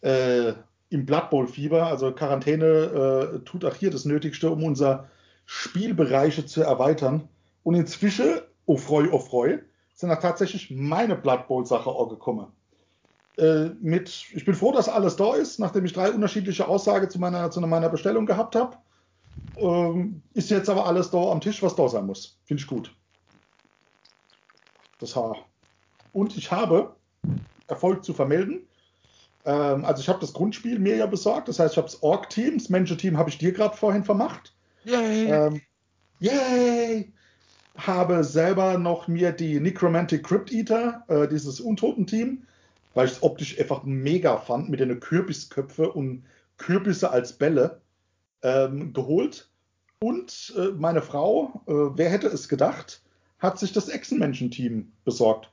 äh, 0.00 0.52
im 0.90 1.06
Blood 1.06 1.30
Bowl 1.30 1.46
Fieber. 1.46 1.86
Also 1.86 2.12
Quarantäne 2.12 2.66
äh, 2.66 3.38
tut 3.44 3.64
auch 3.64 3.74
hier 3.74 3.90
das 3.90 4.04
Nötigste, 4.04 4.50
um 4.50 4.64
unser 4.64 5.08
Spielbereiche 5.46 6.46
zu 6.46 6.62
erweitern. 6.62 7.28
Und 7.62 7.74
inzwischen, 7.74 8.40
oh 8.66 8.76
freu, 8.76 9.08
oh 9.12 9.18
freu, 9.18 9.58
sind 9.94 10.10
auch 10.10 10.20
tatsächlich 10.20 10.70
meine 10.70 11.16
Blood 11.16 11.46
Bowl 11.48 11.64
Sache 11.66 11.90
auch 11.90 12.08
gekommen. 12.08 12.48
Äh, 13.36 13.70
mit, 13.80 14.26
ich 14.32 14.44
bin 14.44 14.54
froh, 14.54 14.72
dass 14.72 14.88
alles 14.88 15.16
da 15.16 15.34
ist, 15.34 15.58
nachdem 15.58 15.84
ich 15.84 15.92
drei 15.92 16.10
unterschiedliche 16.10 16.68
Aussagen 16.68 17.10
zu 17.10 17.18
meiner, 17.18 17.50
zu 17.50 17.60
meiner 17.60 17.88
Bestellung 17.88 18.26
gehabt 18.26 18.54
habe. 18.54 18.76
Ähm, 19.56 20.22
ist 20.34 20.50
jetzt 20.50 20.68
aber 20.68 20.86
alles 20.86 21.10
da 21.10 21.30
am 21.30 21.40
Tisch, 21.40 21.62
was 21.62 21.74
da 21.74 21.88
sein 21.88 22.06
muss. 22.06 22.38
Finde 22.44 22.62
ich 22.62 22.66
gut. 22.66 22.94
Das 24.98 25.16
Haar. 25.16 25.36
Und 26.12 26.36
ich 26.36 26.50
habe 26.50 26.94
Erfolg 27.66 28.04
zu 28.04 28.14
vermelden. 28.14 28.66
Ähm, 29.44 29.84
also 29.84 30.00
ich 30.00 30.08
habe 30.08 30.20
das 30.20 30.32
Grundspiel 30.32 30.78
mir 30.78 30.96
ja 30.96 31.06
besorgt. 31.06 31.48
Das 31.48 31.58
heißt, 31.58 31.74
ich 31.74 31.78
habe 31.78 31.88
das 31.88 32.02
Org-Team, 32.02 32.58
das 32.58 32.68
Menschen-Team 32.68 33.18
habe 33.18 33.30
ich 33.30 33.38
dir 33.38 33.52
gerade 33.52 33.76
vorhin 33.76 34.04
vermacht. 34.04 34.53
Yay! 34.84 35.30
Ähm, 35.30 35.60
yay! 36.20 37.12
Habe 37.76 38.22
selber 38.22 38.78
noch 38.78 39.08
mir 39.08 39.32
die 39.32 39.58
Necromantic 39.58 40.24
Crypt 40.24 40.52
Eater, 40.52 41.04
äh, 41.08 41.26
dieses 41.26 41.60
Untoten-Team, 41.60 42.46
weil 42.94 43.06
ich 43.06 43.12
es 43.12 43.22
optisch 43.22 43.58
einfach 43.58 43.82
mega 43.84 44.36
fand, 44.38 44.68
mit 44.68 44.80
den 44.80 45.00
Kürbisköpfe 45.00 45.90
und 45.90 46.24
Kürbisse 46.58 47.10
als 47.10 47.32
Bälle 47.32 47.80
ähm, 48.42 48.92
geholt. 48.92 49.50
Und 50.00 50.54
äh, 50.56 50.68
meine 50.76 51.02
Frau, 51.02 51.62
äh, 51.66 51.96
wer 51.96 52.10
hätte 52.10 52.28
es 52.28 52.48
gedacht, 52.48 53.02
hat 53.38 53.58
sich 53.58 53.72
das 53.72 53.88
Echsenmenschen-Team 53.88 54.92
besorgt. 55.04 55.50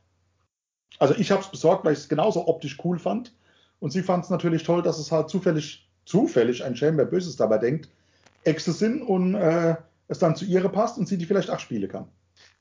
Also 1.00 1.16
ich 1.16 1.32
habe 1.32 1.42
es 1.42 1.50
besorgt, 1.50 1.86
weil 1.86 1.94
ich 1.94 2.00
es 2.00 2.10
genauso 2.10 2.48
optisch 2.48 2.78
cool 2.84 3.00
fand. 3.00 3.34
Und 3.80 3.92
sie 3.92 4.04
fand 4.04 4.26
es 4.26 4.30
natürlich 4.30 4.64
toll, 4.64 4.84
dass 4.84 5.00
es 5.00 5.12
halt 5.12 5.30
zufällig, 5.30 5.90
zufällig, 6.06 6.64
ein 6.64 6.76
Schelm, 6.76 6.98
wer 6.98 7.06
Böses 7.06 7.36
dabei 7.38 7.58
denkt, 7.58 7.90
Echse 8.44 8.72
sind 8.72 9.02
und 9.02 9.36
äh, 9.36 9.76
es 10.08 10.20
dann 10.20 10.36
zu 10.36 10.46
ihre 10.46 10.70
passt 10.70 10.98
und 10.98 11.08
sie 11.08 11.18
die 11.18 11.26
vielleicht 11.26 11.50
acht 11.50 11.62
spielen 11.62 11.90
kann. 11.90 12.08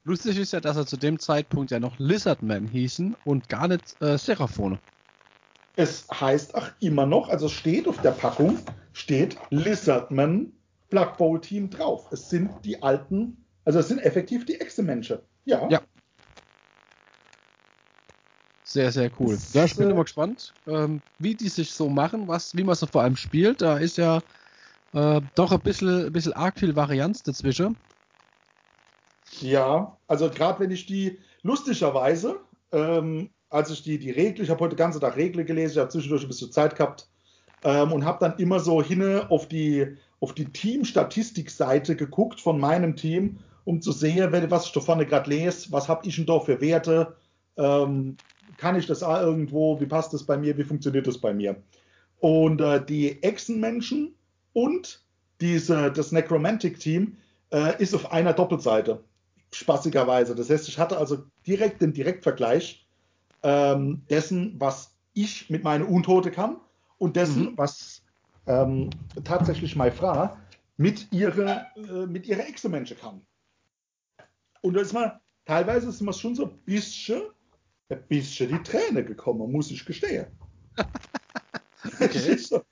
Lustig 0.05 0.39
ist 0.39 0.53
ja, 0.53 0.61
dass 0.61 0.77
er 0.77 0.87
zu 0.87 0.97
dem 0.97 1.19
Zeitpunkt 1.19 1.71
ja 1.71 1.81
noch 1.81 1.99
Lizardman 1.99 2.67
hießen 2.67 3.17
und 3.25 3.49
gar 3.49 3.69
nicht 3.69 4.01
äh, 4.01 4.17
Seraphone. 4.17 4.79
Es 5.77 6.07
heißt 6.11 6.55
ach 6.55 6.73
immer 6.81 7.07
noch, 7.07 7.29
also 7.29 7.49
steht 7.49 7.87
auf 7.87 8.01
der 8.01 8.13
Packung, 8.13 8.59
steht 8.93 9.37
Lizardman 9.51 10.53
Blood 10.89 11.17
Bowl 11.17 11.41
Team 11.41 11.71
drauf. 11.71 12.09
Es 12.13 12.29
sind 12.29 12.51
die 12.65 12.83
alten, 12.83 13.45
also 13.65 13.79
es 13.79 13.89
sind 13.89 13.99
effektiv 13.99 14.45
die 14.45 14.61
Echse-Menschen. 14.61 15.19
Ja. 15.45 15.69
Ja. 15.71 15.81
Sehr, 18.65 18.93
sehr 18.93 19.11
cool. 19.19 19.35
Das, 19.35 19.53
ja, 19.53 19.65
ich 19.65 19.77
bin 19.77 19.89
äh, 19.89 19.91
immer 19.91 20.05
gespannt, 20.05 20.55
ähm, 20.67 21.03
wie 21.19 21.35
die 21.35 21.49
sich 21.49 21.73
so 21.73 21.89
machen, 21.89 22.29
was, 22.29 22.55
wie 22.57 22.63
man 22.63 22.77
so 22.77 22.87
vor 22.87 23.03
allem 23.03 23.17
spielt. 23.17 23.63
Da 23.63 23.79
ist 23.79 23.97
ja 23.97 24.23
äh, 24.93 25.21
doch 25.35 25.53
ein 25.53 25.61
bisschen, 25.61 26.07
ein 26.07 26.13
bisschen 26.13 26.33
arg 26.33 26.59
viel 26.59 26.77
Varianz 26.77 27.23
dazwischen. 27.23 27.77
Ja, 29.41 29.97
also 30.09 30.29
gerade 30.29 30.61
wenn 30.61 30.71
ich 30.71 30.87
die, 30.87 31.19
lustigerweise, 31.43 32.41
ähm, 32.73 33.31
als 33.49 33.71
ich 33.71 33.83
die, 33.83 33.99
die 33.99 34.11
Regel, 34.11 34.45
ich 34.45 34.51
habe 34.51 34.61
heute 34.61 34.75
den 34.75 34.79
ganzen 34.79 35.01
Tag 35.01 35.17
Regle 35.17 35.45
gelesen, 35.45 35.73
ich 35.73 35.79
habe 35.79 35.91
zwischendurch 35.91 36.23
ein 36.23 36.29
bisschen 36.29 36.53
Zeit 36.53 36.77
gehabt 36.77 37.09
ähm, 37.63 37.93
und 37.93 38.05
habe 38.05 38.19
dann 38.21 38.39
immer 38.39 38.61
so 38.61 38.83
hin 38.83 39.21
auf 39.29 39.49
die, 39.49 39.97
auf 40.21 40.35
die 40.35 40.53
Team-Statistik-Seite 40.53 41.97
geguckt 41.97 42.41
von 42.41 42.59
meinem 42.59 42.97
Team, 42.97 43.39
um 43.65 43.81
zu 43.81 43.93
sehen, 43.93 44.33
was 44.51 44.67
ich 44.67 44.73
da 44.73 44.81
vorne 44.81 45.07
gerade 45.07 45.31
lese, 45.31 45.71
was 45.71 45.89
habe 45.89 46.07
ich 46.07 46.17
denn 46.17 46.27
da 46.27 46.41
für 46.41 46.61
Werte, 46.61 47.17
ähm, 47.57 48.17
kann 48.57 48.77
ich 48.77 48.87
das 48.87 49.03
auch 49.03 49.21
irgendwo, 49.21 49.81
wie 49.81 49.87
passt 49.87 50.13
das 50.13 50.25
bei 50.25 50.37
mir, 50.37 50.57
wie 50.59 50.65
funktioniert 50.65 51.07
das 51.07 51.19
bei 51.19 51.33
mir. 51.33 51.63
Und 52.19 52.61
äh, 52.61 52.85
die 52.85 53.23
Echsenmenschen 53.23 54.15
und 54.53 55.03
diese, 55.41 55.91
das 55.93 56.13
Necromantic-Team 56.13 57.17
äh, 57.53 57.83
ist 57.83 57.95
auf 57.95 58.13
einer 58.13 58.33
Doppelseite, 58.33 59.03
spaßigerweise. 59.53 60.35
Das 60.35 60.51
heißt, 60.51 60.69
ich 60.69 60.79
hatte 60.79 60.99
also 60.99 61.25
direkt 61.47 61.83
den 61.83 61.93
Direktvergleich 61.93 62.87
ähm, 63.43 64.03
dessen, 64.11 64.55
was 64.59 64.95
ich 65.15 65.51
mit 65.51 65.65
meiner 65.65 65.89
Untote 65.89 66.31
kann 66.31 66.61
und 66.99 67.17
dessen, 67.17 67.53
mhm. 67.53 67.59
was 67.59 68.03
ähm, 68.47 68.91
tatsächlich 69.25 69.77
meine 69.77 69.93
Frau 69.93 70.37
mit 70.77 71.13
ihrer, 71.13 71.67
äh, 71.77 72.07
mit 72.07 72.27
ihrer 72.27 72.47
Echsenmenschen 72.47 72.99
kann. 72.99 73.21
Und 74.63 74.75
da 74.75 74.81
ist 74.81 74.93
man, 74.93 75.13
teilweise 75.45 75.89
ist 75.89 76.01
man 76.01 76.15
schon 76.15 76.35
so 76.35 76.45
ein 76.45 76.59
bisschen, 76.65 77.23
ein 77.89 78.03
bisschen 78.09 78.51
die 78.51 78.63
Träne 78.63 79.05
gekommen, 79.05 79.51
muss 79.51 79.71
ich 79.71 79.85
gestehen. 79.85 80.27
okay. 82.01 82.39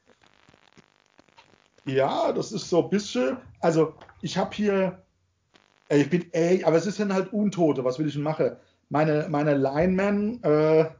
Ja, 1.88 2.32
das 2.32 2.52
ist 2.52 2.68
so 2.68 2.84
ein 2.84 2.90
bisschen. 2.90 3.38
Also, 3.60 3.94
ich 4.20 4.36
habe 4.36 4.54
hier. 4.54 5.02
Ey, 5.88 6.02
ich 6.02 6.10
bin 6.10 6.26
ey, 6.32 6.62
aber 6.64 6.76
es 6.76 6.86
ist 6.86 7.00
dann 7.00 7.14
halt 7.14 7.32
Untote. 7.32 7.82
Was 7.82 7.98
will 7.98 8.06
ich 8.06 8.12
denn 8.12 8.22
machen? 8.22 8.56
Meine, 8.90 9.26
meine 9.30 9.56
Linemen, 9.56 10.42
äh, 10.44 10.90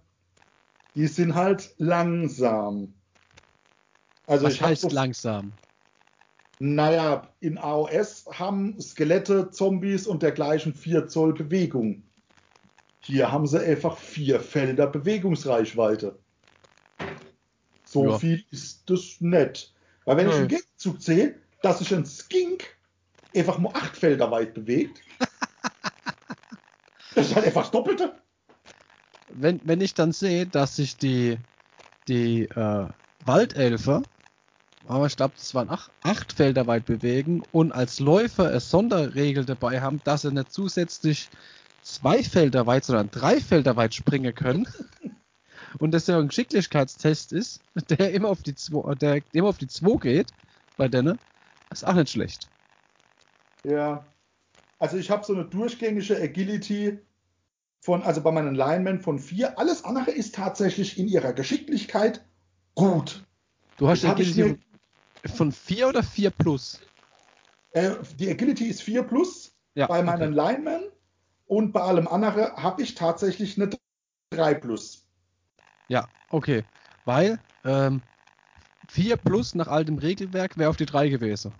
die 0.94 1.06
sind 1.06 1.34
halt 1.34 1.74
langsam. 1.76 2.94
Also 4.26 4.46
Was 4.46 4.60
heißt 4.60 4.82
so, 4.82 4.88
langsam? 4.88 5.52
Naja, 6.58 7.28
in 7.40 7.58
AOS 7.58 8.26
haben 8.32 8.80
Skelette, 8.80 9.50
Zombies 9.50 10.06
und 10.06 10.22
dergleichen 10.22 10.72
4 10.72 11.06
Zoll 11.06 11.34
Bewegung. 11.34 12.02
Hier 13.00 13.30
haben 13.30 13.46
sie 13.46 13.60
einfach 13.60 13.96
vier 13.96 14.40
Felder 14.40 14.86
Bewegungsreichweite. 14.86 16.18
So 17.84 18.10
ja. 18.10 18.18
viel 18.18 18.44
ist 18.50 18.88
das 18.90 19.20
nett. 19.20 19.72
Weil 20.04 20.16
wenn 20.16 20.28
ja. 20.28 20.34
ich 20.34 20.40
im 20.40 20.48
Gegenzug 20.78 21.02
sehe, 21.02 21.34
dass 21.62 21.80
sich 21.80 21.92
ein 21.92 22.06
Skink 22.06 22.64
einfach 23.34 23.58
nur 23.58 23.74
acht 23.74 23.96
Felder 23.96 24.30
weit 24.30 24.54
bewegt, 24.54 25.02
das 27.14 27.26
ist 27.26 27.34
halt 27.34 27.46
einfach 27.46 27.62
das 27.62 27.70
Doppelte. 27.72 28.14
Wenn, 29.30 29.60
wenn 29.64 29.80
ich 29.80 29.94
dann 29.94 30.12
sehe, 30.12 30.46
dass 30.46 30.76
sich 30.76 30.96
die, 30.96 31.36
die 32.06 32.42
äh, 32.44 32.88
Waldelfe, 33.24 34.04
aber 34.86 35.06
ich 35.06 35.16
glaube, 35.16 35.34
das 35.36 35.52
waren 35.54 35.68
acht, 35.68 35.90
acht 36.02 36.32
Felder 36.32 36.66
weit 36.66 36.86
bewegen 36.86 37.42
und 37.50 37.72
als 37.72 37.98
Läufer 37.98 38.48
eine 38.48 38.60
Sonderregel 38.60 39.44
dabei 39.44 39.80
haben, 39.80 40.00
dass 40.04 40.22
sie 40.22 40.32
nicht 40.32 40.52
zusätzlich 40.52 41.28
zwei 41.82 42.22
Felder 42.22 42.66
weit, 42.66 42.84
sondern 42.84 43.10
drei 43.10 43.40
Felder 43.40 43.76
weit 43.76 43.94
springen 43.94 44.34
können. 44.34 44.66
Und 45.78 45.92
das 45.92 46.06
ja 46.06 46.18
ein 46.18 46.28
Geschicklichkeitstest 46.28 47.32
ist, 47.32 47.60
der 47.90 48.12
immer 48.12 48.30
auf 48.30 48.42
die 48.42 48.54
2, 48.54 48.94
der 48.94 49.22
immer 49.32 49.48
auf 49.48 49.58
die 49.58 49.66
2 49.66 49.98
geht, 49.98 50.32
bei 50.78 50.88
denen, 50.88 51.18
ist 51.70 51.86
auch 51.86 51.92
nicht 51.92 52.08
schlecht. 52.08 52.48
Ja. 53.64 54.06
Also 54.78 54.96
ich 54.96 55.10
habe 55.10 55.24
so 55.24 55.34
eine 55.34 55.44
durchgängige 55.44 56.16
Agility 56.16 56.98
von, 57.80 58.02
also 58.02 58.22
bei 58.22 58.30
meinen 58.30 58.54
Linemen 58.54 59.00
von 59.00 59.18
4. 59.18 59.58
Alles 59.58 59.84
andere 59.84 60.12
ist 60.12 60.34
tatsächlich 60.34 60.98
in 60.98 61.08
ihrer 61.08 61.32
Geschicklichkeit 61.32 62.24
gut. 62.74 63.24
Du 63.76 63.88
hast 63.88 64.04
Agility 64.04 64.58
von 65.26 65.52
4 65.52 65.88
oder 65.88 66.02
4 66.02 66.30
plus? 66.30 66.80
Äh, 67.72 67.96
die 68.18 68.30
Agility 68.30 68.66
ist 68.66 68.82
4 68.82 69.02
plus 69.02 69.52
ja, 69.74 69.86
bei 69.86 70.02
meinen 70.02 70.38
okay. 70.38 70.54
Linemen 70.54 70.82
und 71.46 71.72
bei 71.72 71.80
allem 71.80 72.08
anderen 72.08 72.52
habe 72.56 72.82
ich 72.82 72.94
tatsächlich 72.94 73.60
eine 73.60 73.70
3 74.30 74.54
plus. 74.54 75.06
Ja, 75.88 76.08
okay. 76.30 76.64
Weil 77.04 77.38
ähm, 77.64 78.00
4 78.88 79.16
plus 79.16 79.54
nach 79.54 79.68
altem 79.68 79.98
Regelwerk 79.98 80.58
wäre 80.58 80.70
auf 80.70 80.76
die 80.76 80.86
3 80.86 81.08
gewesen. 81.08 81.52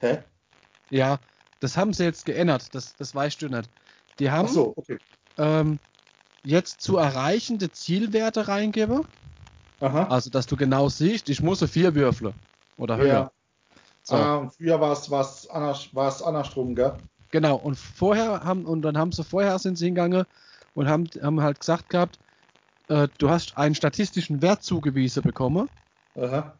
Hä? 0.00 0.22
Ja, 0.90 1.18
das 1.60 1.76
haben 1.76 1.92
sie 1.92 2.04
jetzt 2.04 2.24
geändert, 2.26 2.74
das, 2.74 2.96
das 2.96 3.14
weißt 3.14 3.42
du 3.42 3.48
nicht. 3.48 3.68
Die 4.18 4.30
haben 4.30 4.48
so, 4.48 4.74
okay. 4.76 4.98
ähm, 5.38 5.78
jetzt 6.42 6.80
zu 6.80 6.96
erreichende 6.96 7.70
Zielwerte 7.70 8.48
reingebe. 8.48 9.04
Aha. 9.80 10.04
Also, 10.04 10.30
dass 10.30 10.46
du 10.46 10.56
genau 10.56 10.88
siehst, 10.88 11.28
ich 11.28 11.42
muss 11.42 11.62
4 11.62 11.94
würfeln. 11.94 12.34
Oder 12.76 12.96
höher. 12.96 13.06
Ja. 13.06 13.30
So. 14.02 14.16
Und 14.16 14.54
früher 14.54 14.80
war 14.80 14.92
es 14.92 15.10
was 15.10 16.22
andersrum, 16.22 16.74
gell? 16.74 16.96
Genau, 17.30 17.56
und 17.56 17.76
vorher 17.76 18.42
haben, 18.42 18.64
und 18.64 18.82
dann 18.82 18.98
haben 18.98 19.12
sie 19.12 19.22
vorher 19.22 19.58
sind 19.58 19.76
sie 19.76 19.84
hingegangen 19.84 20.24
und 20.74 20.88
haben, 20.88 21.08
haben 21.22 21.40
halt 21.42 21.60
gesagt 21.60 21.90
gehabt, 21.90 22.18
äh, 22.90 23.08
du 23.18 23.30
hast 23.30 23.56
einen 23.56 23.74
statistischen 23.74 24.42
Wert 24.42 24.62
zugewiesen 24.62 25.22
bekommen 25.22 25.68
Aha. 26.16 26.54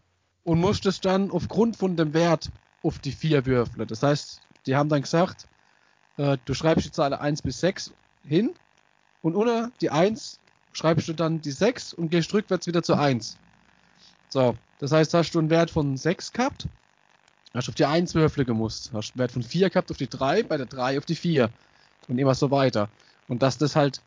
und 0.45 0.61
musstest 0.61 1.05
dann 1.05 1.31
aufgrund 1.31 1.77
von 1.77 1.97
dem 1.97 2.15
Wert 2.15 2.51
auf 2.83 2.99
die 2.99 3.13
4 3.13 3.45
würfeln. 3.47 3.87
Das 3.87 4.03
heißt, 4.03 4.41
die 4.67 4.77
haben 4.77 4.89
dann 4.89 5.03
gesagt, 5.03 5.47
äh, 6.17 6.39
du 6.45 6.55
schreibst 6.55 6.87
die 6.87 6.93
Zahl 6.93 7.13
1 7.13 7.43
bis 7.43 7.61
6 7.61 7.93
hin 8.25 8.55
und 9.23 9.35
unter 9.35 9.71
die 9.81 9.91
1 9.91 10.41
schreibst 10.73 11.09
du 11.09 11.13
dann 11.13 11.41
die 11.43 11.51
6 11.51 11.93
und 11.93 12.11
gehst 12.11 12.33
rückwärts 12.33 12.67
wieder 12.67 12.83
zur 12.83 12.99
1. 12.99 13.37
So, 14.29 14.57
das 14.79 14.93
heißt, 14.93 15.13
hast 15.13 15.33
du 15.33 15.41
einen 15.41 15.51
Wert 15.51 15.71
von 15.71 15.97
6 15.97 16.33
gehabt 16.33 16.69
Hast 17.53 17.69
auf 17.69 17.75
die 17.75 17.85
1 17.85 18.15
Würfel 18.15 18.45
gemusst. 18.45 18.91
Hast 18.93 19.13
einen 19.13 19.19
Wert 19.19 19.33
von 19.33 19.43
4 19.43 19.71
gehabt 19.71 19.91
auf 19.91 19.97
die 19.97 20.09
3, 20.09 20.45
bei 20.45 20.57
der 20.57 20.67
3 20.67 20.99
auf 20.99 21.05
die 21.05 21.17
4. 21.17 21.51
Und 22.09 22.19
immer 22.19 22.35
so 22.35 22.51
weiter. 22.51 22.89
Und 23.29 23.43
dass 23.43 23.59
das 23.59 23.77
halt, 23.77 24.01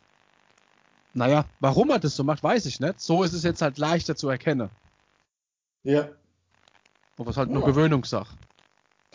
naja, 1.14 1.44
warum 1.60 1.90
er 1.90 1.98
das 1.98 2.16
so 2.16 2.24
macht, 2.24 2.42
weiß 2.42 2.66
ich 2.66 2.80
nicht. 2.80 3.00
So 3.00 3.22
ist 3.22 3.32
es 3.32 3.44
jetzt 3.44 3.62
halt 3.62 3.78
leichter 3.78 4.16
zu 4.16 4.28
erkennen. 4.28 4.68
Ja. 5.84 6.08
Aber 7.16 7.30
es 7.30 7.36
ist 7.36 7.38
halt 7.38 7.50
nur 7.50 7.62
ja. 7.62 7.68
Gewöhnungssache. 7.68 8.36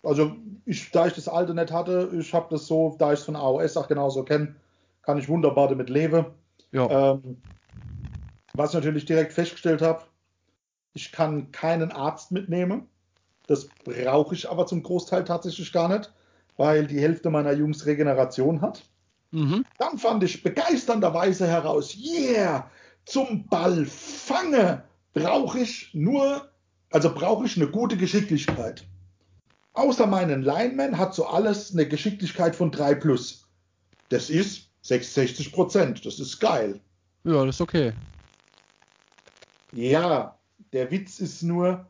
Also, 0.03 0.35
ich, 0.65 0.91
da 0.91 1.07
ich 1.07 1.13
das 1.13 1.27
alte 1.27 1.53
nicht 1.53 1.71
hatte, 1.71 2.09
ich 2.13 2.33
habe 2.33 2.47
das 2.49 2.67
so, 2.67 2.95
da 2.97 3.11
ich 3.11 3.19
es 3.19 3.25
von 3.25 3.35
AOS 3.35 3.75
auch 3.75 3.89
genauso 3.89 4.23
kenne, 4.23 4.55
kann 5.01 5.17
ich 5.17 5.27
wunderbar 5.27 5.67
damit 5.67 5.89
leben. 5.89 6.25
Ja. 6.71 7.13
Ähm, 7.13 7.41
was 8.53 8.69
ich 8.69 8.75
natürlich 8.75 9.05
direkt 9.05 9.33
festgestellt 9.33 9.81
habe, 9.81 10.03
ich 10.93 11.11
kann 11.11 11.51
keinen 11.51 11.91
Arzt 11.91 12.31
mitnehmen. 12.31 12.87
Das 13.47 13.67
brauche 13.83 14.35
ich 14.35 14.49
aber 14.49 14.67
zum 14.67 14.83
Großteil 14.83 15.23
tatsächlich 15.23 15.73
gar 15.73 15.89
nicht, 15.89 16.13
weil 16.55 16.87
die 16.87 17.01
Hälfte 17.01 17.29
meiner 17.29 17.51
Jungs 17.51 17.85
Regeneration 17.85 18.61
hat. 18.61 18.83
Mhm. 19.31 19.65
Dann 19.77 19.97
fand 19.97 20.23
ich 20.23 20.43
begeisternderweise 20.43 21.47
heraus, 21.47 21.95
yeah, 21.95 22.69
zum 23.05 23.47
Ball 23.47 23.85
fange 23.85 24.83
brauche 25.13 25.59
ich 25.59 25.89
nur, 25.93 26.49
also 26.91 27.13
brauche 27.13 27.45
ich 27.45 27.55
eine 27.57 27.67
gute 27.67 27.97
Geschicklichkeit. 27.97 28.85
Außer 29.73 30.07
meinen 30.07 30.41
Lineman 30.41 30.97
hat 30.97 31.13
so 31.13 31.25
alles 31.25 31.71
eine 31.71 31.87
Geschicklichkeit 31.87 32.55
von 32.55 32.71
3 32.71 32.95
plus. 32.95 33.47
Das 34.09 34.29
ist 34.29 34.69
66 34.81 35.51
Prozent. 35.51 36.05
Das 36.05 36.19
ist 36.19 36.39
geil. 36.39 36.79
Ja, 37.23 37.45
das 37.45 37.55
ist 37.55 37.61
okay. 37.61 37.93
Ja, 39.71 40.37
der 40.73 40.89
Witz 40.89 41.19
ist 41.19 41.43
nur, 41.43 41.87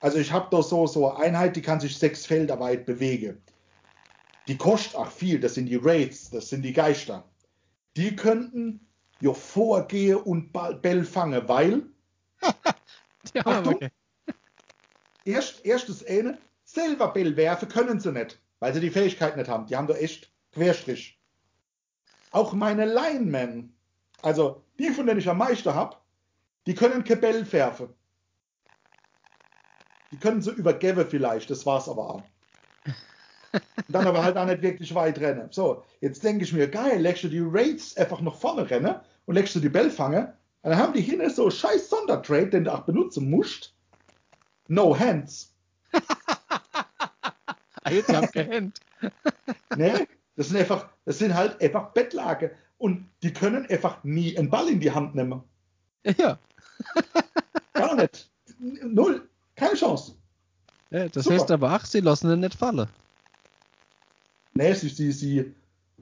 also 0.00 0.18
ich 0.18 0.32
habe 0.32 0.48
da 0.50 0.62
so, 0.62 0.86
so 0.86 1.10
eine 1.10 1.24
Einheit, 1.24 1.56
die 1.56 1.62
kann 1.62 1.80
sich 1.80 1.98
sechs 1.98 2.24
Felder 2.24 2.60
weit 2.60 2.86
bewegen. 2.86 3.42
Die 4.46 4.56
kostet 4.56 4.96
auch 4.96 5.10
viel, 5.10 5.40
das 5.40 5.54
sind 5.54 5.66
die 5.66 5.76
Raids, 5.76 6.30
das 6.30 6.48
sind 6.48 6.62
die 6.62 6.72
Geister. 6.72 7.24
Die 7.96 8.14
könnten 8.14 8.86
ja 9.20 9.32
vorgehen 9.32 10.16
und 10.18 10.52
Bell 10.52 11.04
fangen, 11.04 11.48
weil. 11.48 11.82
ja, 13.34 13.46
Achtung, 13.46 13.74
okay. 13.74 13.90
erst, 15.24 15.64
erstes 15.64 16.04
eine, 16.04 16.38
selber 16.64 17.08
Bell 17.08 17.36
werfen 17.36 17.68
können 17.68 18.00
sie 18.00 18.12
nicht, 18.12 18.40
weil 18.58 18.74
sie 18.74 18.80
die 18.80 18.90
Fähigkeit 18.90 19.36
nicht 19.36 19.48
haben. 19.48 19.66
Die 19.66 19.76
haben 19.76 19.86
da 19.86 19.94
echt 19.94 20.30
Querstrich. 20.52 21.18
Auch 22.30 22.52
meine 22.52 22.84
Linemen, 22.84 23.76
also 24.22 24.64
die, 24.78 24.90
von 24.90 25.06
denen 25.06 25.20
ich 25.20 25.28
am 25.28 25.38
meisten 25.38 25.72
habe, 25.72 25.96
die 26.66 26.74
können 26.74 27.04
kein 27.04 27.20
Bell 27.20 27.50
werfen. 27.52 27.94
Die 30.10 30.18
können 30.18 30.42
so 30.42 30.50
übergeben 30.50 31.06
vielleicht, 31.08 31.50
das 31.50 31.64
war's 31.66 31.88
aber 31.88 32.10
auch. 32.10 32.22
dann 33.88 34.06
aber 34.06 34.22
halt 34.22 34.36
auch 34.36 34.46
nicht 34.46 34.62
wirklich 34.62 34.94
weit 34.94 35.18
rennen. 35.20 35.48
So, 35.50 35.84
jetzt 36.00 36.22
denke 36.22 36.44
ich 36.44 36.52
mir, 36.52 36.68
geil, 36.68 37.00
legst 37.00 37.24
du 37.24 37.28
die 37.28 37.42
Raids 37.44 37.96
einfach 37.96 38.20
nach 38.20 38.34
vorne 38.34 38.68
rennen 38.68 38.96
und 39.26 39.34
legst 39.34 39.54
du 39.54 39.60
die 39.60 39.68
Bell 39.68 39.90
fangen, 39.90 40.28
und 40.64 40.70
dann 40.70 40.78
haben 40.78 40.94
die 40.94 41.02
hinten 41.02 41.28
so 41.28 41.50
scheiß 41.50 41.90
Sondertrade, 41.90 42.48
den 42.48 42.64
du 42.64 42.72
auch 42.72 42.84
benutzen 42.84 43.28
musst. 43.28 43.74
No 44.68 44.98
hands. 44.98 45.52
Jetzt 47.90 48.10
haben 48.10 48.30
gehängt. 48.32 48.80
ne? 49.76 50.08
Das 50.36 50.48
sind 50.48 50.56
einfach, 50.56 50.88
das 51.04 51.18
sind 51.18 51.34
halt 51.34 51.60
einfach 51.60 51.92
Bettlage. 51.92 52.56
Und 52.78 53.10
die 53.22 53.34
können 53.34 53.66
einfach 53.66 54.02
nie 54.04 54.38
einen 54.38 54.48
Ball 54.48 54.68
in 54.70 54.80
die 54.80 54.90
Hand 54.90 55.14
nehmen. 55.14 55.42
Ja. 56.16 56.38
Gar 57.74 57.96
nicht. 57.96 58.30
Null. 58.58 59.28
Keine 59.56 59.74
Chance. 59.74 60.14
Ja, 60.88 61.08
das 61.08 61.24
Super. 61.24 61.36
heißt 61.36 61.50
aber, 61.50 61.70
ach, 61.72 61.84
sie 61.84 62.00
lassen 62.00 62.32
ihn 62.32 62.40
nicht 62.40 62.54
fallen. 62.54 62.88
Nee, 64.54 64.72
sie, 64.74 64.88
sie, 64.88 65.12
sie 65.12 65.54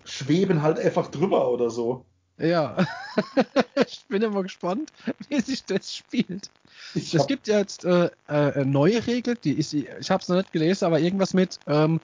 schweben 0.04 0.62
halt 0.62 0.78
einfach 0.78 1.10
drüber 1.10 1.50
oder 1.50 1.70
so. 1.70 2.04
Ja. 2.38 2.76
ich 3.86 4.04
bin 4.08 4.22
immer 4.22 4.42
gespannt, 4.42 4.92
wie 5.28 5.40
sich 5.40 5.64
das 5.64 5.94
spielt. 5.94 6.50
Ich 6.94 7.14
es 7.14 7.26
gibt 7.26 7.46
ja 7.46 7.58
jetzt 7.58 7.84
äh, 7.84 8.10
äh, 8.28 8.64
neue 8.64 9.06
Regel, 9.06 9.36
die 9.36 9.52
ist, 9.52 9.72
ich 9.72 10.10
habe 10.10 10.22
es 10.22 10.28
noch 10.28 10.36
nicht 10.36 10.52
gelesen, 10.52 10.84
aber 10.84 11.00
irgendwas 11.00 11.34
mit, 11.34 11.58
ähm, 11.66 12.00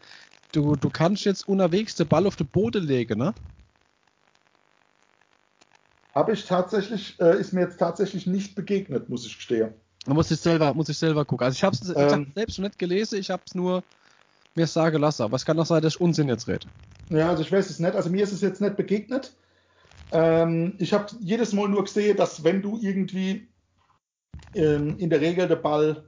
du, 0.52 0.76
du 0.76 0.90
kannst 0.90 1.24
jetzt 1.24 1.48
unterwegs 1.48 1.96
den 1.96 2.08
Ball 2.08 2.26
auf 2.26 2.36
den 2.36 2.46
Boden 2.46 2.84
legen, 2.86 3.18
ne? 3.18 3.34
Habe 6.14 6.32
ich 6.32 6.46
tatsächlich, 6.46 7.18
äh, 7.20 7.38
ist 7.38 7.52
mir 7.52 7.62
jetzt 7.62 7.78
tatsächlich 7.78 8.26
nicht 8.26 8.54
begegnet, 8.54 9.08
muss 9.08 9.26
ich 9.26 9.36
gestehen. 9.36 9.74
Da 10.04 10.14
muss 10.14 10.30
ich 10.30 10.40
selber, 10.40 10.72
muss 10.74 10.88
ich 10.88 10.98
selber 10.98 11.24
gucken. 11.24 11.44
Also 11.44 11.56
ich 11.56 11.64
habe 11.64 11.76
es 11.76 11.92
ähm, 11.94 12.32
selbst 12.34 12.56
schon 12.56 12.64
nicht 12.64 12.78
gelesen, 12.78 13.18
ich 13.18 13.30
habe 13.30 13.42
es 13.46 13.54
nur 13.54 13.82
mir 14.58 14.66
sagen 14.66 15.00
lassen. 15.00 15.22
Aber 15.22 15.36
es 15.36 15.44
kann 15.44 15.58
auch 15.58 15.66
sein, 15.66 15.82
dass 15.82 15.94
ich 15.94 16.00
Unsinn 16.00 16.28
jetzt 16.28 16.48
rede. 16.48 16.66
Ja, 17.08 17.30
also 17.30 17.42
ich 17.42 17.50
weiß 17.50 17.70
es 17.70 17.78
nicht. 17.78 17.94
Also 17.94 18.10
mir 18.10 18.22
ist 18.22 18.32
es 18.32 18.42
jetzt 18.42 18.60
nicht 18.60 18.76
begegnet. 18.76 19.34
Ähm, 20.12 20.74
ich 20.78 20.92
habe 20.92 21.06
jedes 21.20 21.52
Mal 21.52 21.68
nur 21.68 21.84
gesehen, 21.84 22.16
dass 22.16 22.44
wenn 22.44 22.62
du 22.62 22.78
irgendwie 22.80 23.48
ähm, 24.54 24.96
in 24.98 25.10
der 25.10 25.20
Regel 25.20 25.48
der 25.48 25.56
Ball 25.56 26.04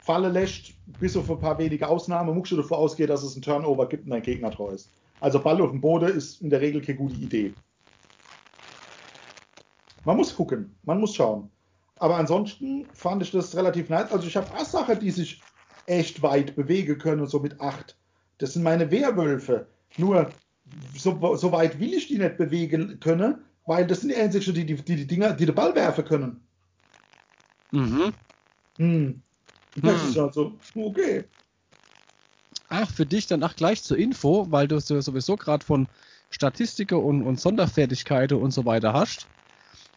Falle 0.00 0.28
lässt, 0.28 0.74
bis 1.00 1.16
auf 1.16 1.30
ein 1.30 1.40
paar 1.40 1.58
wenige 1.58 1.88
Ausnahmen, 1.88 2.34
musst 2.36 2.52
du 2.52 2.56
davon 2.56 2.78
ausgehen, 2.78 3.08
dass 3.08 3.22
es 3.22 3.34
einen 3.34 3.42
Turnover 3.42 3.88
gibt 3.88 4.06
und 4.06 4.12
ein 4.12 4.22
Gegner 4.22 4.50
treu 4.50 4.70
ist. 4.70 4.90
Also 5.20 5.40
Ball 5.40 5.60
auf 5.62 5.70
dem 5.70 5.80
Boden 5.80 6.10
ist 6.10 6.42
in 6.42 6.50
der 6.50 6.60
Regel 6.60 6.82
keine 6.82 6.98
gute 6.98 7.14
Idee. 7.14 7.54
Man 10.04 10.18
muss 10.18 10.34
gucken, 10.36 10.74
man 10.82 11.00
muss 11.00 11.14
schauen. 11.14 11.50
Aber 11.96 12.16
ansonsten 12.16 12.86
fand 12.92 13.22
ich 13.22 13.30
das 13.30 13.56
relativ 13.56 13.88
nice. 13.88 14.12
Also 14.12 14.26
ich 14.26 14.36
habe 14.36 14.50
auch 14.52 14.64
Sachen, 14.64 14.98
die 14.98 15.10
sich 15.10 15.40
echt 15.86 16.22
weit 16.22 16.56
bewegen 16.56 16.98
können, 16.98 17.26
so 17.26 17.40
mit 17.40 17.60
8. 17.60 17.96
Das 18.38 18.52
sind 18.52 18.62
meine 18.62 18.90
Werwölfe. 18.90 19.66
Nur 19.96 20.30
so, 20.96 21.36
so, 21.36 21.52
weit 21.52 21.78
will 21.78 21.94
ich 21.94 22.08
die 22.08 22.18
nicht 22.18 22.36
bewegen 22.36 22.98
können, 23.00 23.44
weil 23.66 23.86
das 23.86 24.00
sind 24.00 24.10
die 24.10 24.16
einzigen, 24.16 24.54
die 24.54 24.66
die, 24.66 24.74
die, 24.76 24.96
die 24.96 25.06
Dinger, 25.06 25.32
die 25.32 25.46
den 25.46 25.54
Ball 25.54 25.74
werfen 25.74 26.04
können. 26.04 26.40
Mhm. 27.70 28.12
Hm. 28.78 29.22
Das 29.76 30.02
hm. 30.02 30.08
ist 30.08 30.18
also 30.18 30.58
okay. 30.74 31.24
Ach, 32.68 32.90
für 32.90 33.06
dich 33.06 33.26
dann 33.26 33.42
auch 33.42 33.54
gleich 33.54 33.82
zur 33.82 33.98
Info, 33.98 34.46
weil 34.50 34.66
du 34.66 34.80
sowieso 34.80 35.36
gerade 35.36 35.64
von 35.64 35.86
Statistiken 36.30 36.98
und, 36.98 37.22
und 37.22 37.40
Sonderfertigkeiten 37.40 38.38
und 38.38 38.50
so 38.52 38.64
weiter 38.64 38.92
hast. 38.92 39.26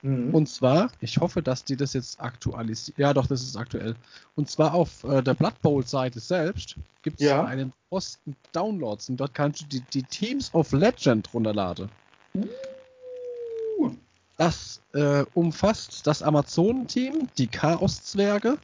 Mhm. 0.08 0.34
Und 0.34 0.48
zwar, 0.48 0.90
ich 1.02 1.18
hoffe, 1.18 1.42
dass 1.42 1.66
die 1.66 1.76
das 1.76 1.92
jetzt 1.92 2.22
aktualisiert. 2.22 2.98
Ja, 2.98 3.14
doch, 3.14 3.28
das 3.28 3.42
ist 3.42 3.58
aktuell. 3.58 3.94
Und 4.36 4.50
zwar 4.50 4.74
auf 4.74 5.04
äh, 5.04 5.22
der 5.22 5.34
Blood 5.34 5.62
Bowl-Seite 5.62 6.22
selbst 6.22 6.78
gibt 7.02 7.20
es 7.20 7.28
ja. 7.28 7.44
einen 7.44 7.74
Posten 7.90 8.38
Downloads 8.54 9.10
und 9.10 9.18
dort 9.18 9.34
kannst 9.34 9.62
du 9.62 9.66
die, 9.66 9.82
die 9.94 10.04
Teams 10.04 10.54
of 10.54 10.72
Legend 10.72 11.34
runterladen. 11.34 11.90
Uh. 12.34 13.92
Das 14.38 14.82
äh, 14.94 15.26
umfasst 15.34 16.08
das 16.08 16.24
Amazonenteam, 16.24 17.28
die 17.38 17.48
Chaos-Zwerge, 17.48 18.58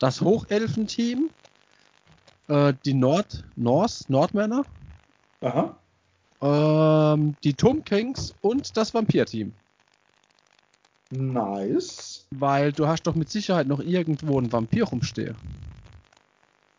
das 0.00 0.20
Hochelfenteam, 0.20 1.30
äh, 2.48 2.74
die 2.84 2.92
Nord 2.92 3.42
Norse 3.56 4.04
Nordmänner. 4.08 4.64
Ähm, 6.42 7.36
die 7.42 7.54
Tomb 7.54 7.86
Kings 7.86 8.34
und 8.42 8.76
das 8.76 8.92
Vampir-Team. 8.92 9.54
Nice. 11.10 12.26
Weil 12.30 12.72
du 12.72 12.86
hast 12.88 13.04
doch 13.04 13.14
mit 13.14 13.30
Sicherheit 13.30 13.66
noch 13.66 13.80
irgendwo 13.80 14.38
einen 14.38 14.52
Vampir 14.52 14.84
rumstehen. 14.84 15.36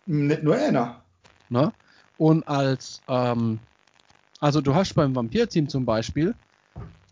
Nicht 0.06 0.44
nur 0.44 0.56
einer. 0.56 1.04
Ne? 1.50 1.72
Und 2.18 2.48
als, 2.48 3.02
ähm, 3.08 3.60
also 4.40 4.62
du 4.62 4.76
hast 4.76 4.94
beim 4.96 5.16
Vampir-Team 5.16 5.70
zum 5.70 5.86
Beispiel, 5.86 6.36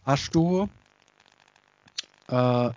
hast 0.06 0.34
du 0.36 0.70
äh, 2.28 2.70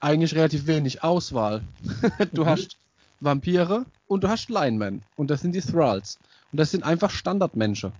eigentlich 0.00 0.34
relativ 0.34 0.66
wenig 0.66 1.02
Auswahl. 1.02 1.62
du 2.32 2.42
mhm. 2.42 2.46
hast 2.46 2.78
Vampire 3.20 3.84
und 4.06 4.24
du 4.24 4.28
hast 4.28 4.48
Linemen 4.48 5.02
und 5.16 5.30
das 5.30 5.40
sind 5.40 5.54
die 5.54 5.60
Thralls. 5.60 6.18
Und 6.52 6.58
das 6.60 6.70
sind 6.70 6.84
einfach 6.84 7.10
Standardmenschen. 7.10 7.92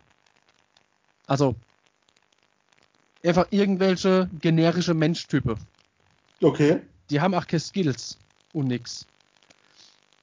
Also 1.27 1.57
einfach 3.25 3.47
irgendwelche 3.51 4.29
generische 4.41 4.95
Menschtype. 4.95 5.57
Okay. 6.43 6.81
Die 7.11 7.21
haben 7.21 7.35
auch 7.35 7.47
keine 7.47 7.61
Skills 7.61 8.19
und 8.53 8.69
nix. 8.69 9.07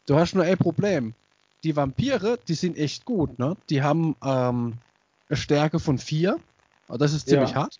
Du 0.06 0.16
hast 0.16 0.36
nur 0.36 0.44
ein 0.44 0.58
Problem. 0.58 1.14
Die 1.64 1.76
Vampire, 1.76 2.38
die 2.48 2.54
sind 2.54 2.78
echt 2.78 3.06
gut, 3.06 3.40
ne? 3.40 3.58
Die 3.70 3.82
haben 3.82 4.16
ähm, 4.24 4.74
eine 5.30 5.38
Stärke 5.38 5.80
von 5.80 5.98
4. 5.98 6.38
Das 6.88 7.14
ist 7.14 7.28
ziemlich 7.28 7.52
ja. 7.52 7.56
hart. 7.56 7.80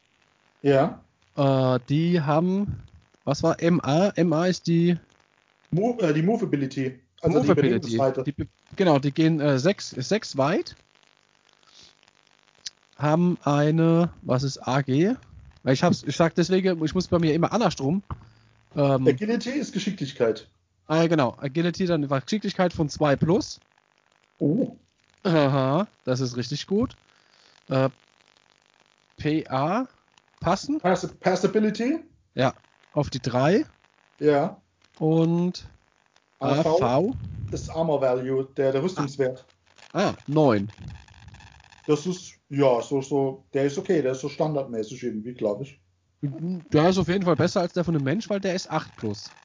Ja. 0.64 1.02
Äh, 1.38 1.80
die 1.88 2.20
haben, 2.20 2.82
was 3.26 3.44
war 3.44 3.58
MA? 3.62 4.12
MA 4.24 4.48
ist 4.48 4.66
die. 4.66 4.98
Move, 5.70 6.02
äh, 6.02 6.14
die 6.14 6.24
Movability. 6.24 7.00
Also 7.22 7.40
Movability. 7.40 8.00
Die, 8.24 8.34
die, 8.34 8.48
genau, 8.76 8.98
die 8.98 9.12
gehen 9.12 9.40
6 9.60 9.94
äh, 9.94 10.02
sechs 10.02 10.36
weit 10.38 10.76
haben 12.96 13.38
eine, 13.44 14.10
was 14.22 14.44
ist 14.44 14.66
AG? 14.68 15.16
Ich 15.66 15.84
hab's, 15.84 16.04
ich 16.04 16.16
sag 16.16 16.36
deswegen, 16.36 16.84
ich 16.84 16.94
muss 16.94 17.08
bei 17.08 17.20
mir 17.20 17.34
immer 17.34 17.52
andersrum. 17.52 18.04
Ähm, 18.76 19.08
Agility 19.08 19.52
ist 19.52 19.74
Geschicklichkeit. 19.74 20.48
Ah 20.88 21.08
genau. 21.08 21.36
Agility 21.40 21.86
dann 21.86 22.10
war 22.10 22.22
Geschicklichkeit 22.22 22.74
von 22.74 22.90
2 22.90 23.16
plus. 23.16 23.60
Oh. 24.38 24.76
Aha, 25.24 25.88
das 26.04 26.20
ist 26.20 26.38
richtig 26.38 26.68
gut. 26.68 26.96
Äh, 27.70 27.90
PA 29.18 29.88
passen. 30.40 30.80
Pass 30.80 31.08
Passability? 31.20 32.00
Ja, 32.36 32.54
auf 32.94 33.10
die 33.10 33.20
3. 33.20 33.66
Ja. 34.20 34.62
Und 35.00 35.68
AV, 36.40 36.82
AV 36.82 37.16
ist 37.52 37.70
Armor 37.70 38.02
Value, 38.02 38.48
der, 38.56 38.72
der 38.72 38.84
Rüstungswert. 38.84 39.46
Ah, 39.94 40.14
9. 40.28 40.72
Das 41.86 42.06
ist, 42.08 42.34
ja, 42.50 42.82
so, 42.82 43.02
so, 43.02 43.46
der 43.54 43.66
ist 43.66 43.78
okay, 43.78 44.02
der 44.02 44.14
ist 44.14 44.22
so 44.22 44.30
standardmäßig 44.30 45.04
irgendwie, 45.04 45.34
glaube 45.34 45.64
ich. 45.64 45.80
Der 46.22 46.90
ist 46.90 46.98
auf 46.98 47.08
jeden 47.08 47.24
Fall 47.24 47.36
besser 47.36 47.62
als 47.62 47.74
der 47.74 47.84
von 47.84 47.96
einem 47.96 48.04
Mensch, 48.04 48.30
weil 48.30 48.40
der 48.40 48.56
ist 48.56 48.70
8 48.70 48.96
plus. 48.96 49.36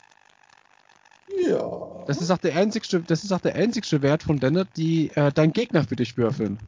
Ja. 1.26 2.05
Das 2.07 2.20
ist 2.20 2.31
auch 2.31 2.38
der 2.38 2.57
einzigste, 2.57 3.03
das 3.03 3.24
ist 3.24 3.33
auch 3.33 3.40
der 3.40 3.55
einzigste 3.55 4.03
Wert 4.03 4.22
von 4.22 4.40
denen, 4.40 4.66
die 4.76 5.11
äh, 5.11 5.33
dein 5.33 5.53
Gegner 5.53 5.85
für 5.85 5.96
dich 5.96 6.16
würfeln. 6.16 6.59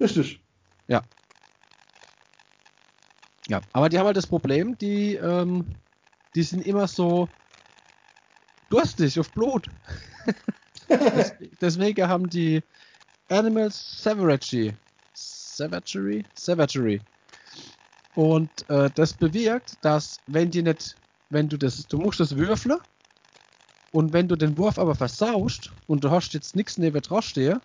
Richtig. 0.00 0.42
Ja. 0.88 1.08
Ja, 3.46 3.62
aber 3.72 3.88
die 3.88 3.98
haben 3.98 4.06
halt 4.06 4.16
das 4.16 4.26
Problem, 4.26 4.76
die, 4.78 5.14
ähm, 5.14 5.76
die 6.34 6.42
sind 6.42 6.66
immer 6.66 6.88
so 6.88 7.28
durstig 8.70 9.20
auf 9.20 9.32
Blut. 9.32 9.70
deswegen 11.60 12.08
haben 12.08 12.28
die 12.28 12.62
Animal 13.30 13.70
Savagery. 13.70 14.74
Savagery? 15.14 16.24
Savagery. 16.34 17.00
Und 18.14 18.68
äh, 18.68 18.90
das 18.94 19.12
bewirkt, 19.12 19.76
dass 19.82 20.18
wenn 20.26 20.50
die 20.50 20.62
nicht, 20.62 20.96
wenn 21.30 21.48
du 21.48 21.56
das, 21.56 21.86
du 21.86 21.98
musst 21.98 22.20
das 22.20 22.36
würfeln 22.36 22.78
und 23.92 24.12
wenn 24.12 24.28
du 24.28 24.36
den 24.36 24.56
Wurf 24.56 24.78
aber 24.78 24.94
versaust 24.94 25.72
und 25.86 26.04
du 26.04 26.10
hast 26.10 26.32
jetzt 26.34 26.54
nichts 26.54 26.78
neben 26.78 27.00
draufstehen, 27.00 27.60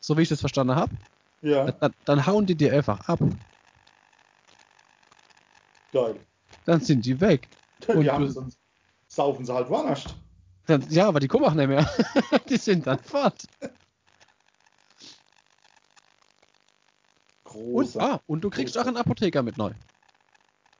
so 0.00 0.16
wie 0.16 0.22
ich 0.22 0.28
das 0.28 0.40
verstanden 0.40 0.74
habe, 0.74 0.92
ja. 1.40 1.70
dann, 1.70 1.94
dann, 2.04 2.26
hauen 2.26 2.46
die 2.46 2.54
dir 2.54 2.72
einfach 2.72 3.08
ab. 3.08 3.20
Geil. 5.92 6.16
Dann 6.64 6.80
sind 6.80 7.06
die 7.06 7.18
weg. 7.20 7.48
und 7.86 8.02
ja, 8.02 8.18
du, 8.18 8.28
sonst 8.28 8.58
saufen 9.08 9.46
sie 9.46 9.54
halt 9.54 9.70
woanders. 9.70 10.04
Dann, 10.66 10.84
ja, 10.90 11.06
aber 11.06 11.20
die 11.20 11.28
kommen 11.28 11.44
auch 11.44 11.54
nicht 11.54 11.68
mehr. 11.68 11.88
die 12.50 12.56
sind 12.56 12.86
dann 12.86 12.98
fort. 12.98 13.46
Und, 17.56 17.96
ah, 17.96 18.20
und 18.26 18.42
du 18.42 18.50
kriegst 18.50 18.76
auch 18.78 18.86
einen 18.86 18.96
Apotheker 18.96 19.42
mit 19.42 19.56
neu. 19.56 19.72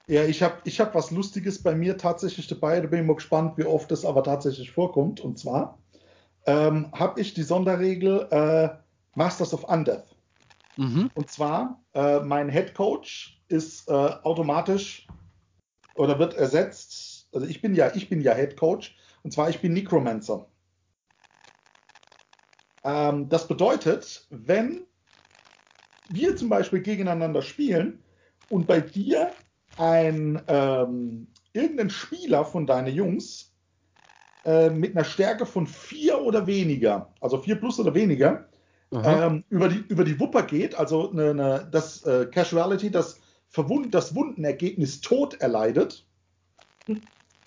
Ja, 0.08 0.24
ich 0.24 0.42
habe 0.42 0.60
ich 0.64 0.78
hab 0.80 0.94
was 0.94 1.10
Lustiges 1.10 1.62
bei 1.62 1.74
mir 1.74 1.98
tatsächlich 1.98 2.46
dabei. 2.46 2.80
Da 2.80 2.86
bin 2.86 3.00
ich 3.00 3.06
mal 3.06 3.16
gespannt, 3.16 3.58
wie 3.58 3.64
oft 3.64 3.90
das 3.90 4.04
aber 4.04 4.22
tatsächlich 4.22 4.70
vorkommt. 4.70 5.20
Und 5.20 5.38
zwar 5.38 5.78
ähm, 6.46 6.92
habe 6.92 7.20
ich 7.20 7.34
die 7.34 7.42
Sonderregel 7.42 8.28
äh, 8.30 8.68
Masters 9.14 9.52
of 9.52 9.64
Undeath. 9.64 10.16
Mhm. 10.76 11.10
Und 11.14 11.30
zwar, 11.30 11.82
äh, 11.94 12.20
mein 12.20 12.48
Head 12.48 12.74
Coach 12.74 13.42
ist 13.48 13.88
äh, 13.88 13.92
automatisch 13.92 15.08
oder 15.94 16.18
wird 16.18 16.34
ersetzt. 16.34 17.28
Also 17.32 17.46
ich 17.46 17.60
bin 17.60 17.74
ja, 17.74 17.94
ich 17.94 18.08
bin 18.08 18.20
ja 18.20 18.34
Head 18.34 18.56
Coach. 18.56 18.96
Und 19.24 19.32
zwar, 19.32 19.50
ich 19.50 19.60
bin 19.60 19.72
Necromancer. 19.72 20.48
Ähm, 22.84 23.28
das 23.28 23.48
bedeutet, 23.48 24.28
wenn 24.30 24.86
wir 26.08 26.36
zum 26.36 26.48
Beispiel 26.48 26.80
gegeneinander 26.80 27.42
spielen 27.42 28.02
und 28.48 28.66
bei 28.66 28.80
dir 28.80 29.30
ein 29.76 30.40
ähm, 30.48 31.26
irgendein 31.52 31.90
Spieler 31.90 32.44
von 32.44 32.66
deinen 32.66 32.94
Jungs 32.94 33.52
äh, 34.44 34.70
mit 34.70 34.96
einer 34.96 35.04
Stärke 35.04 35.46
von 35.46 35.66
vier 35.66 36.20
oder 36.20 36.46
weniger, 36.46 37.12
also 37.20 37.38
vier 37.38 37.56
plus 37.56 37.78
oder 37.80 37.94
weniger, 37.94 38.48
ähm, 38.92 39.44
über, 39.50 39.68
die, 39.68 39.84
über 39.88 40.04
die 40.04 40.18
Wupper 40.18 40.44
geht, 40.44 40.76
also 40.76 41.10
eine, 41.10 41.30
eine, 41.30 41.68
das 41.70 42.04
äh, 42.04 42.26
Casuality, 42.26 42.90
das, 42.90 43.20
Verwund, 43.48 43.94
das 43.94 44.14
Wundenergebnis 44.14 45.00
Tod 45.00 45.40
erleidet, 45.40 46.04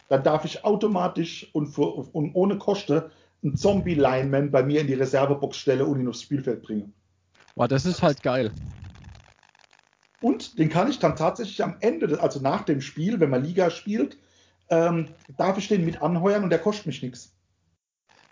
dann 0.08 0.24
darf 0.24 0.46
ich 0.46 0.66
automatisch 0.66 1.50
und, 1.54 1.68
für, 1.68 1.86
und 1.86 2.34
ohne 2.34 2.58
Kosten 2.58 3.04
einen 3.44 3.56
Zombie-Lineman 3.56 4.52
bei 4.52 4.64
mir 4.64 4.82
in 4.82 4.88
die 4.88 4.96
Reservebox 4.96 5.58
stellen 5.58 5.82
und 5.82 6.00
ihn 6.00 6.08
aufs 6.08 6.24
Spielfeld 6.24 6.64
bringen. 6.64 6.94
Boah, 7.60 7.68
das 7.68 7.86
ist 7.86 8.02
halt 8.02 8.24
geil. 8.24 8.54
Und 10.22 10.58
den 10.60 10.70
kann 10.70 10.90
ich 10.90 11.00
dann 11.00 11.18
tatsächlich 11.18 11.62
am 11.62 11.76
Ende, 11.82 12.22
also 12.22 12.40
nach 12.40 12.64
dem 12.64 12.80
Spiel, 12.80 13.20
wenn 13.20 13.30
man 13.30 13.44
Liga 13.44 13.70
spielt, 13.70 14.18
ähm, 14.70 15.14
darf 15.28 15.58
ich 15.58 15.68
den 15.68 15.84
mit 15.84 16.02
anheuern 16.02 16.44
und 16.46 16.52
der 16.52 16.60
kostet 16.60 16.86
mich 16.86 17.04
nichts. 17.04 17.36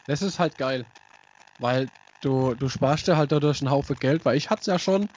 Das 0.06 0.22
ist 0.22 0.40
halt 0.40 0.58
geil. 0.58 0.86
Weil 1.58 1.92
du, 2.22 2.56
du 2.56 2.70
sparst 2.70 3.08
dir 3.08 3.18
halt 3.18 3.32
dadurch 3.32 3.62
einen 3.62 3.72
Haufen 3.72 4.00
Geld, 4.00 4.26
weil 4.26 4.38
ich 4.38 4.50
hatte 4.50 4.62
es 4.62 4.68
ja 4.68 4.80
schon, 4.80 5.10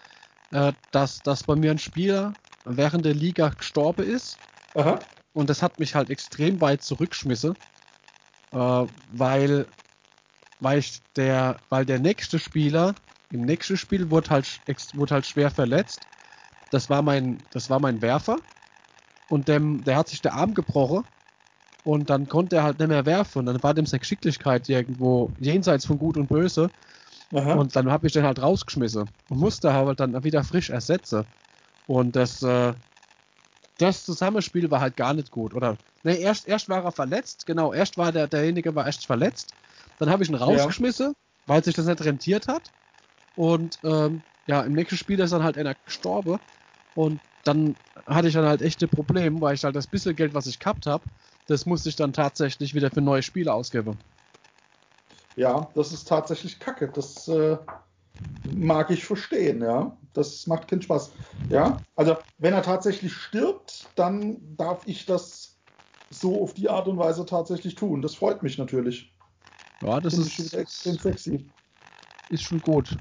äh, 0.53 0.73
dass, 0.93 1.23
dass 1.23 1.45
bei 1.45 1.57
mir 1.57 1.71
ein 1.73 1.79
Spieler 1.79 2.37
während 2.65 3.05
der 3.07 3.15
Liga 3.15 3.51
gestorben 3.51 4.07
ist. 4.07 4.41
Aha. 4.75 5.07
und 5.33 5.51
das 5.51 5.63
hat 5.63 5.79
mich 5.81 5.95
halt 5.97 6.11
extrem 6.11 6.61
weit 6.61 6.83
zurückschmissen, 6.83 7.57
äh, 8.53 8.57
weil, 8.57 9.69
weil 10.61 10.79
ich 10.81 11.03
der, 11.17 11.61
weil 11.71 11.87
der 11.87 11.99
nächste 12.01 12.39
Spieler 12.39 12.97
im 13.31 13.45
nächsten 13.45 13.77
Spiel 13.77 14.11
wurde 14.11 14.31
halt, 14.31 14.61
wurde 14.95 15.15
halt 15.15 15.27
schwer 15.27 15.51
verletzt. 15.51 16.07
Das 16.71 16.91
war 16.91 17.03
mein, 17.03 17.43
das 17.51 17.71
war 17.71 17.81
mein 17.81 18.03
Werfer 18.03 18.39
und 19.29 19.49
dem, 19.49 19.85
der 19.85 19.97
hat 19.97 20.09
sich 20.09 20.23
der 20.23 20.35
Arm 20.35 20.55
gebrochen 20.55 21.05
und 21.85 22.11
dann 22.11 22.29
konnte 22.29 22.57
er 22.57 22.63
halt 22.65 22.79
nicht 22.79 22.89
mehr 22.89 23.07
werfen 23.07 23.41
und 23.41 23.47
dann 23.47 23.63
war 23.63 23.75
dem 23.75 23.87
seine 23.87 24.01
Geschicklichkeit 24.01 24.69
irgendwo 24.69 25.33
jenseits 25.41 25.87
von 25.87 25.99
Gut 25.99 26.17
und 26.17 26.29
Böse 26.29 26.71
Aha. 27.33 27.55
und 27.55 27.75
dann 27.75 27.91
habe 27.91 28.07
ich 28.07 28.13
den 28.13 28.25
halt 28.25 28.43
rausgeschmissen 28.43 29.09
und 29.29 29.39
musste 29.39 29.73
halt 29.73 30.01
dann 30.01 30.23
wieder 30.25 30.45
frisch 30.45 30.71
ersetzen 30.71 31.25
und 31.87 32.15
das, 32.15 32.43
äh, 32.43 32.73
das 33.79 34.05
Zusammenspiel 34.05 34.71
war 34.71 34.81
halt 34.81 34.97
gar 34.97 35.13
nicht 35.13 35.33
gut. 35.33 35.55
Oder 35.55 35.77
ne, 36.05 36.17
erst, 36.17 36.47
erst 36.47 36.69
war 36.69 36.85
er 36.85 36.93
verletzt, 36.93 37.47
genau, 37.47 37.73
erst 37.73 37.99
war 37.99 38.13
der, 38.13 38.29
derjenige 38.29 38.75
war 38.77 38.87
erst 38.87 39.07
verletzt. 39.07 39.55
Dann 39.99 40.09
habe 40.09 40.23
ich 40.23 40.29
ihn 40.29 40.37
rausgeschmissen, 40.37 41.09
ja. 41.09 41.15
weil 41.47 41.65
sich 41.65 41.75
das 41.75 41.87
nicht 41.87 42.05
rentiert 42.05 42.47
hat. 42.47 42.71
Und 43.41 43.81
ähm, 43.85 44.23
ja, 44.45 44.61
im 44.61 44.75
nächsten 44.75 44.99
Spiel 44.99 45.19
ist 45.19 45.33
dann 45.33 45.43
halt 45.43 45.57
einer 45.57 45.75
gestorben. 45.75 46.41
Und 46.93 47.23
dann 47.43 47.75
hatte 48.05 48.29
ich 48.29 48.35
dann 48.35 48.45
halt 48.45 48.61
echte 48.61 48.87
Probleme, 48.87 49.41
weil 49.41 49.55
ich 49.55 49.65
halt 49.65 49.75
das 49.75 49.87
bisschen 49.87 50.15
Geld, 50.15 50.35
was 50.35 50.47
ich 50.47 50.59
gehabt 50.59 50.85
habe, 50.85 51.07
das 51.47 51.65
musste 51.65 51.89
ich 51.89 51.97
dann 51.97 52.13
tatsächlich 52.13 52.75
wieder 52.75 52.91
für 52.91 53.01
neue 53.01 53.23
Spiele 53.23 53.55
ausgeben. 53.55 53.99
Ja, 55.37 55.71
das 55.75 55.91
ist 55.95 56.07
tatsächlich 56.07 56.61
kacke. 56.61 56.91
Das 56.91 57.29
äh, 57.29 57.57
mag 58.45 58.91
ich 58.91 59.07
verstehen, 59.07 59.63
ja. 59.63 59.97
Das 60.13 60.47
macht 60.47 60.69
keinen 60.69 60.83
Spaß. 60.83 61.15
Ja, 61.49 61.83
also 61.97 62.17
wenn 62.37 62.53
er 62.53 62.63
tatsächlich 62.63 63.15
stirbt, 63.15 63.99
dann 63.99 64.55
darf 64.55 64.83
ich 64.87 65.07
das 65.07 65.59
so 66.11 66.43
auf 66.43 66.53
die 66.53 66.69
Art 66.69 66.89
und 66.89 66.99
Weise 66.99 67.25
tatsächlich 67.25 67.75
tun. 67.75 68.03
Das 68.03 68.17
freut 68.17 68.43
mich 68.43 68.59
natürlich. 68.59 69.17
Ja, 69.81 69.99
das 69.99 70.15
Find 70.15 70.27
ist 70.39 70.53
extrem 70.53 70.99
sexy. 70.99 71.51
Ist 72.29 72.43
schon 72.43 72.61
gut. 72.61 72.99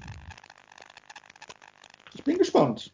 Gespannt. 2.60 2.94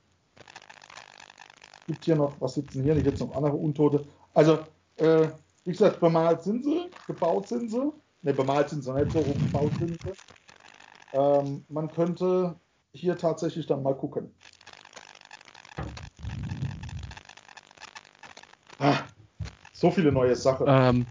Gibt 1.88 2.06
hier 2.06 2.16
noch, 2.16 2.40
was 2.40 2.54
sitzen 2.54 2.84
hier? 2.84 2.94
Hier 2.94 3.04
gibt 3.04 3.16
es 3.16 3.22
noch 3.22 3.36
andere 3.36 3.56
Untote. 3.56 4.06
Also, 4.34 4.60
äh, 4.98 5.28
wie 5.64 5.72
gesagt, 5.72 6.00
bemalt 6.00 6.44
sind 6.44 6.64
sie, 6.64 6.90
gebaut 7.08 7.48
sind 7.48 7.72
sie. 7.72 7.92
Ne, 8.22 8.34
bemalt 8.34 8.70
sind 8.70 8.84
sie 8.84 8.94
nicht 8.94 9.12
so, 9.12 9.22
gebaut 9.22 9.72
sind 9.80 10.00
sie. 10.02 10.12
Ähm, 11.14 11.66
man 11.70 11.92
könnte 11.92 12.56
hier 12.94 13.18
tatsächlich 13.18 13.66
dann 13.66 13.82
mal 13.82 13.96
gucken. 13.96 14.32
Ah, 18.80 19.00
so 19.74 19.90
viele 19.90 20.12
neue 20.12 20.36
Sachen. 20.36 20.66
Ähm, 20.68 21.06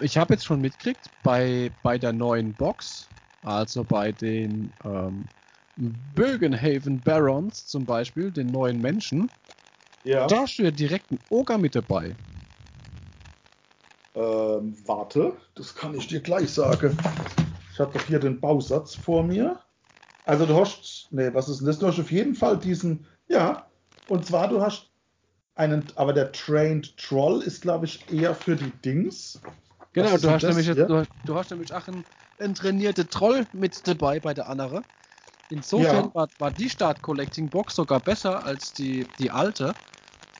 ich 0.00 0.16
habe 0.16 0.34
jetzt 0.34 0.44
schon 0.44 0.60
mitgekriegt, 0.60 1.10
bei, 1.24 1.72
bei 1.82 1.98
der 1.98 2.12
neuen 2.12 2.54
Box, 2.54 3.08
also 3.42 3.82
bei 3.82 4.12
den 4.12 4.72
ähm, 4.84 5.24
Bögenhaven 5.78 7.00
Barons 7.02 7.66
zum 7.66 7.86
Beispiel, 7.86 8.32
den 8.32 8.50
neuen 8.50 8.80
Menschen, 8.80 9.30
ja. 10.02 10.26
da 10.26 10.46
steht 10.46 10.78
direkt 10.78 11.10
ein 11.12 11.20
Oger 11.28 11.56
mit 11.56 11.76
dabei. 11.76 12.16
Ähm, 14.14 14.76
warte, 14.86 15.36
das 15.54 15.74
kann 15.74 15.94
ich 15.94 16.08
dir 16.08 16.20
gleich 16.20 16.50
sagen. 16.50 16.96
Ich 17.72 17.78
habe 17.78 17.96
doch 17.96 18.04
hier 18.06 18.18
den 18.18 18.40
Bausatz 18.40 18.96
vor 18.96 19.22
mir. 19.22 19.60
Also 20.24 20.46
du 20.46 20.56
hast, 20.56 21.06
nee, 21.12 21.32
was 21.32 21.48
ist 21.48 21.60
denn 21.60 21.68
das? 21.68 21.78
Du 21.78 21.86
hast 21.86 22.00
auf 22.00 22.10
jeden 22.10 22.34
Fall 22.34 22.58
diesen, 22.58 23.06
ja, 23.28 23.70
und 24.08 24.26
zwar 24.26 24.48
du 24.48 24.60
hast 24.60 24.90
einen, 25.54 25.84
aber 25.94 26.12
der 26.12 26.32
Trained 26.32 26.96
Troll 26.96 27.42
ist, 27.42 27.62
glaube 27.62 27.86
ich, 27.86 28.12
eher 28.12 28.34
für 28.34 28.56
die 28.56 28.72
Dings. 28.84 29.40
Genau, 29.92 30.16
du 30.16 30.30
hast, 30.30 30.42
nämlich 30.42 30.66
du, 30.66 31.06
du, 31.24 31.34
hast 31.36 31.50
nämlich 31.50 31.72
auch 31.72 31.86
einen, 31.86 32.04
einen 32.38 32.54
trainierten 32.56 33.08
Troll 33.08 33.46
mit 33.52 33.86
dabei 33.86 34.18
bei 34.18 34.34
der 34.34 34.48
andere. 34.48 34.84
Insofern 35.50 36.06
ja. 36.06 36.14
war, 36.14 36.28
war, 36.38 36.50
die 36.50 36.68
Start 36.68 37.00
Collecting 37.02 37.48
Box 37.48 37.74
sogar 37.74 38.00
besser 38.00 38.44
als 38.44 38.72
die, 38.74 39.06
die 39.18 39.30
alte, 39.30 39.74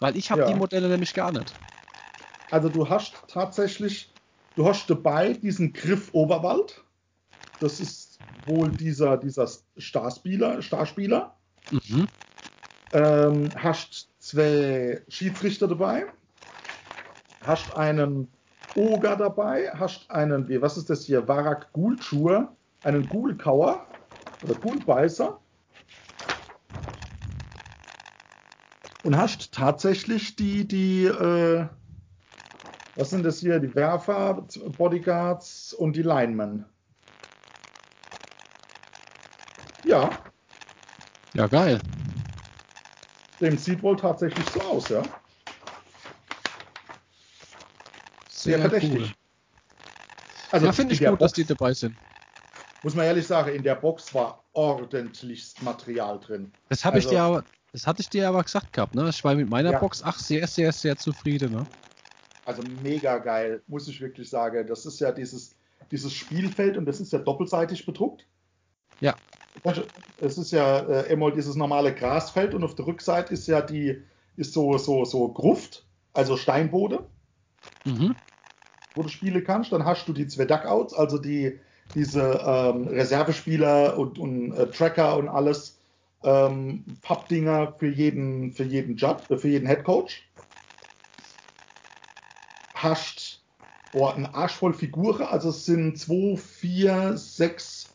weil 0.00 0.16
ich 0.16 0.30
habe 0.30 0.42
ja. 0.42 0.48
die 0.48 0.54
Modelle 0.54 0.88
nämlich 0.88 1.14
gar 1.14 1.32
nicht. 1.32 1.54
Also 2.50 2.68
du 2.68 2.88
hast 2.88 3.14
tatsächlich, 3.28 4.10
du 4.56 4.66
hast 4.66 4.88
dabei 4.90 5.32
diesen 5.32 5.72
Griff 5.72 6.10
Oberwald. 6.12 6.82
Das 7.60 7.80
ist 7.80 8.18
wohl 8.46 8.68
dieser, 8.70 9.16
dieser 9.16 9.48
Starspieler. 9.76 10.60
Starspieler. 10.62 11.34
Mhm. 11.70 12.06
Ähm, 12.92 13.50
hast 13.56 14.08
zwei 14.18 15.02
Schiedsrichter 15.08 15.68
dabei. 15.68 16.06
Hast 17.46 17.76
einen 17.76 18.28
Oger 18.76 19.16
dabei. 19.16 19.70
Hast 19.74 20.10
einen, 20.10 20.48
wie, 20.48 20.60
was 20.60 20.76
ist 20.76 20.90
das 20.90 21.04
hier? 21.04 21.26
Varak 21.26 21.72
Gulchur. 21.72 22.52
Einen 22.84 23.08
Gulkauer 23.08 23.84
oder 24.42 24.54
Gulbeißer. 24.54 25.40
Und 29.04 29.16
hast 29.16 29.52
tatsächlich 29.52 30.36
die, 30.36 30.66
die, 30.66 31.06
äh, 31.06 31.66
was 32.94 33.10
sind 33.10 33.22
das 33.22 33.38
hier? 33.38 33.60
Die 33.60 33.74
Werfer, 33.74 34.46
Bodyguards 34.76 35.72
und 35.72 35.94
die 35.96 36.02
Linemen. 36.02 36.64
Ja. 39.84 40.10
Ja, 41.32 41.46
geil. 41.46 41.80
Dem 43.40 43.56
sieht 43.56 43.82
wohl 43.82 43.96
tatsächlich 43.96 44.46
so 44.46 44.60
aus, 44.62 44.88
ja. 44.88 45.02
Sehr, 48.26 48.58
Sehr 48.58 48.58
verdächtig. 48.58 49.00
Cool. 49.00 49.08
Also, 50.50 50.66
ja, 50.66 50.72
finde 50.72 50.94
ich 50.94 51.04
gut, 51.04 51.20
dass 51.20 51.32
die 51.32 51.44
dabei 51.44 51.72
sind. 51.72 51.96
Muss 52.82 52.94
man 52.94 53.06
ehrlich 53.06 53.26
sagen, 53.26 53.54
in 53.54 53.62
der 53.62 53.74
Box 53.74 54.14
war 54.14 54.44
ordentlichst 54.52 55.62
Material 55.62 56.20
drin. 56.20 56.52
Das 56.68 56.84
habe 56.84 56.96
also, 56.96 57.08
ich 57.08 57.14
dir 57.14 57.22
aber, 57.22 57.44
das 57.72 57.86
hatte 57.86 58.02
ich 58.02 58.08
dir 58.08 58.28
aber 58.28 58.42
gesagt 58.42 58.72
gehabt, 58.72 58.94
ne? 58.94 59.08
Ich 59.08 59.22
war 59.24 59.34
mit 59.34 59.50
meiner 59.50 59.72
ja. 59.72 59.78
Box 59.78 60.02
ach 60.04 60.18
sehr, 60.18 60.46
sehr, 60.46 60.72
sehr 60.72 60.96
zufrieden, 60.96 61.52
ne? 61.52 61.66
Also 62.44 62.62
mega 62.82 63.18
geil, 63.18 63.62
muss 63.66 63.88
ich 63.88 64.00
wirklich 64.00 64.30
sagen. 64.30 64.66
Das 64.66 64.86
ist 64.86 65.00
ja 65.00 65.12
dieses, 65.12 65.54
dieses 65.90 66.12
Spielfeld 66.12 66.76
und 66.76 66.86
das 66.86 67.00
ist 67.00 67.12
ja 67.12 67.18
doppelseitig 67.18 67.84
bedruckt. 67.84 68.26
Ja. 69.00 69.14
Es 70.20 70.38
ist 70.38 70.52
ja 70.52 70.78
äh, 70.78 71.12
immer 71.12 71.30
dieses 71.30 71.56
normale 71.56 71.94
Grasfeld 71.94 72.54
und 72.54 72.64
auf 72.64 72.74
der 72.74 72.86
Rückseite 72.86 73.34
ist 73.34 73.46
ja 73.48 73.60
die, 73.60 74.02
ist 74.36 74.52
so, 74.52 74.78
so, 74.78 75.04
so 75.04 75.28
Gruft, 75.28 75.84
also 76.12 76.36
Steinbode, 76.36 77.06
mhm. 77.84 78.14
wo 78.94 79.02
du 79.02 79.08
spielen 79.08 79.42
kannst. 79.44 79.72
Dann 79.72 79.84
hast 79.84 80.06
du 80.06 80.12
die 80.12 80.26
zwei 80.26 80.44
Duckouts, 80.44 80.94
also 80.94 81.18
die, 81.18 81.58
diese 81.94 82.40
ähm, 82.44 82.88
Reservespieler 82.88 83.98
und, 83.98 84.18
und 84.18 84.52
äh, 84.52 84.70
Tracker 84.70 85.16
und 85.16 85.28
alles, 85.28 85.78
ähm, 86.22 86.84
Pappdinger 87.02 87.74
für 87.78 87.88
jeden, 87.88 88.52
für 88.52 88.64
jeden 88.64 88.96
Job, 88.96 89.24
äh, 89.30 89.36
für 89.36 89.48
jeden 89.48 89.66
Headcoach. 89.66 90.22
Hast 92.74 93.42
oh, 93.94 94.06
einen 94.06 94.26
Arsch 94.26 94.54
voll 94.54 94.74
Figuren, 94.74 95.22
also 95.22 95.50
es 95.50 95.64
sind 95.64 95.98
zwei, 95.98 96.36
vier, 96.36 97.16
sechs 97.16 97.88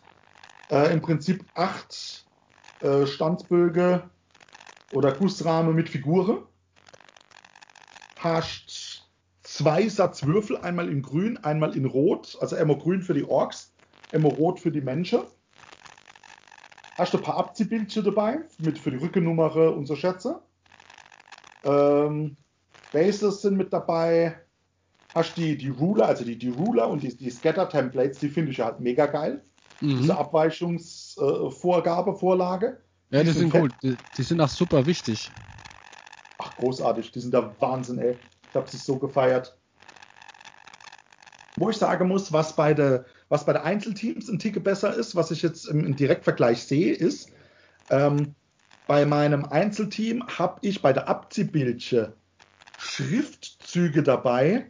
äh, 0.71 0.91
im 0.91 1.01
Prinzip 1.01 1.45
acht 1.53 2.25
äh, 2.82 3.06
Standböge 3.06 4.10
oder 4.91 5.12
Gussrahmen 5.13 5.75
mit 5.75 5.89
Figuren. 5.89 6.43
Hast 8.17 9.03
zwei 9.43 9.88
Satz 9.88 10.25
Würfel, 10.25 10.58
einmal 10.58 10.89
in 10.89 11.01
grün, 11.01 11.38
einmal 11.38 11.75
in 11.75 11.86
rot, 11.86 12.38
also 12.39 12.56
immer 12.56 12.75
grün 12.75 13.01
für 13.01 13.13
die 13.13 13.25
Orks, 13.25 13.72
immer 14.13 14.30
rot 14.30 14.60
für 14.60 14.71
die 14.71 14.82
Menschen. 14.82 15.21
Hast 16.97 17.15
ein 17.15 17.21
paar 17.21 17.38
Abziehbildchen 17.38 18.04
dabei, 18.04 18.39
mit 18.60 18.78
für 18.78 18.91
die 18.91 18.97
Rückennummer 18.97 19.56
und 19.76 19.88
so 19.88 19.95
Schätze. 19.95 20.41
Ähm, 21.63 22.38
Bases 22.91 23.41
sind 23.41 23.57
mit 23.57 23.74
dabei. 23.74 24.38
Hast 25.14 25.38
die, 25.38 25.57
die 25.57 25.70
Ruler, 25.70 26.07
also 26.07 26.24
die, 26.24 26.38
die 26.38 26.49
Ruler 26.49 26.89
und 26.89 27.03
die, 27.03 27.16
die 27.16 27.30
Scatter-Templates, 27.30 28.20
die 28.20 28.30
finde 28.30 28.51
ich 28.51 28.61
halt 28.61 28.80
mega 28.80 29.05
geil 29.05 29.43
mhm. 29.84 29.99
diese 29.99 30.18
Abweichungsvorgabe, 30.18 32.11
äh, 32.11 32.16
Vorlage. 32.16 32.82
Ja, 33.09 33.20
die, 33.20 33.26
die 33.28 33.32
sind, 33.34 33.51
sind 33.51 33.61
gut. 33.61 33.72
Die, 33.84 33.95
die, 34.18 34.24
sind 34.24 34.41
auch 34.41 34.49
super 34.49 34.86
wichtig. 34.86 35.32
Ach, 36.39 36.55
großartig. 36.57 37.11
Die 37.11 37.20
sind 37.20 37.34
der 37.34 37.53
Wahnsinn, 37.59 37.99
ey. 37.99 38.18
Ich 38.49 38.55
habe 38.55 38.70
sie 38.70 38.78
so 38.78 38.97
gefeiert. 38.97 39.57
Wo 41.55 41.70
ich 41.70 41.78
sagen 41.78 42.07
muss, 42.07 42.34
was 42.34 42.55
bei 42.55 42.74
der, 42.74 43.05
was 43.34 43.45
bei 43.45 43.53
der 43.53 43.63
Einzelteams 43.63 44.29
ein 44.29 44.38
Ticket 44.38 44.63
besser 44.63 44.93
ist, 44.93 45.15
was 45.15 45.31
ich 45.31 45.41
jetzt 45.41 45.65
im, 45.65 45.84
im 45.84 45.95
Direktvergleich 45.95 46.61
sehe, 46.61 46.93
ist, 46.93 47.31
ähm, 47.89 48.36
bei 48.86 49.07
meinem 49.07 49.43
Einzelteam 49.45 50.23
habe 50.27 50.59
ich 50.61 50.84
bei 50.84 50.93
der 50.93 51.07
Abziehbildche 51.07 52.13
Schriftzüge 52.77 54.03
dabei, 54.03 54.69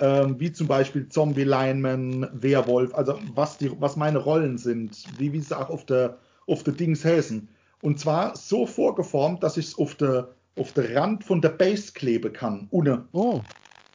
ähm, 0.00 0.40
wie 0.40 0.50
zum 0.50 0.68
Beispiel 0.68 1.10
Zombie 1.10 1.44
Lineman, 1.44 2.30
Werwolf, 2.32 2.94
also 2.94 3.18
was, 3.34 3.58
die, 3.58 3.78
was 3.78 3.96
meine 3.96 4.20
Rollen 4.20 4.56
sind, 4.56 5.04
wie, 5.18 5.34
wie 5.34 5.40
sie 5.40 5.54
auch 5.54 5.68
auf 5.68 5.84
der, 5.84 6.16
auf 6.46 6.62
der 6.62 6.72
Dings 6.72 7.04
heißen. 7.04 7.46
Und 7.82 8.00
zwar 8.00 8.34
so 8.36 8.64
vorgeformt, 8.64 9.42
dass 9.42 9.58
ich 9.58 9.66
es 9.66 9.78
auf 9.78 9.96
der, 9.96 10.30
auf 10.56 10.72
der 10.72 10.96
Rand 10.96 11.24
von 11.24 11.42
der 11.42 11.50
Base 11.50 11.92
kleben 11.92 12.32
kann, 12.32 12.68
ohne. 12.70 13.06
Oh. 13.12 13.42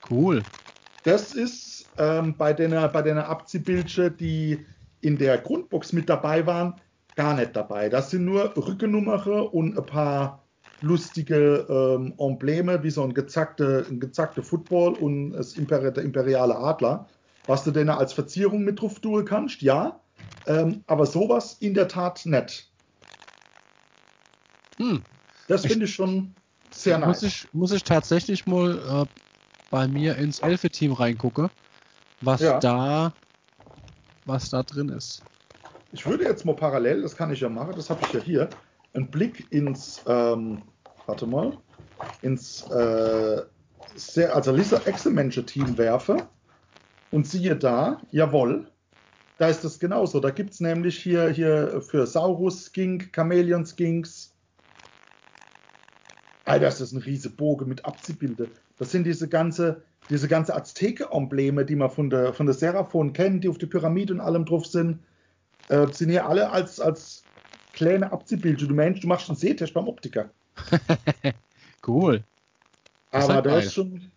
Cool. 0.08 0.44
Das 1.04 1.34
ist 1.34 1.83
ähm, 1.98 2.36
bei 2.38 2.54
den 2.54 2.72
bei 2.72 3.02
den 3.02 3.18
Abziehbildchen, 3.18 4.18
die 4.18 4.66
in 5.02 5.18
der 5.18 5.38
Grundbox 5.38 5.94
mit 5.94 6.10
dabei 6.10 6.46
waren, 6.46 6.76
gar 7.16 7.36
nicht 7.36 7.56
dabei. 7.56 7.90
Das 7.90 8.10
sind 8.10 8.26
nur 8.26 8.56
Rückennummern 8.56 9.48
und 9.48 9.78
ein 9.78 9.86
paar 9.86 10.44
lustige 10.82 11.66
ähm, 11.70 12.14
Embleme, 12.18 12.84
wie 12.84 12.90
so 12.90 13.04
ein 13.04 13.14
gezackte, 13.14 13.86
ein 13.90 14.00
gezackte 14.00 14.44
Football 14.44 14.94
und 14.96 15.32
das 15.32 15.54
Imperi 15.54 15.92
der 15.94 16.04
imperiale 16.04 16.56
Adler, 16.56 17.08
was 17.48 17.64
du 17.64 17.72
denn 17.72 17.90
als 17.90 18.14
Verzierung 18.14 18.64
mit 18.64 18.82
drauf 18.82 19.00
tun 19.00 19.26
kannst, 19.26 19.62
ja. 19.62 20.00
Ähm, 20.46 20.84
aber 20.88 21.06
sowas 21.06 21.58
in 21.60 21.74
der 21.74 21.88
Tat 21.88 22.26
nicht. 22.26 22.70
Hm. 24.78 25.02
Das 25.48 25.66
finde 25.66 25.86
ich 25.86 25.94
schon 25.94 26.34
sehr 26.72 26.98
nice. 26.98 27.08
Muss 27.08 27.24
ich, 27.24 27.48
muss 27.54 27.72
ich 27.72 27.84
tatsächlich 27.84 28.46
mal 28.46 28.78
äh, 28.78 29.06
bei 29.70 29.88
mir 29.88 30.18
ins 30.18 30.40
Elfe-Team 30.40 30.94
reingucken, 30.94 31.50
was 32.26 32.42
ja. 32.42 32.60
da 32.60 33.14
was 34.26 34.50
da 34.50 34.64
drin 34.64 34.90
ist. 34.90 35.22
Ich 35.92 36.06
würde 36.06 36.24
jetzt 36.24 36.46
mal 36.46 36.56
parallel, 36.56 37.02
das 37.02 37.16
kann 37.16 37.32
ich 37.32 37.42
ja 37.42 37.50
machen, 37.50 37.74
das 37.76 37.90
habe 37.90 38.02
ich 38.06 38.14
ja 38.14 38.20
hier, 38.20 38.50
einen 38.94 39.10
Blick 39.10 39.52
ins, 39.52 40.02
ähm, 40.08 40.62
warte 41.06 41.28
mal, 41.28 41.58
ins 42.22 42.64
äh, 42.70 43.42
sehr, 43.96 44.36
also 44.36 44.52
Lisa 44.52 44.82
Echsemenche 44.86 45.46
Team 45.46 45.78
werfe 45.78 46.28
und 47.12 47.28
siehe 47.28 47.56
da, 47.56 48.02
jawohl, 48.12 48.68
da 49.38 49.48
ist 49.48 49.64
das 49.64 49.80
genauso. 49.80 50.20
Da 50.20 50.30
gibt 50.30 50.54
es 50.54 50.60
nämlich 50.60 50.98
hier, 50.98 51.30
hier 51.30 51.82
für 51.82 52.06
Saurus 52.08 52.72
Skink, 52.72 53.12
Chameleon 53.14 53.66
Skinks. 53.66 54.33
Alter, 56.46 56.66
das 56.66 56.82
ist 56.82 56.92
ein 56.92 57.02
riese 57.02 57.30
Bogen 57.30 57.70
mit 57.70 57.86
Abziehbilder. 57.86 58.48
Das 58.78 58.92
sind 58.92 59.06
diese 59.06 59.30
ganze, 59.30 59.82
diese 60.10 60.28
ganze 60.28 60.56
Azteke-Embleme, 60.56 61.66
die 61.66 61.76
man 61.76 61.90
von 61.90 62.10
der, 62.10 62.34
von 62.34 62.46
der 62.46 62.56
Seraphon 62.56 63.14
kennt, 63.14 63.44
die 63.44 63.50
auf 63.50 63.58
der 63.58 63.68
Pyramide 63.68 64.14
und 64.14 64.20
allem 64.20 64.46
drauf 64.46 64.66
sind. 64.66 65.00
Äh, 65.70 65.88
sind 65.92 66.10
hier 66.10 66.28
alle 66.28 66.50
als, 66.52 66.80
als 66.80 67.24
kleine 67.72 68.12
Abziehbilder. 68.12 68.68
Du 68.68 68.74
meinst, 68.74 69.04
du 69.04 69.08
machst 69.08 69.30
einen 69.30 69.38
Sehtest 69.38 69.74
beim 69.74 69.88
Optiker. 69.88 70.30
cool. 71.88 72.24
Das 73.12 73.30
Aber 73.30 73.42
das 73.42 73.68
ist, 73.68 73.74
schon, 73.74 74.12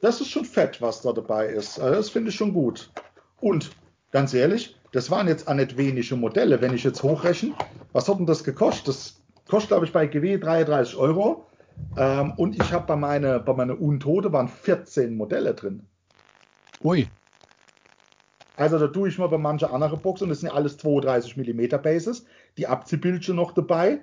das 0.00 0.20
ist 0.20 0.28
schon 0.28 0.44
fett, 0.44 0.80
was 0.80 1.02
da 1.02 1.12
dabei 1.12 1.48
ist. 1.48 1.78
Also 1.78 1.96
das 1.96 2.10
finde 2.10 2.30
ich 2.30 2.36
schon 2.36 2.52
gut. 2.52 2.90
Und 3.40 3.72
ganz 4.10 4.32
ehrlich, 4.32 4.76
das 4.92 5.10
waren 5.10 5.28
jetzt 5.28 5.48
auch 5.48 5.54
nicht 5.54 5.76
wenige 5.76 6.16
Modelle. 6.16 6.60
Wenn 6.60 6.74
ich 6.74 6.84
jetzt 6.84 7.02
hochrechne, 7.02 7.52
was 7.92 8.08
hat 8.08 8.18
denn 8.18 8.26
das 8.26 8.44
gekostet? 8.44 8.88
Das 8.88 9.21
kostet, 9.52 9.68
glaube 9.68 9.86
ich, 9.86 9.92
bei 9.92 10.06
GW 10.06 10.38
33 10.38 10.96
Euro. 10.96 11.46
Ähm, 11.96 12.32
und 12.36 12.56
ich 12.56 12.72
habe 12.72 12.86
bei 12.86 12.96
meiner 12.96 13.38
bei 13.38 13.52
meine 13.52 13.76
Untote 13.76 14.32
waren 14.32 14.48
14 14.48 15.14
Modelle 15.14 15.54
drin. 15.54 15.86
Ui. 16.82 17.06
Also 18.56 18.78
da 18.78 18.86
tue 18.88 19.08
ich 19.08 19.18
mal 19.18 19.28
bei 19.28 19.38
mancher 19.38 19.72
anderen 19.72 20.00
Box 20.00 20.22
und 20.22 20.30
das 20.30 20.40
sind 20.40 20.48
ja 20.48 20.54
alles 20.54 20.76
32 20.78 21.36
mm 21.36 21.82
Bases. 21.82 22.24
Die 22.56 22.66
Abziehbildchen 22.66 23.36
noch 23.36 23.52
dabei. 23.52 24.00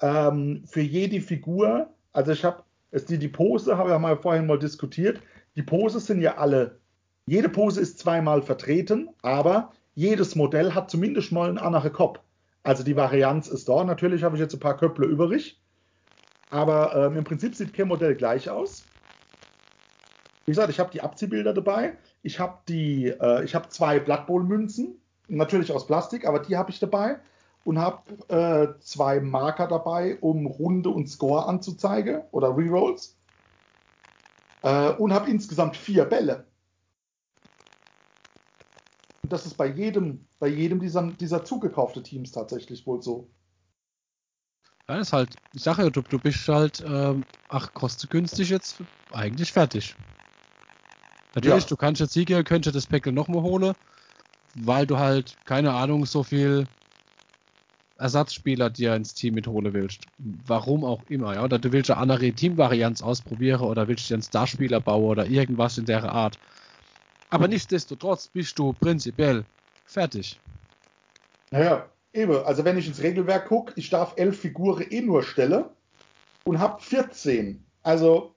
Ähm, 0.00 0.62
für 0.66 0.80
jede 0.80 1.20
Figur, 1.20 1.88
also 2.12 2.32
ich 2.32 2.44
habe, 2.44 2.62
die, 2.92 3.18
die 3.18 3.28
Pose 3.28 3.76
habe 3.76 3.88
ich 3.88 3.92
ja 3.92 3.98
mal 3.98 4.16
vorhin 4.16 4.46
mal 4.46 4.58
diskutiert. 4.58 5.20
Die 5.56 5.62
Pose 5.62 6.00
sind 6.00 6.20
ja 6.20 6.38
alle 6.38 6.80
jede 7.30 7.48
Pose 7.48 7.80
ist 7.80 8.00
zweimal 8.00 8.42
vertreten, 8.42 9.08
aber 9.22 9.70
jedes 9.94 10.34
Modell 10.34 10.74
hat 10.74 10.90
zumindest 10.90 11.30
mal 11.30 11.48
einen 11.48 11.58
anderen 11.58 11.92
Kopf. 11.92 12.18
Also 12.62 12.82
die 12.82 12.96
Varianz 12.96 13.48
ist 13.48 13.68
da. 13.68 13.84
Natürlich 13.84 14.22
habe 14.22 14.36
ich 14.36 14.40
jetzt 14.40 14.54
ein 14.54 14.60
paar 14.60 14.76
Köpfe 14.76 15.04
übrig, 15.04 15.60
aber 16.50 16.94
ähm, 16.94 17.16
im 17.16 17.24
Prinzip 17.24 17.54
sieht 17.54 17.72
kein 17.72 17.88
Modell 17.88 18.14
gleich 18.14 18.50
aus. 18.50 18.84
Wie 20.44 20.52
gesagt, 20.52 20.70
ich 20.70 20.80
habe 20.80 20.90
die 20.90 21.00
Abziehbilder 21.00 21.54
dabei. 21.54 21.96
Ich 22.22 22.40
habe 22.40 22.58
die, 22.68 23.06
äh, 23.06 23.44
ich 23.44 23.54
habe 23.54 23.68
zwei 23.68 23.98
Blood 24.00 24.26
Bowl 24.26 24.42
Münzen, 24.42 25.00
natürlich 25.28 25.72
aus 25.72 25.86
Plastik, 25.86 26.26
aber 26.26 26.40
die 26.40 26.56
habe 26.56 26.70
ich 26.70 26.80
dabei 26.80 27.20
und 27.64 27.78
habe 27.78 28.02
äh, 28.28 28.80
zwei 28.80 29.20
Marker 29.20 29.66
dabei, 29.68 30.18
um 30.20 30.46
Runde 30.46 30.90
und 30.90 31.08
Score 31.08 31.46
anzuzeigen 31.46 32.22
oder 32.30 32.56
Rerolls. 32.56 33.16
Äh, 34.62 34.90
und 34.92 35.12
habe 35.12 35.30
insgesamt 35.30 35.76
vier 35.76 36.04
Bälle 36.04 36.46
das 39.32 39.46
ist 39.46 39.56
bei 39.56 39.66
jedem, 39.66 40.26
bei 40.38 40.48
jedem 40.48 40.80
dieser, 40.80 41.10
dieser 41.12 41.44
zugekaufte 41.44 42.02
Teams 42.02 42.32
tatsächlich 42.32 42.86
wohl 42.86 43.02
so. 43.02 43.30
Ja, 44.88 44.98
ist 44.98 45.12
halt, 45.12 45.36
ich 45.52 45.62
sage 45.62 45.84
ja, 45.84 45.90
du, 45.90 46.02
du 46.02 46.18
bist 46.18 46.48
halt, 46.48 46.82
ähm, 46.86 47.24
ach, 47.48 47.72
kostet 47.74 48.10
günstig 48.10 48.50
jetzt, 48.50 48.78
eigentlich 49.12 49.52
fertig. 49.52 49.94
Natürlich, 51.34 51.62
ja. 51.62 51.68
du 51.68 51.76
kannst 51.76 52.00
jetzt 52.00 52.12
Sieger, 52.12 52.42
könntest 52.42 52.74
das 52.74 52.86
Päckchen 52.86 53.14
nochmal 53.14 53.42
holen, 53.42 53.74
weil 54.54 54.86
du 54.86 54.98
halt, 54.98 55.36
keine 55.44 55.72
Ahnung, 55.72 56.06
so 56.06 56.24
viel 56.24 56.66
Ersatzspieler 57.98 58.70
dir 58.70 58.96
ins 58.96 59.14
Team 59.14 59.34
mitholen 59.34 59.72
willst. 59.72 60.06
Warum 60.18 60.84
auch 60.84 61.04
immer, 61.08 61.34
ja. 61.34 61.44
Oder 61.44 61.58
du 61.58 61.70
willst 61.70 61.90
eine 61.90 62.00
andere 62.00 62.32
Teamvarianz 62.32 63.02
ausprobieren 63.02 63.60
oder 63.60 63.86
willst 63.86 64.10
dir 64.10 64.14
einen 64.14 64.22
Starspieler 64.22 64.80
bauen 64.80 65.04
oder 65.04 65.26
irgendwas 65.26 65.78
in 65.78 65.84
der 65.84 66.10
Art. 66.10 66.38
Aber 67.30 67.48
nichtsdestotrotz 67.48 68.28
bist 68.28 68.58
du 68.58 68.72
prinzipiell 68.72 69.44
fertig. 69.86 70.40
Naja, 71.50 71.88
eben. 72.12 72.44
Also 72.44 72.64
wenn 72.64 72.76
ich 72.76 72.86
ins 72.86 73.02
Regelwerk 73.02 73.46
gucke, 73.48 73.72
ich 73.76 73.90
darf 73.90 74.14
elf 74.16 74.40
Figuren 74.40 74.84
eh 74.90 75.00
nur 75.00 75.22
stellen 75.22 75.64
und 76.44 76.58
habe 76.58 76.82
14. 76.82 77.64
Also 77.82 78.34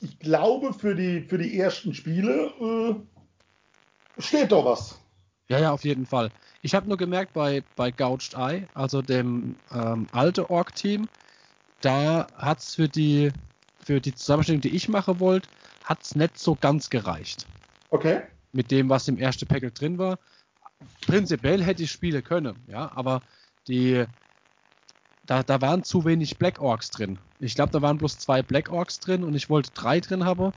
ich 0.00 0.18
glaube, 0.18 0.72
für 0.72 0.94
die, 0.94 1.20
für 1.22 1.38
die 1.38 1.58
ersten 1.58 1.94
Spiele 1.94 2.52
äh, 4.18 4.22
steht 4.22 4.52
doch 4.52 4.64
was. 4.64 4.98
Ja, 5.48 5.58
ja, 5.58 5.72
auf 5.72 5.84
jeden 5.84 6.06
Fall. 6.06 6.30
Ich 6.62 6.74
habe 6.74 6.88
nur 6.88 6.96
gemerkt, 6.96 7.34
bei, 7.34 7.62
bei 7.76 7.90
Gouged 7.90 8.34
Eye, 8.34 8.66
also 8.72 9.02
dem 9.02 9.56
ähm, 9.72 10.06
alte 10.12 10.48
Org-Team, 10.48 11.06
da 11.82 12.26
hat 12.36 12.60
es 12.60 12.74
für 12.74 12.88
die, 12.88 13.30
für 13.84 14.00
die 14.00 14.14
Zusammenstellung, 14.14 14.62
die 14.62 14.74
ich 14.74 14.88
machen 14.88 15.20
wollte, 15.20 15.48
hat 15.84 16.02
es 16.02 16.14
nicht 16.16 16.38
so 16.38 16.54
ganz 16.54 16.88
gereicht. 16.88 17.46
Okay. 17.94 18.22
Mit 18.50 18.72
dem, 18.72 18.88
was 18.88 19.06
im 19.06 19.18
ersten 19.18 19.46
Packet 19.46 19.80
drin 19.80 19.98
war. 19.98 20.18
Prinzipiell 21.06 21.62
hätte 21.62 21.84
ich 21.84 21.92
spielen 21.92 22.24
können, 22.24 22.56
ja, 22.66 22.90
aber 22.92 23.22
die, 23.68 24.04
da, 25.26 25.44
da 25.44 25.60
waren 25.60 25.84
zu 25.84 26.04
wenig 26.04 26.36
Black 26.36 26.60
Orks 26.60 26.90
drin. 26.90 27.18
Ich 27.38 27.54
glaube, 27.54 27.70
da 27.70 27.80
waren 27.82 27.96
bloß 27.96 28.18
zwei 28.18 28.42
Black 28.42 28.68
Orks 28.72 28.98
drin 28.98 29.22
und 29.22 29.36
ich 29.36 29.48
wollte 29.48 29.70
drei 29.74 30.00
drin 30.00 30.24
haben. 30.24 30.52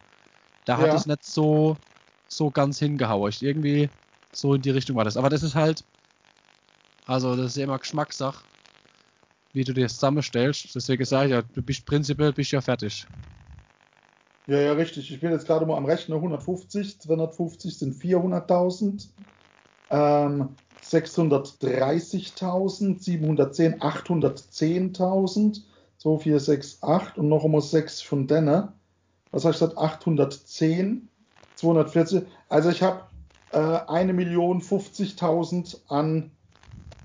Da 0.66 0.80
ja. 0.80 0.88
hat 0.88 1.00
es 1.00 1.06
nicht 1.06 1.24
so, 1.24 1.78
so 2.28 2.50
ganz 2.50 2.80
hingehauen. 2.80 3.30
Ich 3.30 3.44
irgendwie 3.44 3.88
so 4.34 4.56
in 4.56 4.64
die 4.64 4.72
Richtung 4.72 4.96
war 4.96 5.06
das. 5.06 5.16
Aber 5.16 5.30
das 5.30 5.44
ist 5.44 5.54
halt, 5.54 5.84
also 7.06 7.36
das 7.36 7.52
ist 7.52 7.58
ja 7.58 7.66
immer 7.66 7.78
Geschmackssache, 7.78 8.44
wie 9.54 9.64
du 9.64 9.74
dir 9.74 9.84
das 9.84 9.94
zusammenstellst. 9.94 10.74
Deswegen 10.74 11.06
sage 11.06 11.26
ich 11.28 11.32
ja, 11.34 11.44
du 11.44 11.62
bist 11.62 11.86
prinzipiell 11.86 12.34
bist 12.34 12.52
ja 12.52 12.62
fertig. 12.62 13.06
Ja, 14.48 14.60
ja, 14.60 14.74
richtig. 14.74 15.12
Ich 15.12 15.20
bin 15.20 15.32
jetzt 15.32 15.46
gerade 15.46 15.66
mal 15.66 15.76
am 15.76 15.86
Rechner. 15.86 16.16
150, 16.16 17.02
250 17.02 17.78
sind 17.78 18.02
400.000. 18.02 19.10
Ähm, 19.90 20.56
630.000, 20.82 23.04
710, 23.04 23.82
810.000. 23.82 25.64
2, 25.98 26.20
4, 26.20 26.40
6, 26.40 26.84
8 26.84 27.18
und 27.18 27.28
noch 27.28 27.44
einmal 27.44 27.60
6 27.62 28.02
von 28.02 28.28
denen. 28.28 28.70
Was 29.32 29.44
habe 29.44 29.54
ich 29.54 29.60
gesagt? 29.60 29.78
810, 29.78 31.10
240. 31.56 32.26
Also 32.48 32.70
ich 32.70 32.82
habe 32.82 33.02
äh, 33.52 33.58
1.050.000 33.58 35.82
an 35.90 36.32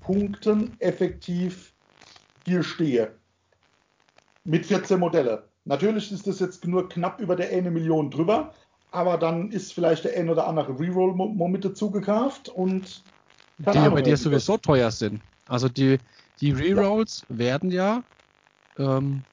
Punkten 0.01 0.79
effektiv 0.79 1.73
hier 2.45 2.63
stehe. 2.63 3.13
Mit 4.45 4.65
14 4.65 4.97
Modelle. 4.99 5.49
Natürlich 5.65 6.11
ist 6.11 6.27
das 6.27 6.39
jetzt 6.39 6.65
nur 6.65 6.89
knapp 6.89 7.19
über 7.21 7.35
der 7.35 7.49
eine 7.49 7.71
Million 7.71 8.11
drüber, 8.11 8.53
aber 8.91 9.17
dann 9.17 9.51
ist 9.51 9.73
vielleicht 9.73 10.03
der 10.03 10.17
ein 10.17 10.29
oder 10.29 10.47
andere 10.47 10.77
Reroll 10.79 11.15
mit 11.49 11.63
dazu 11.63 11.89
gekauft 11.89 12.49
und 12.49 13.03
die 13.57 13.65
ja 13.71 13.89
bei 13.89 14.01
dir 14.01 14.17
sowieso 14.17 14.57
teuer 14.57 14.91
sind. 14.91 15.21
Also 15.47 15.69
die, 15.69 15.99
die 16.41 16.51
Rerolls 16.51 17.25
ja. 17.29 17.37
werden 17.37 17.71
ja, 17.71 18.03
ähm, 18.77 19.23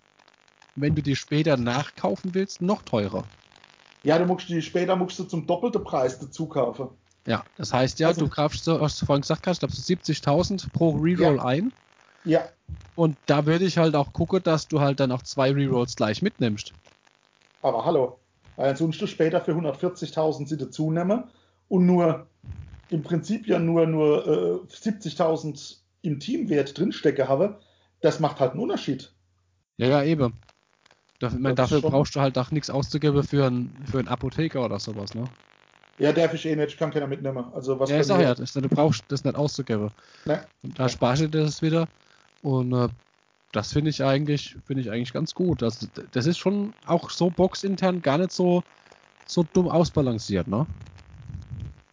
wenn 0.76 0.94
du 0.94 1.02
die 1.02 1.16
später 1.16 1.56
nachkaufen 1.56 2.34
willst, 2.34 2.62
noch 2.62 2.82
teurer. 2.82 3.24
Ja, 4.02 4.18
du 4.18 4.24
musst 4.24 4.48
die 4.48 4.62
später 4.62 4.96
musst 4.96 5.18
du 5.18 5.24
zum 5.24 5.46
doppelten 5.46 5.84
Preis 5.84 6.18
dazu 6.18 6.46
kaufen. 6.46 6.88
Ja, 7.26 7.44
das 7.56 7.72
heißt 7.72 7.98
ja, 8.00 8.08
also, 8.08 8.22
du 8.22 8.28
kaufst, 8.28 8.66
hast 8.66 9.02
du 9.02 9.06
vorhin 9.06 9.22
gesagt 9.22 9.46
hast, 9.46 9.60
glaube 9.60 9.74
so 9.74 9.82
70.000 9.82 10.72
pro 10.72 10.90
Reroll 10.92 11.36
ja. 11.36 11.44
ein. 11.44 11.72
Ja. 12.24 12.44
Und 12.96 13.16
da 13.26 13.46
würde 13.46 13.64
ich 13.64 13.78
halt 13.78 13.94
auch 13.94 14.12
gucken, 14.12 14.42
dass 14.42 14.68
du 14.68 14.80
halt 14.80 15.00
dann 15.00 15.12
auch 15.12 15.22
zwei 15.22 15.52
Rerolls 15.52 15.96
gleich 15.96 16.22
mitnimmst. 16.22 16.72
Aber 17.62 17.84
hallo, 17.84 18.18
weil 18.56 18.76
sonst 18.76 19.00
du 19.00 19.06
später 19.06 19.40
für 19.40 19.52
140.000 19.52 20.46
sie 20.46 20.56
dazu 20.56 20.90
nehmen 20.90 21.24
und 21.68 21.86
nur 21.86 22.26
im 22.90 23.02
Prinzip 23.02 23.46
ja 23.46 23.58
nur, 23.58 23.86
nur 23.86 24.26
äh, 24.26 24.74
70.000 24.74 25.76
im 26.02 26.20
Teamwert 26.20 26.78
drinstecke 26.78 27.28
habe, 27.28 27.60
das 28.00 28.20
macht 28.20 28.40
halt 28.40 28.52
einen 28.52 28.60
Unterschied. 28.60 29.12
Ja, 29.76 29.88
ja, 29.88 30.02
eben. 30.02 30.34
Dafür, 31.20 31.54
dafür 31.54 31.80
brauchst 31.82 32.16
du 32.16 32.20
halt 32.20 32.38
auch 32.38 32.50
nichts 32.50 32.70
auszugeben 32.70 33.22
für 33.22 33.46
einen 33.46 33.76
für 33.90 33.98
einen 33.98 34.08
Apotheker 34.08 34.64
oder 34.64 34.78
sowas, 34.78 35.14
ne? 35.14 35.24
Ja, 35.98 36.12
darf 36.12 36.32
ich 36.32 36.46
eh 36.46 36.56
nicht, 36.56 36.70
ich 36.70 36.76
kann 36.78 36.90
keiner 36.90 37.06
mitnehmen. 37.06 37.44
Also 37.52 37.78
was 37.78 37.90
ja, 37.90 38.00
ich 38.00 38.06
sag 38.06 38.22
ja, 38.22 38.34
das, 38.34 38.54
du 38.54 38.68
brauchst 38.68 39.04
das 39.08 39.22
nicht 39.22 39.36
auszugeben. 39.36 39.90
Ne? 40.24 40.42
Und 40.62 40.78
da 40.78 40.84
ja. 40.84 40.88
sparst 40.88 41.22
du 41.22 41.28
das 41.28 41.60
wieder. 41.60 41.88
Und 42.42 42.72
äh, 42.72 42.88
das 43.52 43.72
finde 43.72 43.90
ich 43.90 44.02
eigentlich, 44.02 44.56
finde 44.64 44.82
ich 44.82 44.90
eigentlich 44.90 45.12
ganz 45.12 45.34
gut. 45.34 45.62
Das, 45.62 45.88
das 46.12 46.26
ist 46.26 46.38
schon 46.38 46.74
auch 46.86 47.10
so 47.10 47.30
boxintern 47.30 48.00
gar 48.02 48.18
nicht 48.18 48.32
so, 48.32 48.62
so 49.26 49.42
dumm 49.42 49.68
ausbalanciert, 49.68 50.46
ne? 50.46 50.66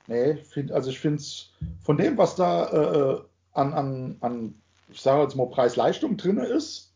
Nee, 0.07 0.37
find, 0.37 0.71
also 0.71 0.89
ich 0.89 0.99
finde 0.99 1.17
es 1.17 1.51
von 1.81 1.97
dem, 1.97 2.17
was 2.17 2.35
da 2.35 2.65
äh, 2.67 2.99
äh, 2.99 3.21
an, 3.53 3.73
an, 3.73 4.17
an, 4.21 4.61
ich 4.87 5.01
sage 5.01 5.23
jetzt 5.23 5.35
mal, 5.35 5.49
Preis-Leistung 5.49 6.15
drin 6.15 6.37
ist, 6.37 6.93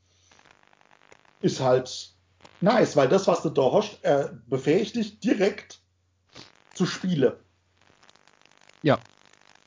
ist 1.41 1.60
halt 1.60 2.14
nice, 2.62 2.95
weil 2.95 3.10
das, 3.10 3.28
was 3.28 3.41
du 3.41 3.49
da 3.49 3.72
hast, 3.74 4.04
äh, 4.04 4.30
befähigt 4.47 4.95
dich 4.95 5.20
direkt 5.20 5.82
zu 6.74 6.86
spielen. 6.86 7.34
Ja. 8.82 9.04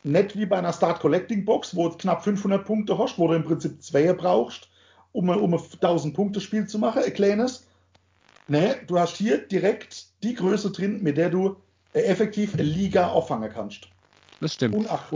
Nicht 0.04 0.36
wie 0.36 0.44
bei 0.44 0.58
einer 0.58 0.74
Start 0.74 1.00
Collecting 1.00 1.46
Box, 1.46 1.74
wo 1.74 1.88
du 1.88 1.96
knapp 1.96 2.22
500 2.22 2.64
Punkte 2.64 2.98
hast, 2.98 3.18
wo 3.18 3.26
du 3.26 3.34
im 3.34 3.44
Prinzip 3.44 3.82
zwei 3.82 4.12
brauchst, 4.12 4.68
um, 5.12 5.30
um 5.30 5.54
ein 5.54 5.60
1000 5.60 6.14
Punkte 6.14 6.42
Spiel 6.42 6.66
zu 6.66 6.78
machen, 6.78 7.02
ein 7.02 7.14
kleines. 7.14 7.66
Nee, 8.46 8.74
du 8.86 8.98
hast 8.98 9.16
hier 9.16 9.38
direkt 9.38 10.08
die 10.22 10.34
Größe 10.34 10.70
drin, 10.70 11.02
mit 11.02 11.16
der 11.16 11.30
du 11.30 11.56
äh, 11.94 12.00
effektiv 12.00 12.52
eine 12.52 12.64
Liga 12.64 13.08
auffangen 13.08 13.50
kannst. 13.50 13.88
Das 14.40 14.52
stimmt. 14.52 14.74
Und 14.74 14.90
ach, 14.90 15.10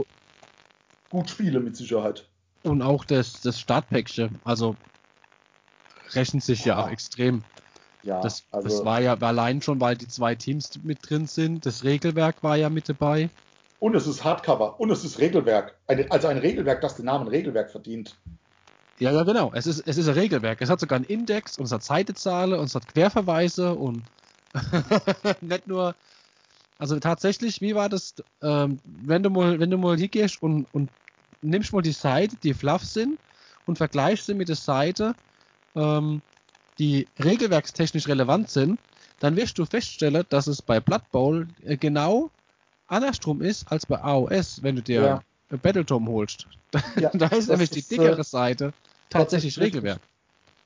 gut 1.11 1.29
spiele 1.29 1.59
mit 1.59 1.77
Sicherheit. 1.77 2.27
Und 2.63 2.81
auch 2.81 3.05
das, 3.05 3.41
das 3.41 3.59
Startpäckchen, 3.59 4.39
also 4.43 4.75
rechnet 6.15 6.43
sich 6.43 6.65
ja, 6.65 6.79
ja 6.79 6.83
auch 6.83 6.89
extrem. 6.89 7.43
Ja, 8.01 8.21
das, 8.21 8.43
also, 8.51 8.67
das 8.67 8.85
war 8.85 9.01
ja 9.01 9.13
allein 9.13 9.61
schon, 9.61 9.79
weil 9.79 9.95
die 9.95 10.07
zwei 10.07 10.33
Teams 10.33 10.79
mit 10.81 11.07
drin 11.07 11.27
sind. 11.27 11.67
Das 11.67 11.83
Regelwerk 11.83 12.41
war 12.41 12.55
ja 12.55 12.71
mit 12.71 12.89
dabei. 12.89 13.29
Und 13.79 13.95
es 13.95 14.07
ist 14.07 14.23
Hardcover 14.23 14.79
und 14.79 14.91
es 14.91 15.05
ist 15.05 15.19
Regelwerk. 15.19 15.77
Eine, 15.87 16.11
also 16.11 16.27
ein 16.27 16.37
Regelwerk, 16.37 16.81
das 16.81 16.95
den 16.95 17.05
Namen 17.05 17.27
Regelwerk 17.27 17.71
verdient. 17.71 18.17
Ja, 18.99 19.11
ja, 19.11 19.23
genau. 19.23 19.51
Es 19.53 19.65
ist, 19.65 19.87
es 19.87 19.97
ist 19.97 20.09
ein 20.09 20.15
Regelwerk. 20.15 20.61
Es 20.61 20.69
hat 20.69 20.81
sogar 20.81 20.97
einen 20.97 21.05
Index 21.05 21.57
und 21.57 21.65
es 21.65 21.71
hat 21.71 21.83
Seitezahlen 21.83 22.59
und 22.59 22.65
es 22.65 22.75
hat 22.75 22.87
Querverweise 22.93 23.73
und 23.73 24.03
nicht 25.41 25.67
nur. 25.67 25.95
Also 26.77 26.97
tatsächlich, 26.99 27.59
wie 27.59 27.75
war 27.75 27.89
das, 27.89 28.15
ähm, 28.41 28.79
wenn 28.83 29.21
du 29.21 29.29
mal, 29.29 29.59
wenn 29.59 29.69
du 29.69 29.77
mal 29.77 29.97
hier 29.97 30.07
gehst 30.07 30.41
und, 30.41 30.65
und 30.71 30.89
nimmst 31.41 31.73
mal 31.73 31.81
die 31.81 31.91
Seite, 31.91 32.37
die 32.37 32.53
fluff 32.53 32.85
sind 32.85 33.19
und 33.65 33.77
vergleichst 33.77 34.27
sie 34.27 34.33
mit 34.33 34.47
der 34.47 34.55
Seite, 34.55 35.13
ähm, 35.75 36.21
die 36.77 37.07
regelwerkstechnisch 37.21 38.07
relevant 38.07 38.49
sind, 38.49 38.79
dann 39.19 39.35
wirst 39.35 39.57
du 39.57 39.65
feststellen, 39.65 40.23
dass 40.29 40.47
es 40.47 40.61
bei 40.61 40.79
Blood 40.79 41.11
Bowl 41.11 41.47
äh, 41.65 41.75
genau 41.75 42.31
andersrum 42.89 43.41
ist 43.41 43.71
als 43.71 43.85
bei 43.85 44.01
AOS, 44.01 44.61
wenn 44.63 44.75
du 44.75 44.81
dir 44.81 45.01
ja. 45.49 45.57
Battletome 45.57 46.11
holst. 46.11 46.47
Ja, 46.99 47.09
da 47.13 47.27
ist 47.27 47.49
nämlich 47.49 47.71
die 47.71 47.81
dickere 47.81 48.19
äh, 48.19 48.23
Seite 48.23 48.73
tatsächlich 49.09 49.59
Regelwerk. 49.59 49.99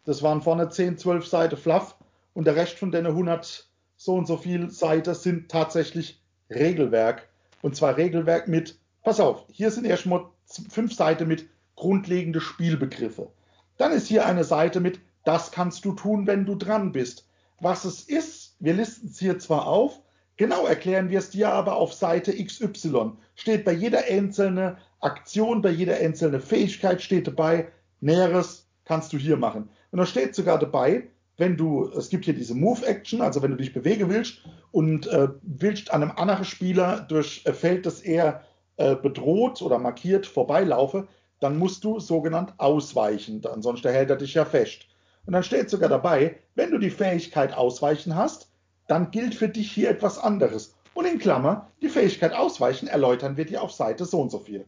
Das 0.05 0.21
waren 0.21 0.41
vorne 0.41 0.67
10, 0.67 0.97
12 0.97 1.25
Seiten 1.25 1.55
Fluff 1.55 1.95
und 2.33 2.45
der 2.45 2.57
Rest 2.57 2.77
von 2.77 2.91
den 2.91 3.05
100 3.05 3.69
so 3.95 4.15
und 4.15 4.27
so 4.27 4.35
viel 4.35 4.69
Seiten 4.69 5.15
sind 5.15 5.49
tatsächlich 5.49 6.19
Regelwerk. 6.49 7.29
Und 7.61 7.77
zwar 7.77 7.95
Regelwerk 7.95 8.49
mit, 8.49 8.77
pass 9.03 9.21
auf, 9.21 9.45
hier 9.49 9.71
sind 9.71 9.85
erstmal 9.85 10.25
fünf 10.69 10.93
Seiten 10.93 11.25
mit 11.25 11.47
grundlegende 11.77 12.41
Spielbegriffe. 12.41 13.29
Dann 13.77 13.93
ist 13.93 14.07
hier 14.07 14.25
eine 14.25 14.43
Seite 14.43 14.81
mit 14.81 14.99
das 15.23 15.51
kannst 15.51 15.85
du 15.85 15.93
tun, 15.93 16.27
wenn 16.27 16.45
du 16.45 16.55
dran 16.55 16.91
bist. 16.91 17.25
Was 17.59 17.85
es 17.85 18.01
ist, 18.01 18.55
wir 18.59 18.73
listen 18.73 19.07
es 19.07 19.19
hier 19.19 19.39
zwar 19.39 19.67
auf, 19.67 20.01
genau 20.43 20.65
erklären 20.65 21.09
wir 21.09 21.19
es 21.19 21.29
dir 21.29 21.53
aber 21.53 21.77
auf 21.77 21.93
Seite 21.93 22.33
XY. 22.33 23.13
Steht 23.35 23.63
bei 23.63 23.71
jeder 23.71 24.03
einzelnen 24.09 24.75
Aktion, 24.99 25.61
bei 25.61 25.69
jeder 25.69 25.95
einzelnen 25.95 26.41
Fähigkeit 26.41 27.01
steht 27.01 27.27
dabei, 27.27 27.69
Näheres 28.01 28.67
kannst 28.83 29.13
du 29.13 29.17
hier 29.17 29.37
machen. 29.37 29.69
Und 29.91 29.99
da 29.99 30.05
steht 30.05 30.35
sogar 30.35 30.59
dabei, 30.59 31.07
wenn 31.37 31.55
du, 31.55 31.89
es 31.97 32.09
gibt 32.09 32.25
hier 32.25 32.33
diese 32.33 32.55
Move-Action, 32.55 33.21
also 33.21 33.41
wenn 33.41 33.51
du 33.51 33.57
dich 33.57 33.71
bewegen 33.71 34.09
willst 34.09 34.41
und 34.71 35.07
äh, 35.07 35.29
willst 35.43 35.93
an 35.93 36.03
einem 36.03 36.11
anderen 36.11 36.43
Spieler 36.43 37.05
durch 37.07 37.43
äh, 37.45 37.53
Feld, 37.53 37.85
das 37.85 38.01
er 38.01 38.43
äh, 38.75 38.97
bedroht 38.97 39.61
oder 39.61 39.79
markiert, 39.79 40.25
vorbeilaufe, 40.25 41.07
dann 41.39 41.57
musst 41.57 41.85
du 41.85 42.01
sogenannt 42.01 42.53
ausweichen, 42.57 43.41
ansonsten 43.45 43.93
hält 43.93 44.09
er 44.09 44.17
dich 44.17 44.33
ja 44.33 44.43
fest. 44.43 44.87
Und 45.25 45.31
dann 45.31 45.43
steht 45.43 45.69
sogar 45.69 45.87
dabei, 45.87 46.35
wenn 46.55 46.71
du 46.71 46.79
die 46.79 46.89
Fähigkeit 46.89 47.55
Ausweichen 47.55 48.13
hast, 48.17 48.49
dann 48.87 49.11
gilt 49.11 49.35
für 49.35 49.49
dich 49.49 49.71
hier 49.71 49.89
etwas 49.89 50.17
anderes. 50.17 50.75
Und 50.93 51.05
in 51.05 51.19
Klammer, 51.19 51.71
die 51.81 51.89
Fähigkeit 51.89 52.33
Ausweichen 52.33 52.87
erläutern 52.87 53.37
wir 53.37 53.45
dir 53.45 53.61
auf 53.61 53.71
Seite 53.71 54.05
so 54.05 54.21
und 54.21 54.29
so 54.29 54.39
viel. 54.39 54.65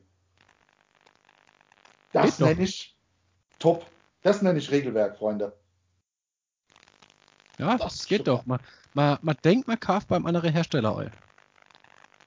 Das 2.13 2.39
nenne 2.39 2.63
ich 2.63 2.97
top. 3.59 3.85
Das 4.21 4.41
nenne 4.41 4.57
ich 4.57 4.71
Regelwerk, 4.71 5.17
Freunde. 5.17 5.53
Ja, 7.59 7.77
das, 7.77 7.81
das 7.81 8.07
geht 8.07 8.19
super. 8.19 8.31
doch. 8.31 8.45
Man, 8.45 8.59
man, 8.93 9.19
man 9.21 9.37
denkt, 9.43 9.67
man 9.67 9.79
kauft 9.79 10.07
beim 10.07 10.25
anderen 10.25 10.51
Hersteller 10.51 10.95
Oil. 10.95 11.11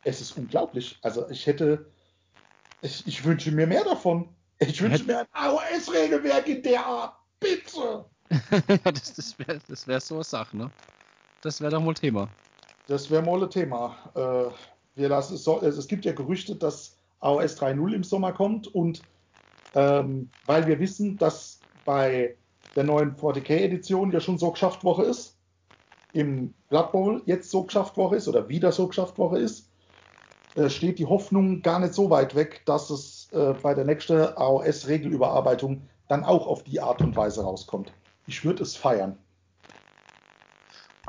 Es 0.05 0.20
ist 0.20 0.36
unglaublich. 0.36 0.99
Also 1.03 1.28
ich 1.30 1.47
hätte, 1.47 1.91
ich, 2.82 3.07
ich 3.07 3.24
wünsche 3.24 3.51
mir 3.51 3.66
mehr 3.66 3.84
davon. 3.84 4.28
Ich 4.61 4.80
wünsche 4.80 5.05
mir 5.05 5.20
ein 5.20 5.26
AOS-Regelwerk 5.32 6.47
in 6.49 6.62
der 6.62 6.84
Art. 6.84 7.16
Bitte. 7.41 8.05
das 8.84 9.14
das 9.14 9.39
wäre 9.39 9.59
das 9.68 9.86
wär 9.86 10.01
so 10.01 10.16
eine 10.16 10.24
Sache, 10.24 10.57
ne? 10.57 10.70
Das 11.43 11.61
wäre 11.61 11.72
doch 11.72 11.82
mal 11.82 11.95
Thema. 11.95 12.28
Das 12.86 13.11
wäre 13.11 13.22
mal 13.22 13.43
ein 13.43 13.51
Thema. 13.51 13.97
Äh, 14.14 14.51
wir 14.99 15.09
lassen, 15.09 15.34
es, 15.34 15.47
es 15.47 15.89
gibt 15.89 16.05
ja 16.05 16.12
Gerüchte, 16.12 16.57
dass 16.57 16.97
AOS 17.20 17.61
3.0 17.61 17.95
im 17.95 18.05
Sommer 18.05 18.32
kommt 18.32 18.66
und 18.74 19.03
ähm, 19.74 20.30
weil 20.47 20.66
wir 20.66 20.78
wissen, 20.80 21.16
dass 21.18 21.61
bei 21.84 22.36
der 22.74 22.84
neuen 22.84 23.14
40k-Edition 23.16 24.12
ja 24.12 24.20
schon 24.20 24.39
so 24.39 24.51
geschafft 24.51 24.84
Woche 24.84 25.05
ist, 25.05 25.36
im 26.12 26.55
Blood 26.68 26.93
Bowl 26.93 27.22
jetzt 27.26 27.51
so 27.51 27.62
geschafft 27.64 27.97
Woche 27.97 28.16
ist 28.16 28.28
oder 28.28 28.49
wieder 28.49 28.72
so 28.72 28.89
geschafft 28.89 29.18
Woche 29.18 29.39
ist, 29.39 29.68
äh, 30.55 30.68
steht 30.70 30.99
die 30.99 31.07
Hoffnung 31.07 31.62
gar 31.62 31.78
nicht 31.78 31.95
so 31.95 32.11
weit 32.11 32.34
weg, 32.34 32.62
dass 32.64 32.91
es 32.91 33.28
äh, 33.32 33.55
bei 33.62 33.74
der 33.74 33.84
nächsten 33.84 34.20
AOS-Regelüberarbeitung 34.20 35.82
dann 36.09 36.24
auch 36.24 36.47
auf 36.47 36.62
die 36.64 36.80
Art 36.80 37.03
und 37.03 37.14
Weise 37.16 37.43
rauskommt. 37.43 37.93
Ich 38.26 38.45
würde 38.45 38.62
es 38.62 38.76
feiern. 38.76 39.18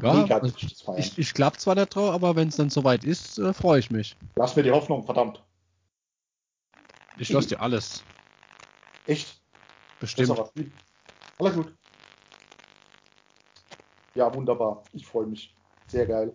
Ja, 0.02 0.42
ich, 0.44 0.88
ich, 0.98 1.18
ich 1.18 1.34
glaube 1.34 1.58
zwar 1.58 1.76
nicht 1.76 1.94
drauf, 1.94 2.14
aber 2.14 2.36
wenn 2.36 2.48
es 2.48 2.56
dann 2.56 2.70
soweit 2.70 3.04
ist, 3.04 3.38
äh, 3.38 3.54
freue 3.54 3.80
ich 3.80 3.92
mich. 3.92 4.16
Lass 4.36 4.56
mir 4.56 4.64
die 4.64 4.72
Hoffnung, 4.72 5.04
verdammt. 5.04 5.44
Ich 7.18 7.30
lasse 7.30 7.50
dir 7.50 7.60
alles. 7.60 8.04
Echt? 9.06 9.42
Bestimmt. 10.00 10.40
Alles 11.38 11.56
gut. 11.56 11.76
Ja, 14.16 14.34
wunderbar. 14.34 14.84
Ich 14.94 15.06
freue 15.06 15.28
mich. 15.28 15.54
Sehr 15.88 16.06
geil. 16.06 16.34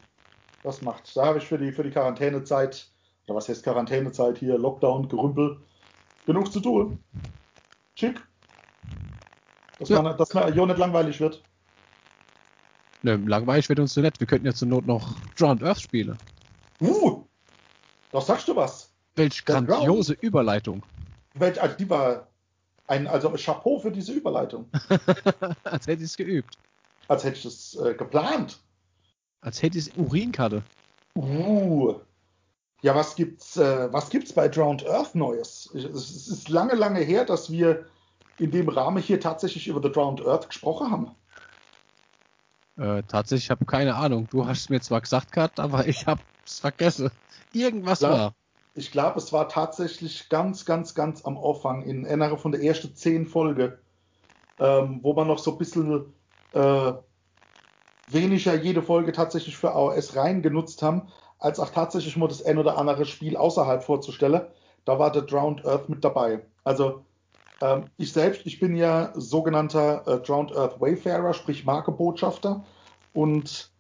Das 0.62 0.82
macht. 0.82 1.16
Da 1.16 1.26
habe 1.26 1.38
ich 1.38 1.44
für 1.44 1.58
die, 1.58 1.72
für 1.72 1.82
die 1.82 1.90
Quarantänezeit, 1.90 2.90
oder 3.26 3.36
was 3.36 3.48
heißt 3.48 3.62
Quarantänezeit 3.62 4.38
hier, 4.38 4.58
Lockdown, 4.58 5.08
Gerümpel, 5.08 5.60
genug 6.26 6.52
zu 6.52 6.60
tun. 6.60 6.98
Schick. 7.94 8.20
Dass, 9.78 9.88
ja. 9.88 10.02
man, 10.02 10.16
dass 10.16 10.34
man 10.34 10.54
ja 10.54 10.66
nicht 10.66 10.78
langweilig 10.78 11.20
wird. 11.20 11.42
Ne, 13.04 13.16
langweilig 13.16 13.68
wird 13.68 13.80
uns 13.80 13.92
so 13.92 14.00
nett. 14.00 14.18
Wir 14.18 14.26
könnten 14.26 14.46
ja 14.46 14.54
zur 14.54 14.66
Not 14.66 14.86
noch 14.86 15.14
Drowned 15.36 15.62
Earth 15.62 15.82
spielen. 15.82 16.16
Uh! 16.80 17.22
Da 18.10 18.20
sagst 18.22 18.48
du 18.48 18.56
was. 18.56 18.90
Welch 19.14 19.44
grandiose 19.44 20.14
Überleitung. 20.14 20.82
Welch, 21.34 21.60
also 21.60 21.76
die 21.76 21.90
war 21.90 22.28
ein, 22.86 23.06
also 23.06 23.30
Chapeau 23.36 23.78
für 23.78 23.92
diese 23.92 24.12
Überleitung. 24.12 24.70
Als 25.64 25.86
hätte 25.86 26.02
ich 26.02 26.10
es 26.10 26.16
geübt. 26.16 26.56
Als 27.08 27.24
hätte 27.24 27.36
ich 27.36 27.44
es 27.44 27.76
äh, 27.76 27.92
geplant. 27.92 28.58
Als 29.42 29.62
hätte 29.62 29.76
ich 29.76 29.88
es 29.88 29.96
Urinkarte. 29.98 30.62
Uh. 31.14 31.96
Ja, 32.80 32.94
was 32.94 33.16
gibt's, 33.16 33.58
äh, 33.58 33.92
was 33.92 34.08
gibt's 34.08 34.32
bei 34.32 34.48
Drowned 34.48 34.86
Earth 34.86 35.14
Neues? 35.14 35.70
Es 35.74 36.28
ist 36.28 36.48
lange, 36.48 36.74
lange 36.74 37.00
her, 37.00 37.26
dass 37.26 37.50
wir 37.50 37.84
in 38.38 38.50
dem 38.50 38.70
Rahmen 38.70 39.02
hier 39.02 39.20
tatsächlich 39.20 39.68
über 39.68 39.82
The 39.82 39.92
Drowned 39.92 40.24
Earth 40.24 40.48
gesprochen 40.48 40.90
haben? 40.90 41.10
Äh, 42.76 43.02
tatsächlich, 43.04 43.44
ich 43.44 43.50
habe 43.50 43.64
keine 43.64 43.94
Ahnung. 43.94 44.28
Du 44.30 44.46
hast 44.46 44.62
es 44.62 44.68
mir 44.68 44.80
zwar 44.80 45.00
gesagt 45.00 45.32
gehabt, 45.32 45.60
aber 45.60 45.86
ich 45.86 46.06
habe 46.06 46.20
es 46.44 46.58
vergessen. 46.58 47.10
Irgendwas 47.52 48.00
glaub, 48.00 48.12
war. 48.12 48.34
Ich 48.74 48.90
glaube, 48.90 49.18
es 49.18 49.32
war 49.32 49.48
tatsächlich 49.48 50.28
ganz, 50.28 50.64
ganz, 50.64 50.94
ganz 50.94 51.24
am 51.24 51.38
Anfang, 51.38 51.82
in 51.82 52.06
einer 52.06 52.36
von 52.36 52.52
der 52.52 52.62
ersten 52.62 52.94
zehn 52.96 53.26
Folge, 53.26 53.78
ähm, 54.58 55.00
wo 55.02 55.12
man 55.14 55.28
noch 55.28 55.38
so 55.38 55.52
ein 55.52 55.58
bisschen 55.58 56.12
äh, 56.52 56.92
weniger 58.08 58.54
jede 58.54 58.82
Folge 58.82 59.12
tatsächlich 59.12 59.56
für 59.56 59.72
AOS 59.72 60.16
rein 60.16 60.42
genutzt 60.42 60.82
haben, 60.82 61.08
als 61.38 61.60
auch 61.60 61.70
tatsächlich 61.70 62.16
mal 62.16 62.28
das 62.28 62.44
ein 62.44 62.58
oder 62.58 62.76
andere 62.76 63.04
Spiel 63.04 63.36
außerhalb 63.36 63.84
vorzustellen. 63.84 64.42
Da 64.84 64.98
war 64.98 65.14
The 65.14 65.24
Drowned 65.24 65.64
Earth 65.64 65.88
mit 65.88 66.04
dabei. 66.04 66.44
Also 66.64 67.04
Ähm, 67.60 67.86
ich 67.96 68.12
selbst, 68.12 68.42
ich 68.44 68.60
bin 68.60 68.76
ja 68.76 69.12
sogenannter 69.14 70.06
äh, 70.06 70.20
Drowned 70.20 70.54
Earth 70.56 70.80
Wayfarer, 70.80 71.34
sprich 71.34 71.64
Markebotschafter 71.64 72.64
und 73.12 73.70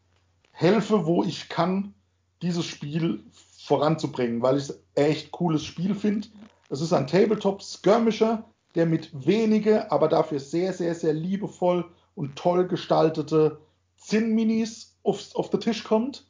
helfe, 0.50 1.06
wo 1.06 1.24
ich 1.24 1.48
kann, 1.48 1.94
dieses 2.42 2.66
Spiel 2.66 3.24
voranzubringen, 3.58 4.42
weil 4.42 4.58
ich 4.58 4.64
es 4.64 4.82
echt 4.94 5.30
cooles 5.32 5.64
Spiel 5.64 5.94
finde. 5.94 6.28
Es 6.68 6.80
ist 6.80 6.92
ein 6.92 7.06
Tabletop-Skirmisher, 7.06 8.44
der 8.74 8.86
mit 8.86 9.10
wenige, 9.26 9.90
aber 9.90 10.08
dafür 10.08 10.40
sehr, 10.40 10.72
sehr, 10.72 10.94
sehr 10.94 11.12
liebevoll 11.12 11.90
und 12.14 12.36
toll 12.36 12.66
gestaltete 12.66 13.58
Zinn-Minis 13.96 14.96
auf, 15.02 15.34
auf 15.34 15.50
den 15.50 15.60
Tisch 15.60 15.84
kommt. 15.84 16.26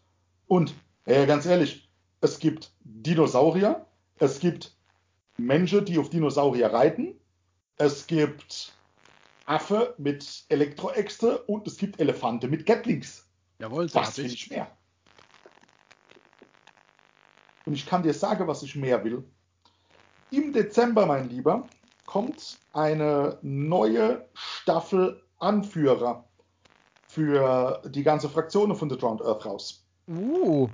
Und, 0.46 0.74
äh, 1.06 1.26
ganz 1.26 1.46
ehrlich, 1.46 1.90
es 2.20 2.38
gibt 2.38 2.72
Dinosaurier, 2.80 3.86
es 4.18 4.38
gibt 4.38 4.76
Menschen, 5.36 5.84
die 5.84 5.98
auf 5.98 6.10
Dinosaurier 6.10 6.72
reiten, 6.72 7.14
es 7.78 8.06
gibt 8.06 8.74
Affe 9.46 9.94
mit 9.98 10.44
Elektroäxte 10.48 11.38
und 11.42 11.66
es 11.66 11.76
gibt 11.76 12.00
Elefante 12.00 12.48
mit 12.48 12.66
Gatlings. 12.66 13.26
Jawohl, 13.58 13.92
was 13.94 14.16
will 14.18 14.26
ich 14.26 14.50
mehr? 14.50 14.70
Und 17.66 17.74
ich 17.74 17.86
kann 17.86 18.02
dir 18.02 18.14
sagen, 18.14 18.46
was 18.46 18.62
ich 18.62 18.74
mehr 18.74 19.04
will. 19.04 19.24
Im 20.30 20.52
Dezember, 20.52 21.06
mein 21.06 21.28
Lieber, 21.28 21.66
kommt 22.06 22.58
eine 22.72 23.38
neue 23.42 24.28
Staffel 24.34 25.22
Anführer 25.38 26.24
für 27.06 27.82
die 27.86 28.02
ganze 28.02 28.28
Fraktion 28.28 28.74
von 28.74 28.90
The 28.90 28.96
Drowned 28.96 29.22
Earth 29.22 29.46
raus. 29.46 29.84
Uh. 30.08 30.68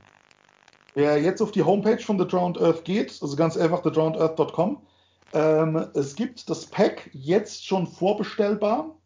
Wer 0.94 1.20
jetzt 1.20 1.40
auf 1.40 1.52
die 1.52 1.62
Homepage 1.62 1.98
von 1.98 2.18
The 2.18 2.26
Drowned 2.26 2.58
Earth 2.58 2.84
geht, 2.84 3.18
also 3.22 3.36
ganz 3.36 3.56
einfach 3.56 3.82
thedrownedearth.com, 3.82 4.82
ähm, 5.32 5.76
es 5.94 6.16
gibt 6.16 6.48
das 6.50 6.66
Pack 6.66 7.10
jetzt 7.12 7.66
schon 7.66 7.86
vorbestellbar. 7.86 8.96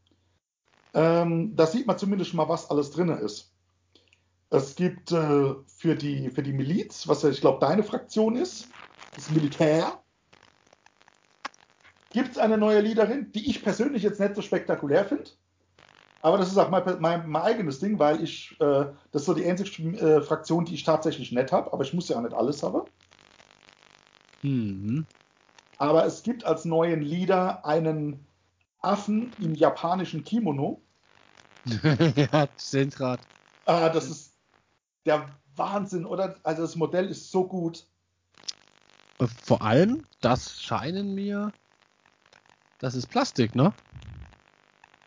Ähm, 0.95 1.55
da 1.57 1.67
sieht 1.67 1.87
man 1.87 1.99
zumindest 1.99 2.35
mal, 2.35 2.49
was 2.49 2.71
alles 2.71 2.91
drin 2.91 3.09
ist. 3.09 3.53
Es 4.51 4.77
gibt 4.77 5.11
äh, 5.11 5.55
für, 5.67 5.97
die, 5.97 6.31
für 6.31 6.43
die 6.43 6.53
Miliz, 6.53 7.09
was 7.09 7.23
ja, 7.23 7.31
ich 7.31 7.41
glaube, 7.41 7.59
deine 7.61 7.83
Fraktion 7.83 8.37
ist, 8.37 8.69
das 9.15 9.31
Militär, 9.31 10.01
gibt 12.13 12.33
es 12.33 12.39
eine 12.39 12.57
neue 12.57 12.81
Leaderin, 12.81 13.33
die 13.33 13.51
ich 13.51 13.63
persönlich 13.63 14.05
jetzt 14.05 14.21
nicht 14.21 14.37
so 14.37 14.43
spektakulär 14.43 15.05
finde. 15.05 15.31
Aber 16.23 16.39
das 16.39 16.49
ist 16.49 16.57
auch 16.57 16.71
mein, 16.71 16.85
mein, 17.01 17.29
mein 17.29 17.43
eigenes 17.43 17.81
Ding, 17.81 17.99
weil 17.99 18.23
ich, 18.23 18.57
äh, 18.61 18.87
das 19.13 19.23
ist 19.23 19.27
so 19.27 19.35
die 19.35 19.45
einzige 19.45 19.99
äh, 19.99 20.23
Fraktion, 20.23 20.65
die 20.65 20.75
ich 20.75 20.85
tatsächlich 20.85 21.33
nett 21.33 21.53
habe, 21.53 21.73
aber 21.73 21.83
ich 21.83 21.93
muss 21.93 22.09
ja 22.09 22.17
auch 22.17 22.23
nicht 22.23 22.33
alles 22.33 22.63
haben. 22.63 22.83
Mhm. 24.43 25.07
Aber 25.79 26.05
es 26.05 26.23
gibt 26.23 26.45
als 26.45 26.65
neuen 26.65 27.03
Leader 27.03 27.65
einen 27.65 28.27
Affen 28.81 29.35
im 29.39 29.55
japanischen 29.55 30.25
Kimono. 30.25 30.81
ja, 31.67 32.49
gerade. 32.87 33.23
Ah, 33.65 33.89
das 33.89 34.11
ist 34.11 34.35
der 35.07 35.31
Wahnsinn, 35.57 36.05
oder? 36.05 36.37
Also 36.43 36.63
das 36.63 36.77
Modell 36.77 37.09
ist 37.09 37.31
so 37.31 37.47
gut. 37.47 37.87
Äh, 39.19 39.27
vor 39.43 39.63
allem, 39.63 40.05
das 40.21 40.61
scheinen 40.61 41.15
mir, 41.15 41.53
das 42.81 42.95
ist 42.95 43.07
Plastik, 43.09 43.55
ne? 43.55 43.73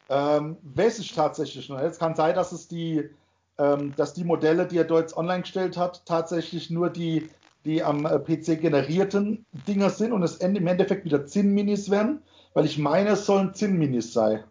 Ähm, 0.09 0.57
weiß 0.63 0.99
ich 0.99 1.13
tatsächlich 1.13 1.67
noch. 1.69 1.79
Es 1.79 1.99
kann 1.99 2.15
sein, 2.15 2.33
dass 2.33 2.51
es 2.51 2.67
die, 2.67 3.09
ähm, 3.57 3.95
dass 3.95 4.13
die 4.13 4.23
Modelle, 4.23 4.65
die 4.65 4.77
er 4.77 4.85
dort 4.85 5.15
online 5.17 5.41
gestellt 5.41 5.77
hat, 5.77 6.05
tatsächlich 6.05 6.69
nur 6.69 6.89
die, 6.89 7.29
die 7.67 7.83
am 7.83 8.05
äh, 8.05 8.17
PC 8.17 8.59
generierten 8.59 9.45
Dinger 9.67 9.91
sind 9.91 10.11
und 10.11 10.23
es 10.23 10.37
im 10.37 10.65
Endeffekt 10.65 11.05
wieder 11.05 11.25
Zinn-Minis 11.25 11.91
werden, 11.91 12.23
weil 12.53 12.65
ich 12.65 12.79
meine, 12.79 13.11
es 13.11 13.27
sollen 13.27 13.53
Zinn-Minis 13.53 14.13
sein. 14.13 14.43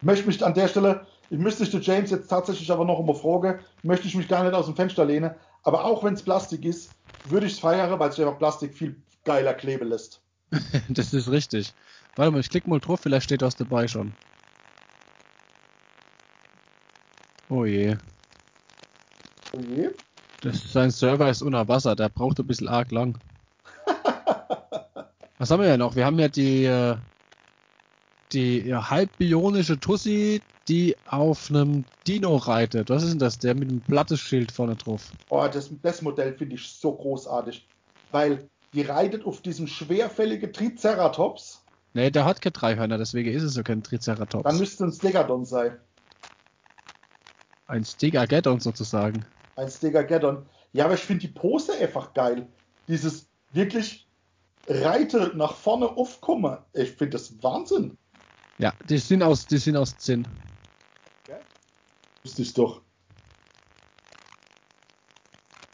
Ich 0.00 0.06
möchte 0.06 0.26
mich 0.26 0.44
an 0.44 0.54
der 0.54 0.68
Stelle 0.68 1.06
ich 1.32 1.38
müsste 1.38 1.64
dich 1.64 1.86
James 1.86 2.10
jetzt 2.10 2.28
tatsächlich 2.28 2.70
aber 2.70 2.84
noch 2.84 2.98
um 2.98 3.16
Frage, 3.16 3.60
möchte 3.82 4.06
ich 4.06 4.14
mich 4.14 4.28
gar 4.28 4.44
nicht 4.44 4.52
aus 4.52 4.66
dem 4.66 4.76
Fenster 4.76 5.06
lehnen. 5.06 5.34
Aber 5.62 5.86
auch 5.86 6.04
wenn 6.04 6.12
es 6.12 6.22
Plastik 6.22 6.62
ist, 6.66 6.92
würde 7.24 7.46
ich 7.46 7.54
es 7.54 7.58
feiern, 7.58 7.98
weil 7.98 8.12
sich 8.12 8.22
einfach 8.22 8.38
Plastik 8.38 8.74
viel 8.74 9.00
geiler 9.24 9.54
kleben 9.54 9.88
lässt. 9.88 10.20
das 10.90 11.14
ist 11.14 11.30
richtig. 11.30 11.72
Warte 12.16 12.32
mal, 12.32 12.40
ich 12.40 12.50
klicke 12.50 12.68
mal 12.68 12.80
drauf, 12.80 13.00
vielleicht 13.00 13.24
steht 13.24 13.40
was 13.40 13.56
dabei 13.56 13.88
schon. 13.88 14.12
Oh 17.48 17.64
je. 17.64 17.96
Oh 19.56 19.60
je. 19.74 19.88
Das, 20.42 20.72
sein 20.72 20.90
Server 20.90 21.30
ist 21.30 21.40
unter 21.42 21.68
Wasser, 21.68 21.94
der 21.94 22.08
braucht 22.08 22.38
ein 22.40 22.46
bisschen 22.46 22.68
arg 22.68 22.90
lang. 22.90 23.16
was 25.38 25.50
haben 25.50 25.62
wir 25.62 25.68
ja 25.68 25.76
noch? 25.76 25.94
Wir 25.94 26.04
haben 26.04 26.18
ja 26.18 26.28
die, 26.28 26.64
äh, 26.64 26.96
die 28.32 28.58
ja, 28.58 28.90
halbbionische 28.90 29.78
Tussi, 29.78 30.42
die 30.66 30.96
auf 31.06 31.48
einem 31.48 31.84
Dino 32.08 32.36
reitet. 32.36 32.90
Was 32.90 33.04
ist 33.04 33.12
denn 33.12 33.18
das? 33.20 33.38
Der 33.38 33.54
mit 33.54 33.70
dem 33.70 33.80
Blatteschild 33.80 34.50
vorne 34.50 34.74
drauf. 34.74 35.12
Oh, 35.28 35.46
das, 35.46 35.70
das 35.80 36.02
Modell 36.02 36.34
finde 36.34 36.56
ich 36.56 36.68
so 36.68 36.92
großartig. 36.92 37.68
Weil 38.10 38.48
die 38.74 38.82
reitet 38.82 39.24
auf 39.24 39.42
diesem 39.42 39.68
schwerfälligen 39.68 40.52
Triceratops. 40.52 41.62
Nee, 41.94 42.10
der 42.10 42.24
hat 42.24 42.40
keine 42.40 42.52
drei 42.52 42.76
Hörner, 42.76 42.98
deswegen 42.98 43.30
ist 43.30 43.44
es 43.44 43.54
so 43.54 43.62
kein 43.62 43.82
Triceratops. 43.84 44.44
Dann 44.44 44.58
müsste 44.58 44.84
ein 44.84 44.92
Stegadon 44.92 45.44
sein. 45.44 45.76
Ein 47.66 47.84
Stegageddon 47.84 48.58
sozusagen. 48.58 49.24
Ein 49.56 49.68
Stegageddon. 49.68 50.46
Ja, 50.72 50.86
aber 50.86 50.94
ich 50.94 51.00
finde 51.00 51.26
die 51.26 51.32
Pose 51.32 51.72
einfach 51.74 52.14
geil. 52.14 52.48
Dieses 52.88 53.28
wirklich 53.52 54.08
Reite 54.66 55.32
nach 55.34 55.54
vorne 55.54 55.86
aufkommen. 55.86 56.58
Ich 56.72 56.90
finde 56.90 57.10
das 57.10 57.42
Wahnsinn. 57.42 57.98
Ja, 58.58 58.72
die 58.88 58.98
sind 58.98 59.22
aus, 59.22 59.46
die 59.46 59.58
sind 59.58 59.76
aus 59.76 59.96
Zinn. 59.98 60.26
Wusste 62.24 62.42
ich 62.42 62.54
doch. 62.54 62.82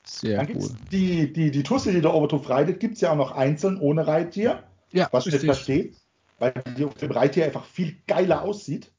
Sehr 0.05 0.39
Dann 0.39 0.57
cool. 0.57 0.71
Die, 0.91 1.33
die, 1.33 1.51
die 1.51 1.63
Tusse, 1.63 1.93
die 1.93 2.01
der 2.01 2.15
Obertopf 2.15 2.49
reitet, 2.49 2.81
gibt 2.81 2.95
es 2.95 3.03
ja 3.03 3.13
auch 3.13 3.17
noch 3.17 3.33
einzeln 3.33 3.79
ohne 3.79 4.07
Reittier. 4.07 4.65
Ja, 4.91 5.09
was 5.13 5.27
ich 5.27 5.35
nicht 5.35 5.45
verstehe, 5.45 5.93
weil 6.39 6.55
die 6.77 6.87
auf 6.87 6.95
dem 6.95 7.11
Reittier 7.11 7.45
einfach 7.45 7.67
viel 7.67 7.99
geiler 8.07 8.43
aussieht. 8.43 8.91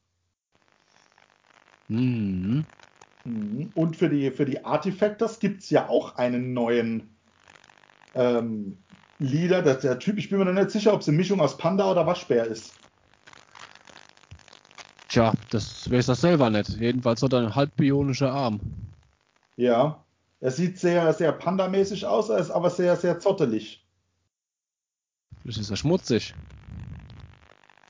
Mhm. 1.88 2.64
Mhm. 3.24 3.70
Und 3.74 3.96
für 3.96 4.08
die, 4.08 4.30
für 4.30 4.44
die 4.44 4.64
Artifactors 4.64 5.38
gibt 5.38 5.62
es 5.62 5.70
ja 5.70 5.88
auch 5.88 6.16
einen 6.16 6.52
neuen 6.52 7.16
ähm, 8.14 8.78
Leader. 9.18 9.62
Der, 9.62 9.74
der 9.74 9.98
Typ, 9.98 10.18
ich 10.18 10.28
bin 10.30 10.38
mir 10.38 10.46
noch 10.46 10.52
nicht 10.52 10.70
sicher, 10.70 10.92
ob 10.92 11.00
es 11.00 11.08
eine 11.08 11.16
Mischung 11.16 11.40
aus 11.40 11.56
Panda 11.56 11.90
oder 11.90 12.06
Waschbär 12.06 12.46
ist. 12.46 12.74
Tja, 15.08 15.32
das 15.50 15.90
weiß 15.90 16.08
er 16.08 16.14
selber 16.14 16.50
nicht. 16.50 16.68
Jedenfalls 16.78 17.22
hat 17.22 17.32
er 17.32 17.40
einen 17.40 17.54
halbbionischen 17.54 18.28
Arm. 18.28 18.60
Ja, 19.56 20.04
er 20.40 20.50
sieht 20.50 20.78
sehr, 20.78 21.12
sehr 21.12 21.32
pandamäßig 21.32 22.06
aus, 22.06 22.30
er 22.30 22.38
ist 22.38 22.50
aber 22.50 22.70
sehr, 22.70 22.96
sehr 22.96 23.18
zottelig. 23.18 23.84
Das 25.44 25.58
ist 25.58 25.68
ja 25.68 25.76
schmutzig. 25.76 26.34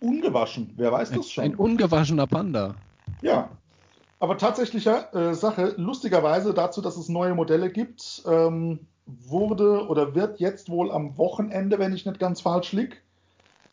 Ungewaschen, 0.00 0.72
wer 0.76 0.90
weiß 0.92 1.10
ein, 1.10 1.18
das 1.18 1.30
schon? 1.30 1.44
Ein 1.44 1.54
ungewaschener 1.56 2.26
Panda. 2.26 2.74
Ja, 3.20 3.50
aber 4.20 4.36
tatsächlicher 4.36 5.14
äh, 5.14 5.34
Sache, 5.34 5.74
lustigerweise 5.78 6.52
dazu, 6.52 6.82
dass 6.82 6.98
es 6.98 7.08
neue 7.08 7.34
Modelle 7.34 7.70
gibt, 7.70 8.22
ähm, 8.26 8.86
wurde 9.06 9.88
oder 9.88 10.14
wird 10.14 10.38
jetzt 10.38 10.68
wohl 10.68 10.92
am 10.92 11.16
Wochenende, 11.16 11.78
wenn 11.78 11.94
ich 11.94 12.04
nicht 12.04 12.20
ganz 12.20 12.42
falsch 12.42 12.72
liege, 12.72 12.96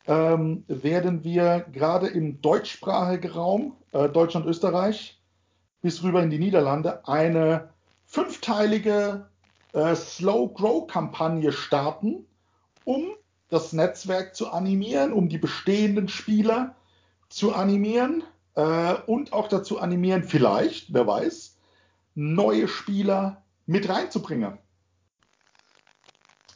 ähm, 0.07 0.63
werden 0.67 1.25
wir 1.25 1.65
gerade 1.73 2.07
im 2.07 2.41
deutschsprachigen 2.41 3.29
Raum, 3.29 3.75
äh, 3.91 4.07
Deutschland, 4.07 4.45
Österreich, 4.45 5.21
bis 5.81 6.01
rüber 6.01 6.23
in 6.23 6.29
die 6.29 6.39
Niederlande, 6.39 7.05
eine 7.07 7.69
fünfteilige 8.05 9.27
äh, 9.73 9.95
Slow 9.95 10.53
Grow 10.53 10.87
Kampagne 10.87 11.51
starten, 11.51 12.25
um 12.85 13.09
das 13.49 13.73
Netzwerk 13.73 14.33
zu 14.33 14.49
animieren, 14.49 15.11
um 15.11 15.27
die 15.27 15.37
bestehenden 15.37 16.07
Spieler 16.07 16.73
zu 17.27 17.53
animieren 17.53 18.23
äh, 18.57 18.95
und 19.05 19.31
auch 19.33 19.47
dazu 19.47 19.79
animieren, 19.79 20.23
vielleicht, 20.23 20.93
wer 20.93 21.07
weiß, 21.07 21.55
neue 22.15 22.67
Spieler 22.67 23.43
mit 23.67 23.87
reinzubringen. 23.87 24.57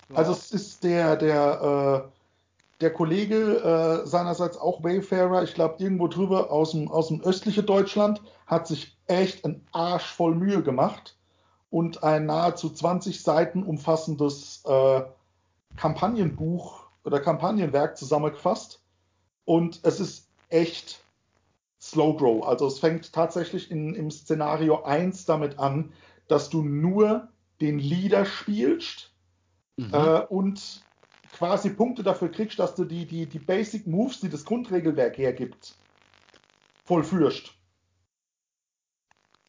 Ja. 0.09 0.15
Also 0.15 0.33
es 0.33 0.51
ist 0.51 0.83
der, 0.83 1.15
der 1.15 2.09
äh, 2.09 2.21
der 2.81 2.91
Kollege 2.91 4.03
äh, 4.03 4.07
seinerseits 4.07 4.57
auch 4.57 4.83
Wayfarer, 4.83 5.43
ich 5.43 5.53
glaube 5.53 5.75
irgendwo 5.77 6.07
drüber 6.07 6.51
aus 6.51 6.71
dem, 6.71 6.89
aus 6.89 7.09
dem 7.09 7.21
östlichen 7.21 7.65
Deutschland, 7.65 8.21
hat 8.47 8.65
sich 8.65 8.97
echt 9.05 9.45
ein 9.45 9.63
Arsch 9.71 10.11
voll 10.11 10.33
Mühe 10.33 10.63
gemacht 10.63 11.15
und 11.69 12.03
ein 12.03 12.25
nahezu 12.25 12.71
20 12.71 13.21
Seiten 13.21 13.61
umfassendes 13.61 14.63
äh, 14.65 15.03
Kampagnenbuch 15.75 16.87
oder 17.03 17.19
Kampagnenwerk 17.19 17.95
zusammengefasst. 17.97 18.81
Und 19.45 19.79
es 19.83 19.99
ist 19.99 20.27
echt 20.49 21.03
Slow 21.91 22.15
Grow. 22.15 22.43
Also 22.43 22.67
es 22.67 22.79
fängt 22.79 23.11
tatsächlich 23.11 23.69
in, 23.69 23.93
im 23.95 24.09
Szenario 24.09 24.83
1 24.83 25.25
damit 25.25 25.59
an, 25.59 25.93
dass 26.27 26.49
du 26.49 26.63
nur 26.63 27.27
den 27.59 27.79
Leader 27.79 28.25
spielst 28.25 29.13
mhm. 29.77 29.93
äh, 29.93 30.21
und 30.21 30.83
quasi 31.33 31.69
Punkte 31.69 32.03
dafür 32.03 32.31
kriegst, 32.31 32.59
dass 32.59 32.75
du 32.75 32.85
die, 32.85 33.05
die, 33.05 33.25
die 33.25 33.39
Basic 33.39 33.87
Moves, 33.87 34.21
die 34.21 34.29
das 34.29 34.45
Grundregelwerk 34.45 35.17
hergibt, 35.17 35.75
vollführst. 36.85 37.53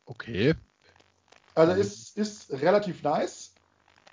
Okay. 0.05 0.55
Also 1.55 1.73
ist, 1.73 2.17
ist 2.17 2.51
relativ 2.51 3.03
nice. 3.03 3.55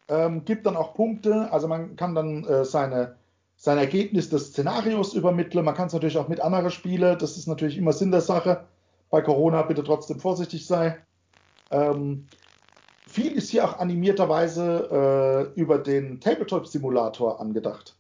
Ähm, 0.07 0.45
gibt 0.45 0.65
dann 0.65 0.75
auch 0.75 0.93
Punkte, 0.93 1.51
also 1.51 1.67
man 1.67 1.95
kann 1.95 2.15
dann 2.15 2.43
äh, 2.45 2.65
seine, 2.65 3.17
sein 3.62 3.78
Ergebnis 3.78 4.30
des 4.30 4.47
Szenarios 4.47 5.14
übermitteln. 5.14 5.66
Man 5.66 5.76
kann 5.76 5.88
es 5.88 5.93
natürlich 5.93 6.18
auch 6.18 6.30
mit 6.30 6.39
anderen 6.39 6.72
Spielen, 6.72 7.20
das 7.20 7.38
ist 7.38 7.45
natürlich 7.45 7.78
immer 7.78 7.91
Sinn 7.91 8.10
der 8.10 8.22
Sache. 8.22 8.66
Bei 9.10 9.22
Corona 9.22 9.64
bitte 9.64 9.84
trotzdem 9.84 10.20
vorsichtig 10.20 10.66
sein. 10.66 10.95
Ähm, 11.70 12.26
viel 13.05 13.34
ist 13.34 13.49
hier 13.49 13.66
auch 13.66 13.78
animierterweise 13.80 15.51
äh, 15.55 15.60
über 15.60 15.78
den 15.78 16.22
Tabletop-Simulator 16.22 17.41
angedacht. 17.41 17.97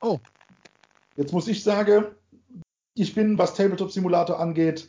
Oh. 0.00 0.20
Jetzt 1.16 1.32
muss 1.32 1.48
ich 1.48 1.64
sagen, 1.64 2.04
ich 2.94 3.12
bin, 3.12 3.38
was 3.38 3.54
Tabletop-Simulator 3.54 4.38
angeht, 4.38 4.88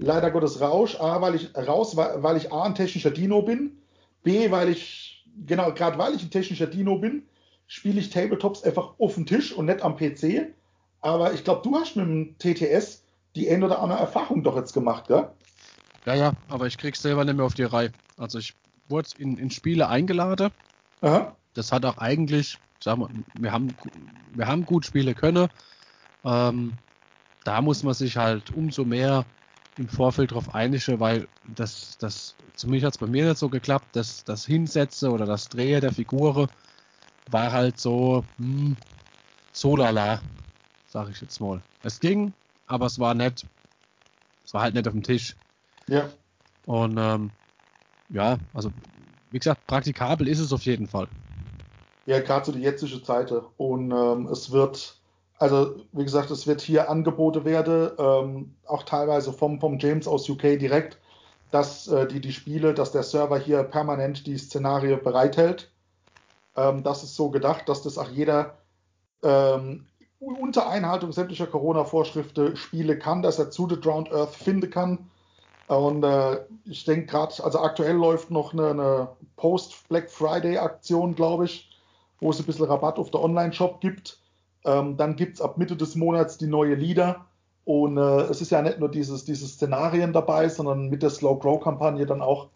leider 0.00 0.32
Gottes 0.32 0.60
Rausch. 0.60 0.98
A, 0.98 1.20
weil 1.20 1.36
ich 1.36 1.56
raus, 1.56 1.96
weil 1.96 2.36
ich 2.36 2.52
A, 2.52 2.64
ein 2.64 2.74
technischer 2.74 3.12
Dino 3.12 3.42
bin. 3.42 3.78
B, 4.24 4.50
weil 4.50 4.70
ich, 4.70 5.24
genau, 5.46 5.72
gerade 5.72 5.98
weil 5.98 6.16
ich 6.16 6.24
ein 6.24 6.32
technischer 6.32 6.66
Dino 6.66 6.98
bin, 6.98 7.28
spiele 7.66 8.00
ich 8.00 8.10
Tabletops 8.10 8.62
einfach 8.62 8.98
auf 8.98 9.14
dem 9.14 9.26
Tisch 9.26 9.52
und 9.52 9.66
nicht 9.66 9.82
am 9.82 9.96
PC. 9.96 10.54
Aber 11.00 11.34
ich 11.34 11.44
glaube, 11.44 11.62
du 11.62 11.76
hast 11.76 11.96
mit 11.96 12.06
dem 12.06 12.38
TTS 12.38 13.04
die 13.34 13.50
ein 13.50 13.62
oder 13.62 13.80
andere 13.80 13.98
Erfahrung 14.00 14.42
doch 14.42 14.56
jetzt 14.56 14.72
gemacht, 14.72 15.08
gell? 15.08 15.28
Ja, 16.06 16.14
ja, 16.14 16.32
aber 16.48 16.66
ich 16.66 16.78
krieg's 16.78 17.02
selber 17.02 17.24
nicht 17.24 17.36
mehr 17.36 17.44
auf 17.44 17.54
die 17.54 17.64
Reihe. 17.64 17.92
Also 18.16 18.38
ich 18.38 18.54
wurde 18.88 19.08
in, 19.18 19.36
in 19.36 19.50
Spiele 19.50 19.88
eingeladen. 19.88 20.50
Aha. 21.00 21.36
Das 21.54 21.72
hat 21.72 21.84
auch 21.84 21.98
eigentlich, 21.98 22.58
sagen 22.82 23.02
wir, 23.02 23.10
wir 23.42 23.52
haben, 23.52 23.74
wir 24.34 24.46
haben 24.46 24.64
gut 24.64 24.86
Spiele 24.86 25.14
können. 25.14 25.48
Ähm, 26.24 26.72
da 27.44 27.60
muss 27.60 27.82
man 27.82 27.94
sich 27.94 28.16
halt 28.16 28.50
umso 28.52 28.84
mehr 28.84 29.24
im 29.76 29.88
Vorfeld 29.88 30.32
drauf 30.32 30.54
einigen, 30.54 31.00
weil 31.00 31.28
das, 31.54 31.98
das, 31.98 32.34
zumindest 32.54 32.86
hat 32.86 32.94
es 32.94 32.98
bei 32.98 33.06
mir 33.06 33.26
nicht 33.26 33.38
so 33.38 33.48
geklappt, 33.48 33.94
dass 33.94 34.24
das 34.24 34.46
Hinsetzen 34.46 35.10
oder 35.10 35.26
das 35.26 35.48
Drehen 35.48 35.80
der 35.80 35.92
Figuren 35.92 36.48
war 37.30 37.52
halt 37.52 37.78
so, 37.78 38.24
hm, 38.38 38.76
so 39.52 39.76
lala, 39.76 40.20
sag 40.88 41.08
ich 41.10 41.20
jetzt 41.20 41.40
mal. 41.40 41.60
Es 41.82 42.00
ging, 42.00 42.32
aber 42.66 42.86
es 42.86 42.98
war 42.98 43.14
nett. 43.14 43.44
Es 44.44 44.54
war 44.54 44.62
halt 44.62 44.74
nicht 44.74 44.86
auf 44.86 44.92
dem 44.92 45.02
Tisch. 45.02 45.36
Ja. 45.88 46.08
Und 46.66 46.98
ähm, 46.98 47.30
ja, 48.08 48.38
also 48.54 48.70
wie 49.30 49.38
gesagt, 49.38 49.66
praktikabel 49.66 50.28
ist 50.28 50.38
es 50.38 50.52
auf 50.52 50.62
jeden 50.62 50.86
Fall. 50.86 51.08
Ja, 52.06 52.20
gerade 52.20 52.46
so 52.46 52.52
die 52.52 52.60
jetzige 52.60 53.02
Zeit. 53.02 53.32
Und 53.56 53.90
ähm, 53.90 54.28
es 54.28 54.52
wird, 54.52 55.00
also 55.38 55.76
wie 55.92 56.04
gesagt, 56.04 56.30
es 56.30 56.46
wird 56.46 56.60
hier 56.60 56.88
Angebote 56.88 57.44
werden, 57.44 57.90
ähm, 57.98 58.54
auch 58.66 58.84
teilweise 58.84 59.32
vom, 59.32 59.60
vom 59.60 59.78
James 59.78 60.06
aus 60.06 60.28
UK 60.28 60.58
direkt, 60.58 60.98
dass 61.50 61.88
äh, 61.88 62.06
die, 62.06 62.20
die 62.20 62.32
Spiele, 62.32 62.74
dass 62.74 62.92
der 62.92 63.02
Server 63.02 63.38
hier 63.38 63.64
permanent 63.64 64.26
die 64.26 64.38
Szenario 64.38 64.96
bereithält. 64.96 65.72
Ähm, 66.56 66.82
das 66.82 67.02
ist 67.02 67.14
so 67.14 67.30
gedacht, 67.30 67.68
dass 67.68 67.82
das 67.82 67.98
auch 67.98 68.08
jeder 68.08 68.54
ähm, 69.22 69.86
unter 70.18 70.68
Einhaltung 70.68 71.12
sämtlicher 71.12 71.46
Corona-Vorschriften 71.46 72.56
spielen 72.56 72.98
kann, 72.98 73.22
dass 73.22 73.38
er 73.38 73.50
zu 73.50 73.68
The 73.68 73.80
Drowned 73.80 74.12
Earth 74.12 74.34
finden 74.34 74.70
kann. 74.70 75.10
Und 75.68 76.04
äh, 76.04 76.40
ich 76.64 76.84
denke 76.84 77.06
gerade, 77.06 77.42
also 77.42 77.60
aktuell 77.60 77.96
läuft 77.96 78.30
noch 78.30 78.52
eine, 78.52 78.70
eine 78.70 79.08
Post-Black 79.36 80.10
Friday-Aktion, 80.10 81.14
glaube 81.14 81.46
ich, 81.46 81.70
wo 82.20 82.30
es 82.30 82.38
ein 82.38 82.46
bisschen 82.46 82.66
Rabatt 82.66 82.98
auf 82.98 83.10
der 83.10 83.22
Online-Shop 83.22 83.80
gibt. 83.80 84.20
Ähm, 84.64 84.96
dann 84.96 85.16
gibt 85.16 85.34
es 85.34 85.40
ab 85.40 85.58
Mitte 85.58 85.76
des 85.76 85.96
Monats 85.96 86.38
die 86.38 86.46
neue 86.46 86.74
Lieder. 86.74 87.26
Und 87.64 87.98
äh, 87.98 88.22
es 88.22 88.40
ist 88.40 88.50
ja 88.50 88.62
nicht 88.62 88.78
nur 88.78 88.88
dieses, 88.88 89.24
dieses 89.24 89.54
Szenarien 89.54 90.12
dabei, 90.12 90.48
sondern 90.48 90.88
mit 90.88 91.02
der 91.02 91.10
Slow 91.10 91.38
Grow-Kampagne 91.38 92.06
dann 92.06 92.22
auch 92.22 92.48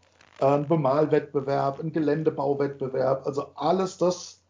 ein 0.43 0.68
Bemalwettbewerb, 0.68 1.80
ein 1.80 1.93
Geländebauwettbewerb, 1.93 3.26
also 3.26 3.47
alles 3.55 3.99
das, 3.99 4.41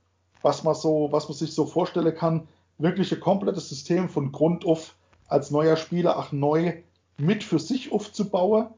was 0.42 0.64
man 0.64 0.74
so, 0.74 1.08
was 1.10 1.28
man 1.28 1.36
sich 1.36 1.54
so 1.54 1.66
vorstellen 1.66 2.14
kann, 2.14 2.48
wirklich 2.78 3.12
ein 3.12 3.20
komplettes 3.20 3.68
System 3.68 4.08
von 4.08 4.32
Grund 4.32 4.64
auf 4.64 4.96
als 5.26 5.50
neuer 5.50 5.76
Spieler 5.76 6.18
auch 6.18 6.32
neu 6.32 6.82
mit 7.18 7.44
für 7.44 7.58
sich 7.58 7.92
aufzubauen. 7.92 8.68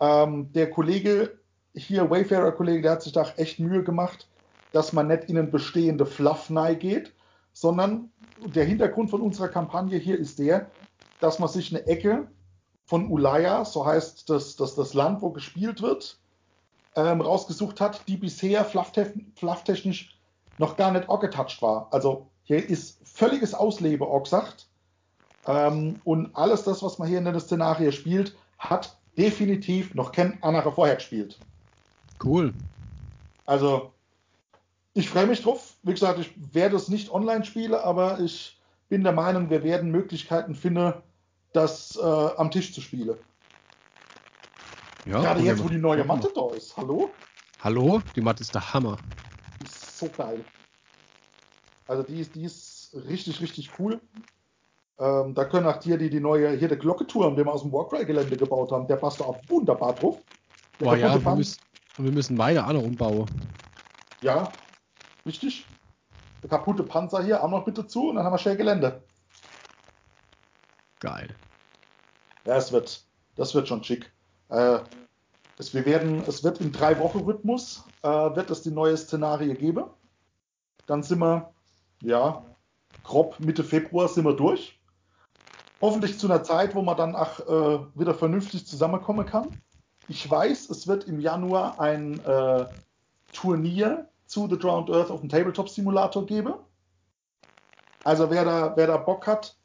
Ähm, 0.00 0.52
der 0.52 0.70
Kollege 0.70 1.38
hier, 1.74 2.10
Wayfarer-Kollege, 2.10 2.82
der 2.82 2.92
hat 2.92 3.02
sich 3.02 3.12
da 3.12 3.26
echt 3.36 3.58
Mühe 3.58 3.82
gemacht, 3.82 4.28
dass 4.72 4.92
man 4.92 5.08
nicht 5.08 5.24
in 5.24 5.38
ein 5.38 5.50
bestehende 5.50 6.06
Fluff 6.06 6.50
geht, 6.78 7.12
sondern 7.52 8.10
der 8.54 8.64
Hintergrund 8.64 9.10
von 9.10 9.20
unserer 9.20 9.48
Kampagne 9.48 9.98
hier 9.98 10.18
ist 10.18 10.38
der, 10.38 10.70
dass 11.20 11.38
man 11.38 11.48
sich 11.48 11.74
eine 11.74 11.86
Ecke 11.86 12.28
von 12.84 13.10
Ulaya, 13.10 13.64
so 13.64 13.84
heißt 13.84 14.30
das, 14.30 14.56
das, 14.56 14.74
das 14.74 14.94
Land, 14.94 15.22
wo 15.22 15.30
gespielt 15.30 15.82
wird, 15.82 16.18
ähm, 16.96 17.20
rausgesucht 17.20 17.80
hat, 17.80 18.06
die 18.08 18.16
bisher 18.16 18.64
flufftechnisch 18.64 20.18
noch 20.58 20.76
gar 20.76 20.92
nicht 20.92 21.08
angetouched 21.08 21.62
war. 21.62 21.88
Also 21.90 22.26
hier 22.44 22.68
ist 22.68 22.98
völliges 23.04 23.54
Auslebe 23.54 24.06
gesagt. 24.22 24.66
Ähm, 25.46 26.00
und 26.04 26.34
alles 26.36 26.64
das, 26.64 26.82
was 26.82 26.98
man 26.98 27.08
hier 27.08 27.18
in 27.18 27.24
der 27.24 27.40
Szenario 27.40 27.90
spielt, 27.92 28.36
hat 28.58 28.96
definitiv 29.16 29.94
noch 29.94 30.12
kein 30.12 30.42
anderer 30.42 30.72
vorher 30.72 30.96
gespielt. 30.96 31.38
Cool. 32.22 32.52
Also, 33.46 33.92
ich 34.94 35.08
freue 35.08 35.26
mich 35.26 35.42
drauf. 35.42 35.74
Wie 35.82 35.92
gesagt, 35.92 36.18
ich 36.18 36.32
werde 36.52 36.76
es 36.76 36.88
nicht 36.88 37.10
online 37.10 37.44
spielen, 37.44 37.74
aber 37.74 38.20
ich 38.20 38.58
bin 38.88 39.02
der 39.02 39.12
Meinung, 39.12 39.48
wir 39.50 39.62
werden 39.62 39.90
Möglichkeiten 39.90 40.54
finden, 40.54 40.92
das 41.52 41.96
äh, 41.96 42.04
am 42.04 42.50
Tisch 42.50 42.74
zu 42.74 42.80
spielen. 42.80 43.16
Ja, 45.06 45.20
Gerade 45.20 45.40
jetzt, 45.40 45.62
wo 45.62 45.68
die 45.68 45.78
neue 45.78 46.04
Matte 46.04 46.30
da 46.34 46.54
ist. 46.54 46.76
Hallo? 46.76 47.10
Hallo? 47.60 48.02
Die 48.14 48.20
Matte 48.20 48.42
ist 48.42 48.54
der 48.54 48.74
Hammer. 48.74 48.98
Die 49.60 49.66
ist 49.66 49.98
so 49.98 50.08
geil. 50.08 50.44
Also 51.86 52.02
die 52.02 52.20
ist, 52.20 52.34
die 52.34 52.44
ist 52.44 52.94
richtig, 53.08 53.40
richtig 53.40 53.70
cool. 53.78 54.00
Ähm, 54.98 55.34
da 55.34 55.46
können 55.46 55.66
auch 55.66 55.82
hier 55.82 55.96
die, 55.96 56.10
die 56.10 56.20
neue, 56.20 56.56
hier 56.56 56.68
der 56.68 56.76
Glocketurm, 56.76 57.34
den 57.34 57.46
wir 57.46 57.52
aus 57.52 57.62
dem 57.62 57.72
Warcry-Gelände 57.72 58.36
gebaut 58.36 58.70
haben, 58.70 58.86
der 58.86 58.96
passt 58.96 59.20
da 59.20 59.24
auch 59.24 59.38
wunderbar 59.48 59.94
drauf. 59.94 60.18
Der 60.78 60.84
Boah, 60.84 60.96
ja, 60.96 61.24
wir 61.24 61.34
müssen, 61.34 61.58
wir 61.96 62.12
müssen 62.12 62.36
beide 62.36 62.62
alle 62.62 62.78
umbauen. 62.78 63.26
Ja, 64.20 64.52
richtig. 65.24 65.66
Der 66.42 66.50
kaputte 66.50 66.82
Panzer 66.82 67.22
hier 67.22 67.42
auch 67.42 67.48
noch 67.48 67.64
bitte 67.64 67.86
zu 67.86 68.10
und 68.10 68.16
dann 68.16 68.24
haben 68.24 68.32
wir 68.32 68.38
schnell 68.38 68.56
Gelände. 68.56 69.02
Geil. 71.00 71.34
Ja, 72.44 72.56
es 72.56 72.70
wird, 72.70 73.02
das 73.36 73.54
wird 73.54 73.68
schon 73.68 73.82
schick. 73.82 74.12
Äh, 74.50 74.80
es, 75.58 75.74
wir 75.74 75.84
werden, 75.86 76.22
es 76.26 76.42
wird 76.42 76.60
im 76.60 76.72
drei 76.72 76.98
Wochen 76.98 77.20
Rhythmus 77.20 77.84
äh, 78.02 78.08
wird 78.08 78.50
es 78.50 78.62
die 78.62 78.70
neue 78.70 78.96
Szenarie 78.96 79.54
geben. 79.54 79.84
Dann 80.86 81.02
sind 81.02 81.20
wir 81.20 81.52
ja, 82.02 82.42
grob 83.04 83.38
Mitte 83.40 83.64
Februar 83.64 84.08
sind 84.08 84.24
wir 84.24 84.34
durch. 84.34 84.80
Hoffentlich 85.80 86.18
zu 86.18 86.26
einer 86.26 86.42
Zeit, 86.42 86.74
wo 86.74 86.82
man 86.82 86.96
dann 86.96 87.16
auch 87.16 87.40
äh, 87.40 87.78
wieder 87.94 88.14
vernünftig 88.14 88.66
zusammenkommen 88.66 89.24
kann. 89.24 89.48
Ich 90.08 90.28
weiß, 90.28 90.70
es 90.70 90.86
wird 90.86 91.04
im 91.04 91.20
Januar 91.20 91.80
ein 91.80 92.24
äh, 92.24 92.66
Turnier 93.32 94.08
zu 94.26 94.48
The 94.48 94.58
Drowned 94.58 94.90
Earth 94.90 95.10
auf 95.10 95.20
dem 95.20 95.28
Tabletop 95.28 95.68
Simulator 95.68 96.26
geben. 96.26 96.54
Also 98.04 98.30
wer 98.30 98.44
da, 98.44 98.76
wer 98.76 98.86
da 98.86 98.96
Bock 98.96 99.26
hat, 99.26 99.56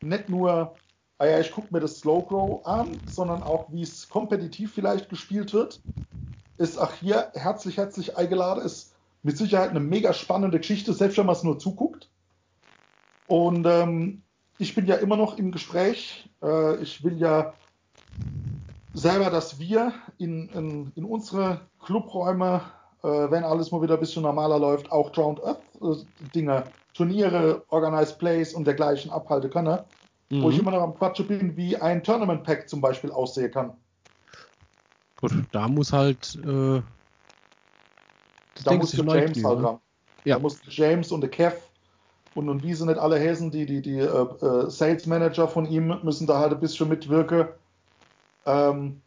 nicht 0.00 0.28
nur, 0.28 0.74
ah 1.18 1.26
ja, 1.26 1.40
ich 1.40 1.50
gucke 1.50 1.68
mir 1.72 1.80
das 1.80 1.98
Slow 1.98 2.26
Grow 2.26 2.66
an, 2.66 3.00
sondern 3.06 3.42
auch, 3.42 3.72
wie 3.72 3.82
es 3.82 4.08
kompetitiv 4.08 4.74
vielleicht 4.74 5.08
gespielt 5.08 5.52
wird, 5.52 5.80
ist 6.58 6.78
auch 6.78 6.92
hier 6.92 7.30
herzlich, 7.34 7.76
herzlich 7.76 8.16
eingeladen. 8.16 8.64
Ist 8.64 8.94
mit 9.22 9.36
Sicherheit 9.36 9.70
eine 9.70 9.80
mega 9.80 10.12
spannende 10.12 10.58
Geschichte, 10.58 10.92
selbst 10.92 11.18
wenn 11.18 11.26
man 11.26 11.34
es 11.34 11.42
nur 11.42 11.58
zuguckt. 11.58 12.10
Und 13.26 13.66
ähm, 13.66 14.22
ich 14.58 14.74
bin 14.74 14.86
ja 14.86 14.96
immer 14.96 15.16
noch 15.16 15.38
im 15.38 15.52
Gespräch. 15.52 16.30
Äh, 16.42 16.76
ich 16.76 17.02
will 17.02 17.18
ja 17.18 17.54
selber, 18.94 19.30
dass 19.30 19.58
wir 19.58 19.92
in, 20.18 20.48
in, 20.50 20.92
in 20.94 21.04
unsere 21.04 21.60
Clubräume, 21.84 22.62
äh, 23.02 23.08
wenn 23.08 23.44
alles 23.44 23.70
mal 23.70 23.82
wieder 23.82 23.94
ein 23.94 24.00
bisschen 24.00 24.22
normaler 24.22 24.58
läuft, 24.58 24.90
auch 24.92 25.10
Drowned 25.10 25.42
Earth 25.42 26.06
äh, 26.34 26.62
Turniere, 26.94 27.62
Organized 27.68 28.18
Plays 28.18 28.54
und 28.54 28.66
dergleichen 28.66 29.10
abhalten 29.10 29.50
können. 29.50 29.80
Mhm. 30.30 30.42
Wo 30.42 30.50
ich 30.50 30.58
immer 30.58 30.72
noch 30.72 30.82
am 30.82 30.94
Quatsch 30.96 31.22
bin, 31.26 31.56
wie 31.56 31.76
ein 31.76 32.02
Tournament 32.02 32.44
Pack 32.44 32.68
zum 32.68 32.80
Beispiel 32.80 33.10
aussehen 33.10 33.50
kann. 33.50 33.72
Gut, 35.20 35.32
da 35.52 35.68
muss 35.68 35.92
halt 35.92 36.36
äh, 36.44 36.82
da 38.64 38.74
muss 38.74 38.90
der 38.92 39.04
James 39.04 39.44
halt 39.44 39.62
ran. 39.62 39.78
Ja. 40.24 40.36
Da 40.36 40.40
muss 40.40 40.60
James 40.68 41.12
und 41.12 41.20
der 41.20 41.30
Kev 41.30 41.56
und, 42.34 42.48
und 42.48 42.62
wie 42.62 42.74
sie 42.74 42.84
nicht 42.86 42.98
alle 42.98 43.18
Häsen, 43.18 43.50
die, 43.50 43.64
die, 43.64 43.80
die 43.80 43.98
äh, 43.98 44.04
äh, 44.04 44.70
Sales 44.70 45.06
Manager 45.06 45.48
von 45.48 45.66
ihm 45.66 45.98
müssen 46.02 46.26
da 46.26 46.38
halt 46.38 46.52
ein 46.52 46.60
bisschen 46.60 46.88
mitwirken, 46.88 47.48
ähm, 48.44 49.00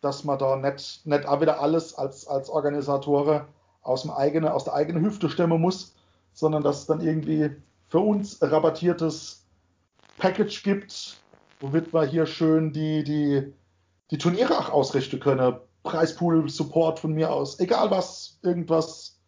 dass 0.00 0.24
man 0.24 0.38
da 0.38 0.56
nicht, 0.56 1.06
nicht 1.06 1.26
auch 1.26 1.40
wieder 1.40 1.60
alles 1.60 1.94
als, 1.94 2.26
als 2.26 2.50
Organisatoren 2.50 3.42
aus, 3.82 4.02
dem 4.02 4.10
eigene, 4.10 4.52
aus 4.52 4.64
der 4.64 4.74
eigenen 4.74 5.04
Hüfte 5.04 5.28
stemmen 5.28 5.60
muss, 5.60 5.94
sondern 6.32 6.62
dass 6.62 6.80
es 6.80 6.86
dann 6.86 7.00
irgendwie 7.00 7.50
für 7.88 8.00
uns 8.00 8.38
rabattiertes 8.42 9.45
Package 10.18 10.62
gibt, 10.62 11.20
womit 11.60 11.92
wir 11.92 12.04
hier 12.04 12.26
schön 12.26 12.72
die, 12.72 13.04
die, 13.04 13.52
die 14.10 14.18
Turniere 14.18 14.58
auch 14.58 14.70
ausrichten 14.70 15.20
können. 15.20 15.56
Preispool, 15.82 16.48
Support 16.48 16.98
von 16.98 17.12
mir 17.12 17.32
aus, 17.32 17.60
egal 17.60 17.90
was, 17.90 18.38
irgendwas. 18.42 19.18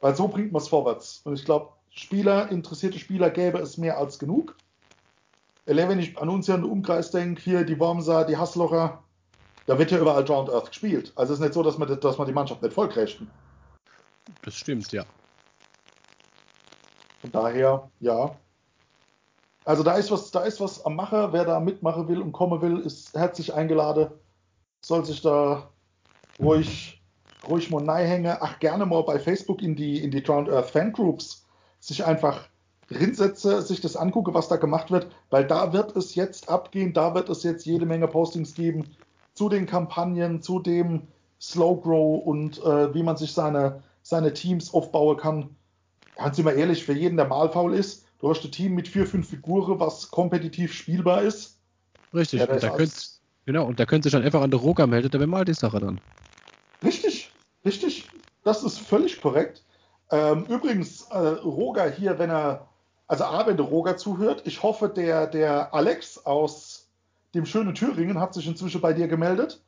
Weil 0.00 0.16
so 0.16 0.28
bringt 0.28 0.52
man 0.52 0.62
es 0.62 0.68
vorwärts. 0.68 1.20
Und 1.24 1.38
ich 1.38 1.44
glaube, 1.44 1.72
Spieler, 1.90 2.50
interessierte 2.50 2.98
Spieler 2.98 3.30
gäbe 3.30 3.58
es 3.58 3.76
mehr 3.76 3.98
als 3.98 4.18
genug. 4.18 4.56
Wenn 5.66 5.98
ich 5.98 6.18
an 6.18 6.28
uns 6.28 6.46
hier 6.46 6.56
den 6.56 6.64
Umkreis 6.64 7.10
denke, 7.10 7.40
hier 7.42 7.64
die 7.64 7.78
Wormser, 7.78 8.24
die 8.24 8.36
Hasslocher, 8.36 9.02
da 9.66 9.78
wird 9.78 9.90
ja 9.90 9.98
überall 9.98 10.24
Drowned 10.24 10.50
Earth 10.50 10.68
gespielt. 10.68 11.12
Also 11.16 11.32
es 11.32 11.38
ist 11.38 11.44
nicht 11.44 11.54
so, 11.54 11.62
dass 11.62 11.78
man, 11.78 12.00
dass 12.00 12.18
man 12.18 12.26
die 12.26 12.34
Mannschaft 12.34 12.62
nicht 12.62 12.74
vollkriegt. 12.74 13.22
Das 14.42 14.54
stimmt, 14.54 14.92
ja. 14.92 15.04
Von 17.20 17.32
daher, 17.32 17.90
ja. 18.00 18.36
Also 19.64 19.82
da 19.82 19.94
ist 19.94 20.10
was, 20.10 20.30
da 20.30 20.40
ist 20.40 20.60
was 20.60 20.84
am 20.84 20.96
Macher. 20.96 21.32
Wer 21.32 21.44
da 21.44 21.60
mitmachen 21.60 22.08
will 22.08 22.20
und 22.20 22.32
kommen 22.32 22.60
will, 22.60 22.80
ist 22.80 23.14
herzlich 23.14 23.54
eingeladen. 23.54 24.08
Soll 24.82 25.04
sich 25.04 25.22
da 25.22 25.70
ruhig, 26.38 27.02
ruhig 27.48 27.70
mal 27.70 28.04
hängen. 28.04 28.36
Ach, 28.40 28.58
gerne 28.58 28.84
mal 28.84 29.02
bei 29.02 29.18
Facebook 29.18 29.62
in 29.62 29.74
die, 29.74 30.02
in 30.02 30.10
die 30.10 30.22
Drowned 30.22 30.50
Earth 30.50 30.70
Fangroups 30.70 31.46
sich 31.80 32.04
einfach 32.04 32.48
rinsetze, 32.90 33.62
sich 33.62 33.80
das 33.80 33.96
angucke, 33.96 34.34
was 34.34 34.48
da 34.48 34.56
gemacht 34.56 34.90
wird, 34.90 35.08
weil 35.30 35.46
da 35.46 35.72
wird 35.72 35.96
es 35.96 36.14
jetzt 36.14 36.48
abgehen, 36.48 36.92
da 36.92 37.14
wird 37.14 37.30
es 37.30 37.42
jetzt 37.42 37.64
jede 37.64 37.86
Menge 37.86 38.08
Postings 38.08 38.54
geben 38.54 38.84
zu 39.32 39.48
den 39.48 39.66
Kampagnen, 39.66 40.42
zu 40.42 40.58
dem 40.58 41.08
Slow 41.40 41.80
Grow 41.80 42.22
und 42.24 42.62
äh, 42.62 42.94
wie 42.94 43.02
man 43.02 43.16
sich 43.16 43.32
seine, 43.32 43.82
seine 44.02 44.32
Teams 44.32 44.72
aufbauen 44.72 45.16
kann. 45.16 45.56
Ganz 46.16 46.38
immer 46.38 46.52
ehrlich, 46.52 46.84
für 46.84 46.92
jeden, 46.92 47.16
der 47.16 47.26
mal 47.26 47.50
faul 47.50 47.74
ist, 47.74 48.03
du 48.24 48.30
hast 48.30 48.42
ein 48.42 48.50
Team 48.50 48.74
mit 48.74 48.88
vier, 48.88 49.06
fünf 49.06 49.28
Figuren, 49.28 49.78
was 49.78 50.10
kompetitiv 50.10 50.72
spielbar 50.72 51.20
ist. 51.20 51.60
Richtig, 52.14 52.40
ja, 52.40 52.48
und, 52.48 52.62
da 52.62 52.70
könnt, 52.70 53.10
genau, 53.44 53.66
und 53.66 53.78
da 53.78 53.84
könnt 53.84 54.06
ihr 54.06 54.10
dann 54.10 54.22
einfach 54.22 54.40
an 54.40 54.50
der 54.50 54.60
Roga 54.60 54.86
melden, 54.86 55.10
da 55.10 55.26
mal 55.26 55.44
die 55.44 55.52
Sache 55.52 55.78
dann. 55.78 56.00
Richtig, 56.82 57.30
richtig. 57.66 58.08
Das 58.42 58.64
ist 58.64 58.78
völlig 58.78 59.20
korrekt. 59.20 59.62
Ähm, 60.10 60.46
übrigens, 60.46 61.02
äh, 61.10 61.18
Roger 61.18 61.90
hier, 61.90 62.18
wenn 62.18 62.30
er, 62.30 62.66
also 63.08 63.24
A, 63.24 63.46
wenn 63.46 63.58
der 63.58 63.66
Roger 63.66 63.98
zuhört, 63.98 64.40
ich 64.46 64.62
hoffe, 64.62 64.88
der, 64.88 65.26
der 65.26 65.74
Alex 65.74 66.24
aus 66.24 66.88
dem 67.34 67.44
schönen 67.44 67.74
Thüringen 67.74 68.18
hat 68.20 68.32
sich 68.32 68.46
inzwischen 68.46 68.80
bei 68.80 68.94
dir 68.94 69.06
gemeldet, 69.06 69.62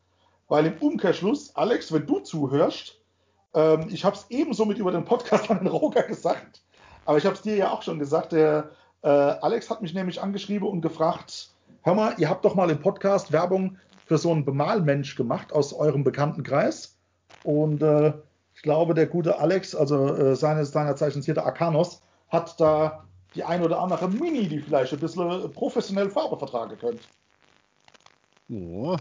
weil 0.49 0.65
im 0.65 0.79
Umkehrschluss, 0.79 1.55
Alex, 1.57 1.93
wenn 1.93 2.07
du 2.07 2.21
zuhörst, 2.21 3.03
ähm, 3.53 3.89
ich 3.91 4.03
habe 4.07 4.17
es 4.17 4.25
ebenso 4.31 4.65
mit 4.65 4.79
über 4.79 4.93
den 4.93 5.05
Podcast 5.05 5.51
an 5.51 5.59
den 5.59 5.67
Roger 5.67 6.03
gesagt, 6.09 6.63
aber 7.07 7.19
ich 7.19 7.25
habe 7.25 7.35
es 7.35 7.43
dir 7.43 7.57
ja 7.57 7.71
auch 7.71 7.83
schon 7.83 7.99
gesagt, 7.99 8.33
der 8.33 8.71
äh, 9.03 9.09
Alex 9.09 9.71
hat 9.71 9.83
mich 9.83 9.95
nämlich 9.95 10.21
angeschrieben 10.21 10.69
und 10.69 10.81
gefragt, 10.81 11.51
hör 11.83 11.95
mal, 11.95 12.15
ihr 12.19 12.29
habt 12.29 12.45
doch 12.45 12.55
mal 12.55 12.71
im 12.71 12.81
Podcast 12.81 13.33
Werbung 13.33 13.79
für 14.07 14.19
so 14.19 14.31
einen 14.31 14.45
Bemalmensch 14.45 15.17
gemacht 15.17 15.53
aus 15.53 15.73
eurem 15.73 16.05
Bekanntenkreis 16.05 16.97
und 17.45 17.83
äh, 17.83 18.13
ich 18.55 18.63
glaube, 18.63 18.95
der 18.95 19.07
gute 19.07 19.39
Alex, 19.39 19.75
also 19.75 20.15
äh, 20.15 20.35
seines, 20.35 20.73
seinerzeichen 20.73 21.23
hier 21.23 21.35
der 21.35 21.47
Arcanos, 21.47 22.03
hat 22.29 22.59
da 22.59 23.05
die 23.35 23.45
ein 23.45 23.63
oder 23.63 23.79
andere 23.81 24.09
Mini, 24.09 24.49
die 24.49 24.61
vielleicht 24.61 24.93
ein 24.95 24.99
bisschen 24.99 25.53
professionell 25.53 26.11
Farbe 26.11 26.39
vertragen 26.39 26.77
könnt. 26.79 27.01
Oh. 28.49 28.97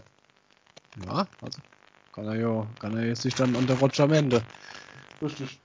Ja, 1.06 1.26
also 1.42 1.60
kann 2.12 2.26
er 2.26 2.36
ja, 2.36 2.66
kann 2.80 2.96
er 2.96 3.16
sich 3.16 3.34
dann 3.34 3.56
an 3.56 3.66
der 3.66 3.78
Roger 3.78 4.08
wenden. 4.10 4.42
Richtig. 5.22 5.58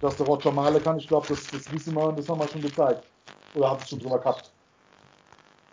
Dass 0.00 0.16
der 0.16 0.26
Roger 0.26 0.50
male 0.50 0.80
kann, 0.80 0.98
ich 0.98 1.08
glaube, 1.08 1.26
das, 1.28 1.46
das 1.48 1.70
wissen 1.72 1.94
wir 1.94 2.04
und 2.04 2.18
das 2.18 2.28
haben 2.28 2.40
wir 2.40 2.48
schon 2.48 2.62
gezeigt. 2.62 3.04
Oder 3.54 3.70
habt 3.70 3.82
ihr 3.82 3.88
schon 3.88 3.98
drüber 3.98 4.18
gehabt? 4.18 4.50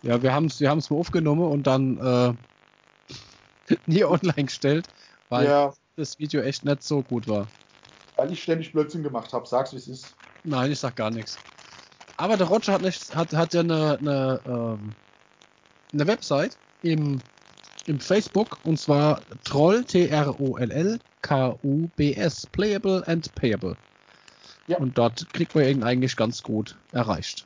Ja, 0.04 0.22
wir 0.22 0.34
haben 0.34 0.46
es 0.46 0.60
wir 0.60 0.74
mal 0.74 0.82
aufgenommen 0.92 1.50
und 1.50 1.66
dann 1.66 1.98
äh, 3.70 3.76
nie 3.86 4.04
online 4.04 4.46
gestellt, 4.46 4.88
weil 5.30 5.46
ja. 5.46 5.74
das 5.96 6.20
Video 6.20 6.42
echt 6.42 6.66
nicht 6.66 6.84
so 6.84 7.02
gut 7.02 7.28
war. 7.28 7.48
Weil 8.16 8.32
ich 8.32 8.44
ständig 8.44 8.72
Blödsinn 8.72 9.04
gemacht 9.04 9.32
habe. 9.34 9.48
Sag's, 9.48 9.74
wie 9.74 9.78
es 9.78 9.88
ist. 9.88 10.16
Nein, 10.44 10.72
ich 10.72 10.80
sag 10.80 10.96
gar 10.96 11.12
nichts. 11.12 11.38
Aber 12.18 12.36
der 12.36 12.48
Roger 12.48 12.74
hat, 12.74 12.82
nicht, 12.82 13.16
hat, 13.16 13.32
hat 13.34 13.54
ja 13.54 13.62
eine, 13.62 13.98
eine, 14.00 14.40
ähm, 14.46 14.92
eine 15.94 16.08
Website 16.08 16.58
im, 16.82 17.20
im 17.86 18.00
Facebook 18.00 18.58
und 18.64 18.80
zwar 18.80 19.22
Troll, 19.44 19.84
T-R-O-L-L, 19.84 21.00
K-U-B-S, 21.22 22.48
Playable 22.48 23.04
and 23.08 23.34
Payable. 23.36 23.78
Ja. 24.68 24.78
Und 24.78 24.98
dort 24.98 25.34
kriegt 25.34 25.56
man 25.56 25.66
ihn 25.66 25.84
eigentlich 25.84 26.16
ganz 26.16 26.44
gut 26.44 26.78
erreicht. 26.92 27.46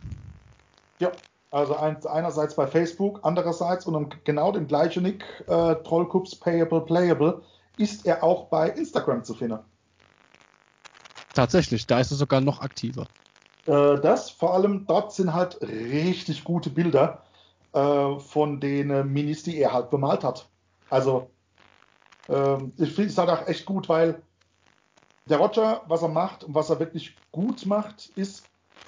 Ja, 1.00 1.12
also 1.52 1.76
ein, 1.76 2.04
einerseits 2.06 2.56
bei 2.56 2.66
Facebook, 2.66 3.20
andererseits 3.24 3.86
und 3.86 3.96
um 3.96 4.10
genau 4.24 4.52
dem 4.52 4.68
gleichen 4.68 5.04
Nick, 5.04 5.24
äh, 5.48 5.76
Trollcups 5.76 6.36
Payable 6.36 6.82
Playable, 6.82 7.42
ist 7.78 8.06
er 8.06 8.24
auch 8.24 8.48
bei 8.48 8.70
Instagram 8.70 9.24
zu 9.24 9.34
finden. 9.34 9.60
Tatsächlich, 11.34 11.88
da 11.88 12.00
ist 12.00 12.12
er 12.12 12.18
sogar 12.18 12.42
noch 12.42 12.62
aktiver. 12.62 13.08
Äh, 13.66 14.00
das, 14.00 14.30
vor 14.30 14.54
allem 14.54 14.86
dort 14.88 15.14
sind 15.14 15.34
halt 15.34 15.62
richtig 15.62 16.44
gute 16.44 16.70
Bilder 16.70 17.24
äh, 17.74 18.20
von 18.20 18.60
den 18.60 18.90
äh, 18.90 19.04
Minis, 19.04 19.44
die 19.44 19.58
er 19.58 19.74
halt 19.74 19.90
bemalt 19.90 20.24
hat. 20.24 20.50
Also, 20.90 21.30
ähm, 22.28 22.74
ich 22.78 22.94
finde 22.94 23.10
es 23.10 23.18
halt 23.18 23.30
auch 23.30 23.48
echt 23.48 23.66
gut, 23.66 23.88
weil 23.88 24.22
der 25.26 25.38
Roger, 25.38 25.82
was 25.88 26.02
er 26.02 26.10
macht 26.10 26.44
und 26.44 26.56
was 26.56 26.70
er 26.70 26.80
wirklich 26.80 27.16
gut 27.32 27.66
macht, 27.66 28.12
ist, 28.16 28.44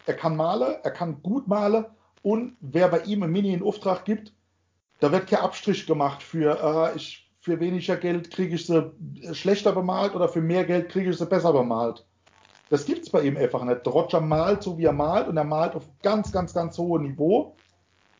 er 0.05 0.15
kann 0.15 0.35
malen, 0.35 0.75
er 0.83 0.91
kann 0.91 1.21
gut 1.21 1.47
malen 1.47 1.85
und 2.21 2.57
wer 2.61 2.87
bei 2.87 3.01
ihm 3.01 3.23
ein 3.23 3.31
Mini 3.31 3.53
in 3.53 3.63
Auftrag 3.63 4.05
gibt, 4.05 4.33
da 4.99 5.11
wird 5.11 5.27
kein 5.27 5.39
Abstrich 5.39 5.85
gemacht 5.85 6.23
für, 6.23 6.91
äh, 6.93 6.95
ich, 6.95 7.29
für 7.39 7.59
weniger 7.59 7.97
Geld 7.97 8.31
kriege 8.31 8.55
ich 8.55 8.65
sie 8.65 8.91
schlechter 9.33 9.73
bemalt 9.73 10.15
oder 10.15 10.29
für 10.29 10.41
mehr 10.41 10.63
Geld 10.63 10.89
kriege 10.89 11.09
ich 11.09 11.17
sie 11.17 11.25
besser 11.25 11.51
bemalt. 11.51 12.05
Das 12.69 12.85
gibt 12.85 13.03
es 13.03 13.09
bei 13.09 13.21
ihm 13.21 13.37
einfach 13.37 13.63
nicht. 13.65 13.85
Der 13.85 13.93
Roger 13.93 14.21
malt 14.21 14.63
so, 14.63 14.77
wie 14.77 14.85
er 14.85 14.93
malt 14.93 15.27
und 15.27 15.37
er 15.37 15.43
malt 15.43 15.75
auf 15.75 15.83
ganz, 16.01 16.31
ganz, 16.31 16.53
ganz 16.53 16.77
hohem 16.77 17.03
Niveau. 17.03 17.55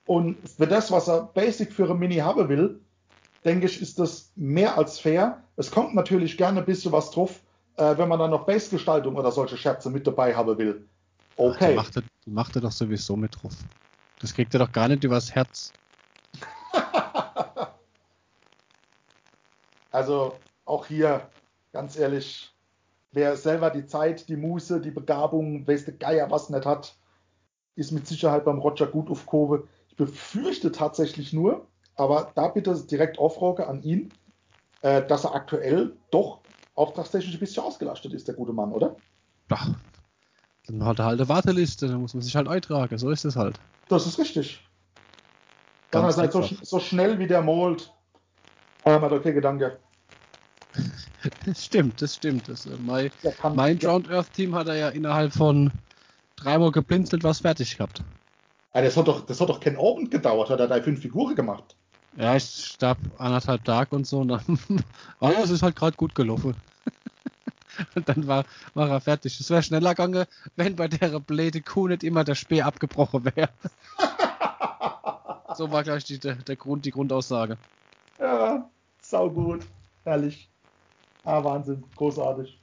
Und 0.06 0.38
für 0.48 0.68
das, 0.68 0.92
was 0.92 1.08
er 1.08 1.24
basic 1.34 1.72
für 1.72 1.90
ein 1.90 1.98
Mini 1.98 2.18
haben 2.18 2.50
will, 2.50 2.82
denke 3.46 3.66
ich, 3.66 3.82
ist 3.82 4.00
das 4.00 4.32
mehr 4.36 4.78
als 4.78 5.00
fair. 5.00 5.42
Es 5.56 5.72
kommt 5.72 5.96
natürlich 5.96 6.38
gerne 6.38 6.60
ein 6.60 6.66
bisschen 6.66 6.92
was 6.92 7.12
drauf, 7.12 7.42
äh, 7.78 7.98
wenn 7.98 8.08
man 8.08 8.20
dann 8.20 8.32
noch 8.32 8.46
Base-Gestaltung 8.46 9.16
oder 9.16 9.32
solche 9.32 9.58
Scherze 9.58 9.90
mit 9.90 10.06
dabei 10.06 10.36
haben 10.36 10.58
will. 10.58 10.88
Okay. 11.36 11.56
Ach, 11.60 11.68
die, 11.68 11.76
macht 11.76 11.96
er, 11.98 12.04
die 12.26 12.30
macht 12.30 12.56
er 12.56 12.62
doch 12.62 12.72
sowieso 12.72 13.16
mit 13.16 13.42
drauf. 13.42 13.54
Das 14.20 14.34
kriegt 14.34 14.54
er 14.54 14.60
doch 14.60 14.72
gar 14.72 14.88
nicht 14.88 15.04
übers 15.04 15.34
Herz. 15.34 15.74
also 19.92 20.36
auch 20.66 20.86
hier, 20.86 21.28
ganz 21.72 21.98
ehrlich, 21.98 22.54
wer 23.12 23.36
selber 23.36 23.70
die 23.70 23.86
Zeit, 23.86 24.30
die 24.30 24.38
Muße, 24.38 24.80
die 24.80 24.92
Begabung, 24.92 25.68
weiß 25.68 25.86
der 25.86 25.96
Geier 25.96 26.30
was 26.30 26.50
nicht 26.50 26.66
hat, 26.66 26.96
ist 27.76 27.92
mit 27.92 28.08
Sicherheit 28.08 28.46
beim 28.46 28.60
Roger 28.60 28.88
gut 28.88 29.10
auf 29.10 29.26
Kurve. 29.26 29.68
Ich 29.90 29.96
befürchte 29.96 30.72
tatsächlich 30.72 31.34
nur, 31.34 31.68
aber 31.96 32.32
da 32.36 32.48
bitte 32.48 32.76
direkt 32.86 33.18
Aufrauke 33.18 33.68
an 33.68 33.82
ihn, 33.82 34.12
äh, 34.82 35.06
dass 35.06 35.24
er 35.24 35.36
aktuell 35.36 35.96
doch 36.12 36.43
auftragstechnisch 36.76 37.36
ein 37.36 37.40
bisschen 37.40 37.64
ausgelastet 37.64 38.14
ist, 38.14 38.28
der 38.28 38.36
gute 38.36 38.54
Mann, 38.54 38.72
oder? 38.72 38.96
Ach, 39.50 39.70
dann 40.68 40.84
hat 40.86 41.00
er 41.00 41.06
halt 41.06 41.20
eine 41.20 41.30
Warteliste, 41.30 41.88
dann 41.88 42.02
muss 42.02 42.14
man 42.14 42.22
sich 42.22 42.36
halt 42.36 42.48
eintragen, 42.48 42.98
so 42.98 43.10
ist 43.10 43.26
es 43.26 43.36
halt. 43.36 43.60
Das 43.90 44.08
ist 44.08 44.18
richtig. 44.18 44.62
Dann 45.92 46.10
ist 46.10 46.18
halt 46.18 46.32
so, 46.32 46.42
so, 46.42 46.80
schnell 46.80 47.20
wie 47.20 47.28
der 47.28 47.42
Mold. 47.42 47.94
Ähm, 48.86 49.04
okay, 49.04 49.34
Gedanke. 49.34 49.80
Das 51.46 51.64
stimmt, 51.66 52.02
das 52.02 52.16
stimmt. 52.16 52.50
Das, 52.50 52.66
äh, 52.66 52.78
mein, 52.80 53.12
mein 53.54 53.78
Drowned 53.78 54.10
Earth 54.10 54.34
Team 54.34 54.56
hat 54.56 54.68
er 54.68 54.76
ja 54.76 54.90
innerhalb 54.90 55.34
von 55.34 55.72
dreimal 56.36 56.72
geblinzelt 56.72 57.24
was 57.24 57.42
fertig 57.42 57.78
gehabt. 57.78 58.02
Ja, 58.74 58.82
das, 58.82 58.98
hat 58.98 59.08
doch, 59.08 59.26
das 59.26 59.40
hat 59.40 59.50
doch 59.50 59.60
kein 59.60 59.78
Abend 59.78 60.10
gedauert, 60.10 60.50
hat 60.50 60.60
er 60.60 60.68
da 60.68 60.82
fünf 60.82 61.02
Figuren 61.02 61.36
gemacht. 61.36 61.76
Ja, 62.16 62.36
ich 62.36 62.44
starb 62.44 63.00
anderthalb 63.18 63.64
Tage 63.64 63.96
und 63.96 64.06
so. 64.06 64.20
Und 64.20 64.28
dann, 64.30 64.60
aber 65.20 65.38
es 65.44 65.50
ist 65.50 65.64
halt 65.64 65.76
gerade 65.76 65.98
gut 65.98 66.14
gelaufen. 66.14 66.56
und 67.96 68.08
dann 68.08 68.28
war, 68.28 68.46
war 68.74 68.90
er 68.90 69.02
fertig. 69.02 69.40
Es 69.40 69.50
wäre 69.50 69.64
schneller 69.64 69.92
gegangen, 69.92 70.26
wenn 70.56 70.76
bei 70.76 70.88
der 70.88 71.20
blöde 71.20 71.62
Kuh 71.62 71.88
nicht 71.88 72.04
immer 72.04 72.24
der 72.24 72.36
Speer 72.36 72.68
abgebrochen 72.68 73.26
wäre. 73.26 73.50
so 75.56 75.72
war 75.72 75.84
gleich 75.84 76.04
die, 76.06 76.20
der, 76.20 76.36
der 76.36 76.56
Grund, 76.56 76.86
die 76.86 76.92
Grundaussage. 76.92 77.58
Ja, 78.20 78.70
sau 79.02 79.30
gut. 79.30 79.66
Herrlich. 80.04 80.52
Ah, 81.24 81.44
Wahnsinn. 81.44 81.84
Großartig. 81.96 82.60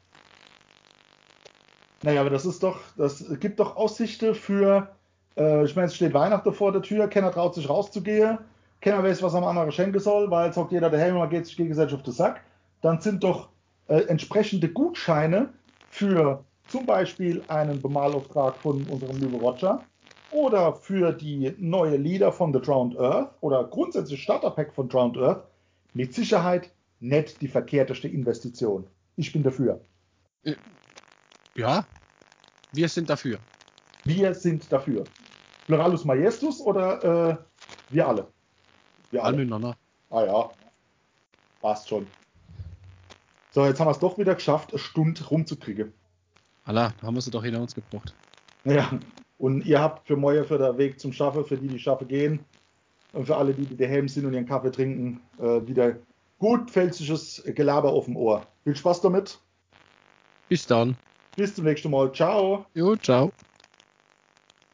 Naja, 2.03 2.21
aber 2.21 2.31
das 2.31 2.47
ist 2.47 2.63
doch, 2.63 2.79
das 2.97 3.25
gibt 3.41 3.59
doch 3.61 3.77
Aussichten 3.77 4.35
für 4.35 4.97
äh, 5.37 5.65
ich 5.65 5.75
meine, 5.75 5.87
es 5.87 5.97
steht 5.97 6.15
Weihnachten 6.15 6.53
vor 6.53 6.73
der 6.73 6.83
Tür, 6.83 7.09
keiner 7.09 7.33
traut 7.33 7.55
sich 7.55 7.69
rauszugehen, 7.69 8.39
keiner 8.81 9.03
weiß, 9.03 9.22
was 9.22 9.35
am 9.35 9.45
anderen 9.45 9.72
schenken 9.72 10.01
soll, 10.01 10.31
weil 10.31 10.47
jetzt 10.47 10.57
hockt 10.57 10.72
jeder 10.72 10.91
daheim 10.91 11.16
und 11.16 11.31
geht 11.31 11.47
sich 11.47 11.57
gegenseitig 11.57 11.95
auf 11.95 12.03
den 12.03 12.12
Sack. 12.12 12.41
Dann 12.81 13.01
sind 13.01 13.22
doch 13.22 13.51
äh, 13.89 14.01
entsprechende 14.03 14.68
Gutscheine 14.68 15.51
für 15.91 16.45
zum 16.68 16.87
Beispiel 16.87 17.43
einen 17.49 17.83
Bemalauftrag 17.83 18.57
von 18.57 18.83
unserem 18.85 19.16
lieben 19.18 19.35
Roger 19.35 19.83
oder 20.31 20.72
für 20.72 21.12
die 21.12 21.55
neue 21.59 21.97
Lieder 21.97 22.33
von 22.33 22.53
The 22.53 22.61
Drowned 22.61 22.99
Earth 22.99 23.33
oder 23.41 23.64
grundsätzlich 23.64 24.22
Starterpack 24.22 24.72
von 24.72 24.89
Drowned 24.89 25.18
Earth, 25.18 25.45
mit 25.93 26.14
Sicherheit 26.14 26.70
nicht 27.01 27.41
die 27.43 27.49
verkehrteste 27.49 28.07
Investition. 28.09 28.87
Ich 29.16 29.33
bin 29.33 29.43
dafür. 29.43 29.81
Ja, 31.57 31.85
wir 32.72 32.89
sind 32.89 33.11
dafür. 33.11 33.39
Wir 34.05 34.33
sind 34.35 34.70
dafür. 34.70 35.05
Pluralus 35.66 36.05
Majestus 36.05 36.61
oder 36.61 37.05
äh, 37.31 37.37
wir 37.91 38.09
alle? 38.09 38.28
Wir 39.11 39.25
alle. 39.25 39.37
miteinander. 39.37 39.77
Ah 40.11 40.25
ja, 40.25 40.51
passt 41.61 41.89
schon. 41.89 42.07
So, 43.53 43.65
jetzt 43.65 43.81
haben 43.81 43.89
wir 43.89 43.93
es 43.93 43.99
doch 43.99 44.19
wieder 44.19 44.35
geschafft, 44.35 44.71
eine 44.71 44.79
Stunde 44.79 45.25
rumzukriegen. 45.25 45.93
Allah, 46.65 46.93
da 47.01 47.07
haben 47.07 47.15
wir 47.15 47.21
sie 47.21 47.31
doch 47.31 47.43
hinter 47.43 47.61
uns 47.61 47.75
gebracht. 47.75 48.15
Ja, 48.65 48.91
und 49.39 49.65
ihr 49.67 49.81
habt 49.81 50.07
für 50.07 50.17
Moje 50.17 50.45
für 50.45 50.59
den 50.59 50.79
Weg 50.79 51.01
zum 51.01 51.13
Schaffen, 51.13 51.45
für 51.45 51.57
die, 51.57 51.69
die 51.69 51.79
Schaffe 51.79 52.05
gehen 52.05 52.41
und 53.13 53.27
für 53.27 53.37
alle, 53.37 53.55
die, 53.55 53.65
die 53.65 53.77
daheim 53.77 54.09
sind 54.09 54.27
und 54.27 54.35
ihren 54.35 54.47
Kaffee 54.47 54.71
trinken, 54.71 55.21
äh, 55.39 55.67
wieder 55.67 55.97
gut 56.39 56.71
pfälzisches 56.71 57.43
Gelaber 57.45 57.91
auf 57.91 58.05
dem 58.05 58.17
Ohr. 58.17 58.47
Viel 58.65 58.77
Spaß 58.77 59.01
damit. 59.01 59.39
Bis 60.49 60.67
dann. 60.67 60.97
Bis 61.37 61.55
zum 61.55 61.65
nächsten 61.65 61.91
Mal. 61.91 62.13
Ciao. 62.13 62.67
Jo, 62.75 62.97
ciao. 62.97 63.33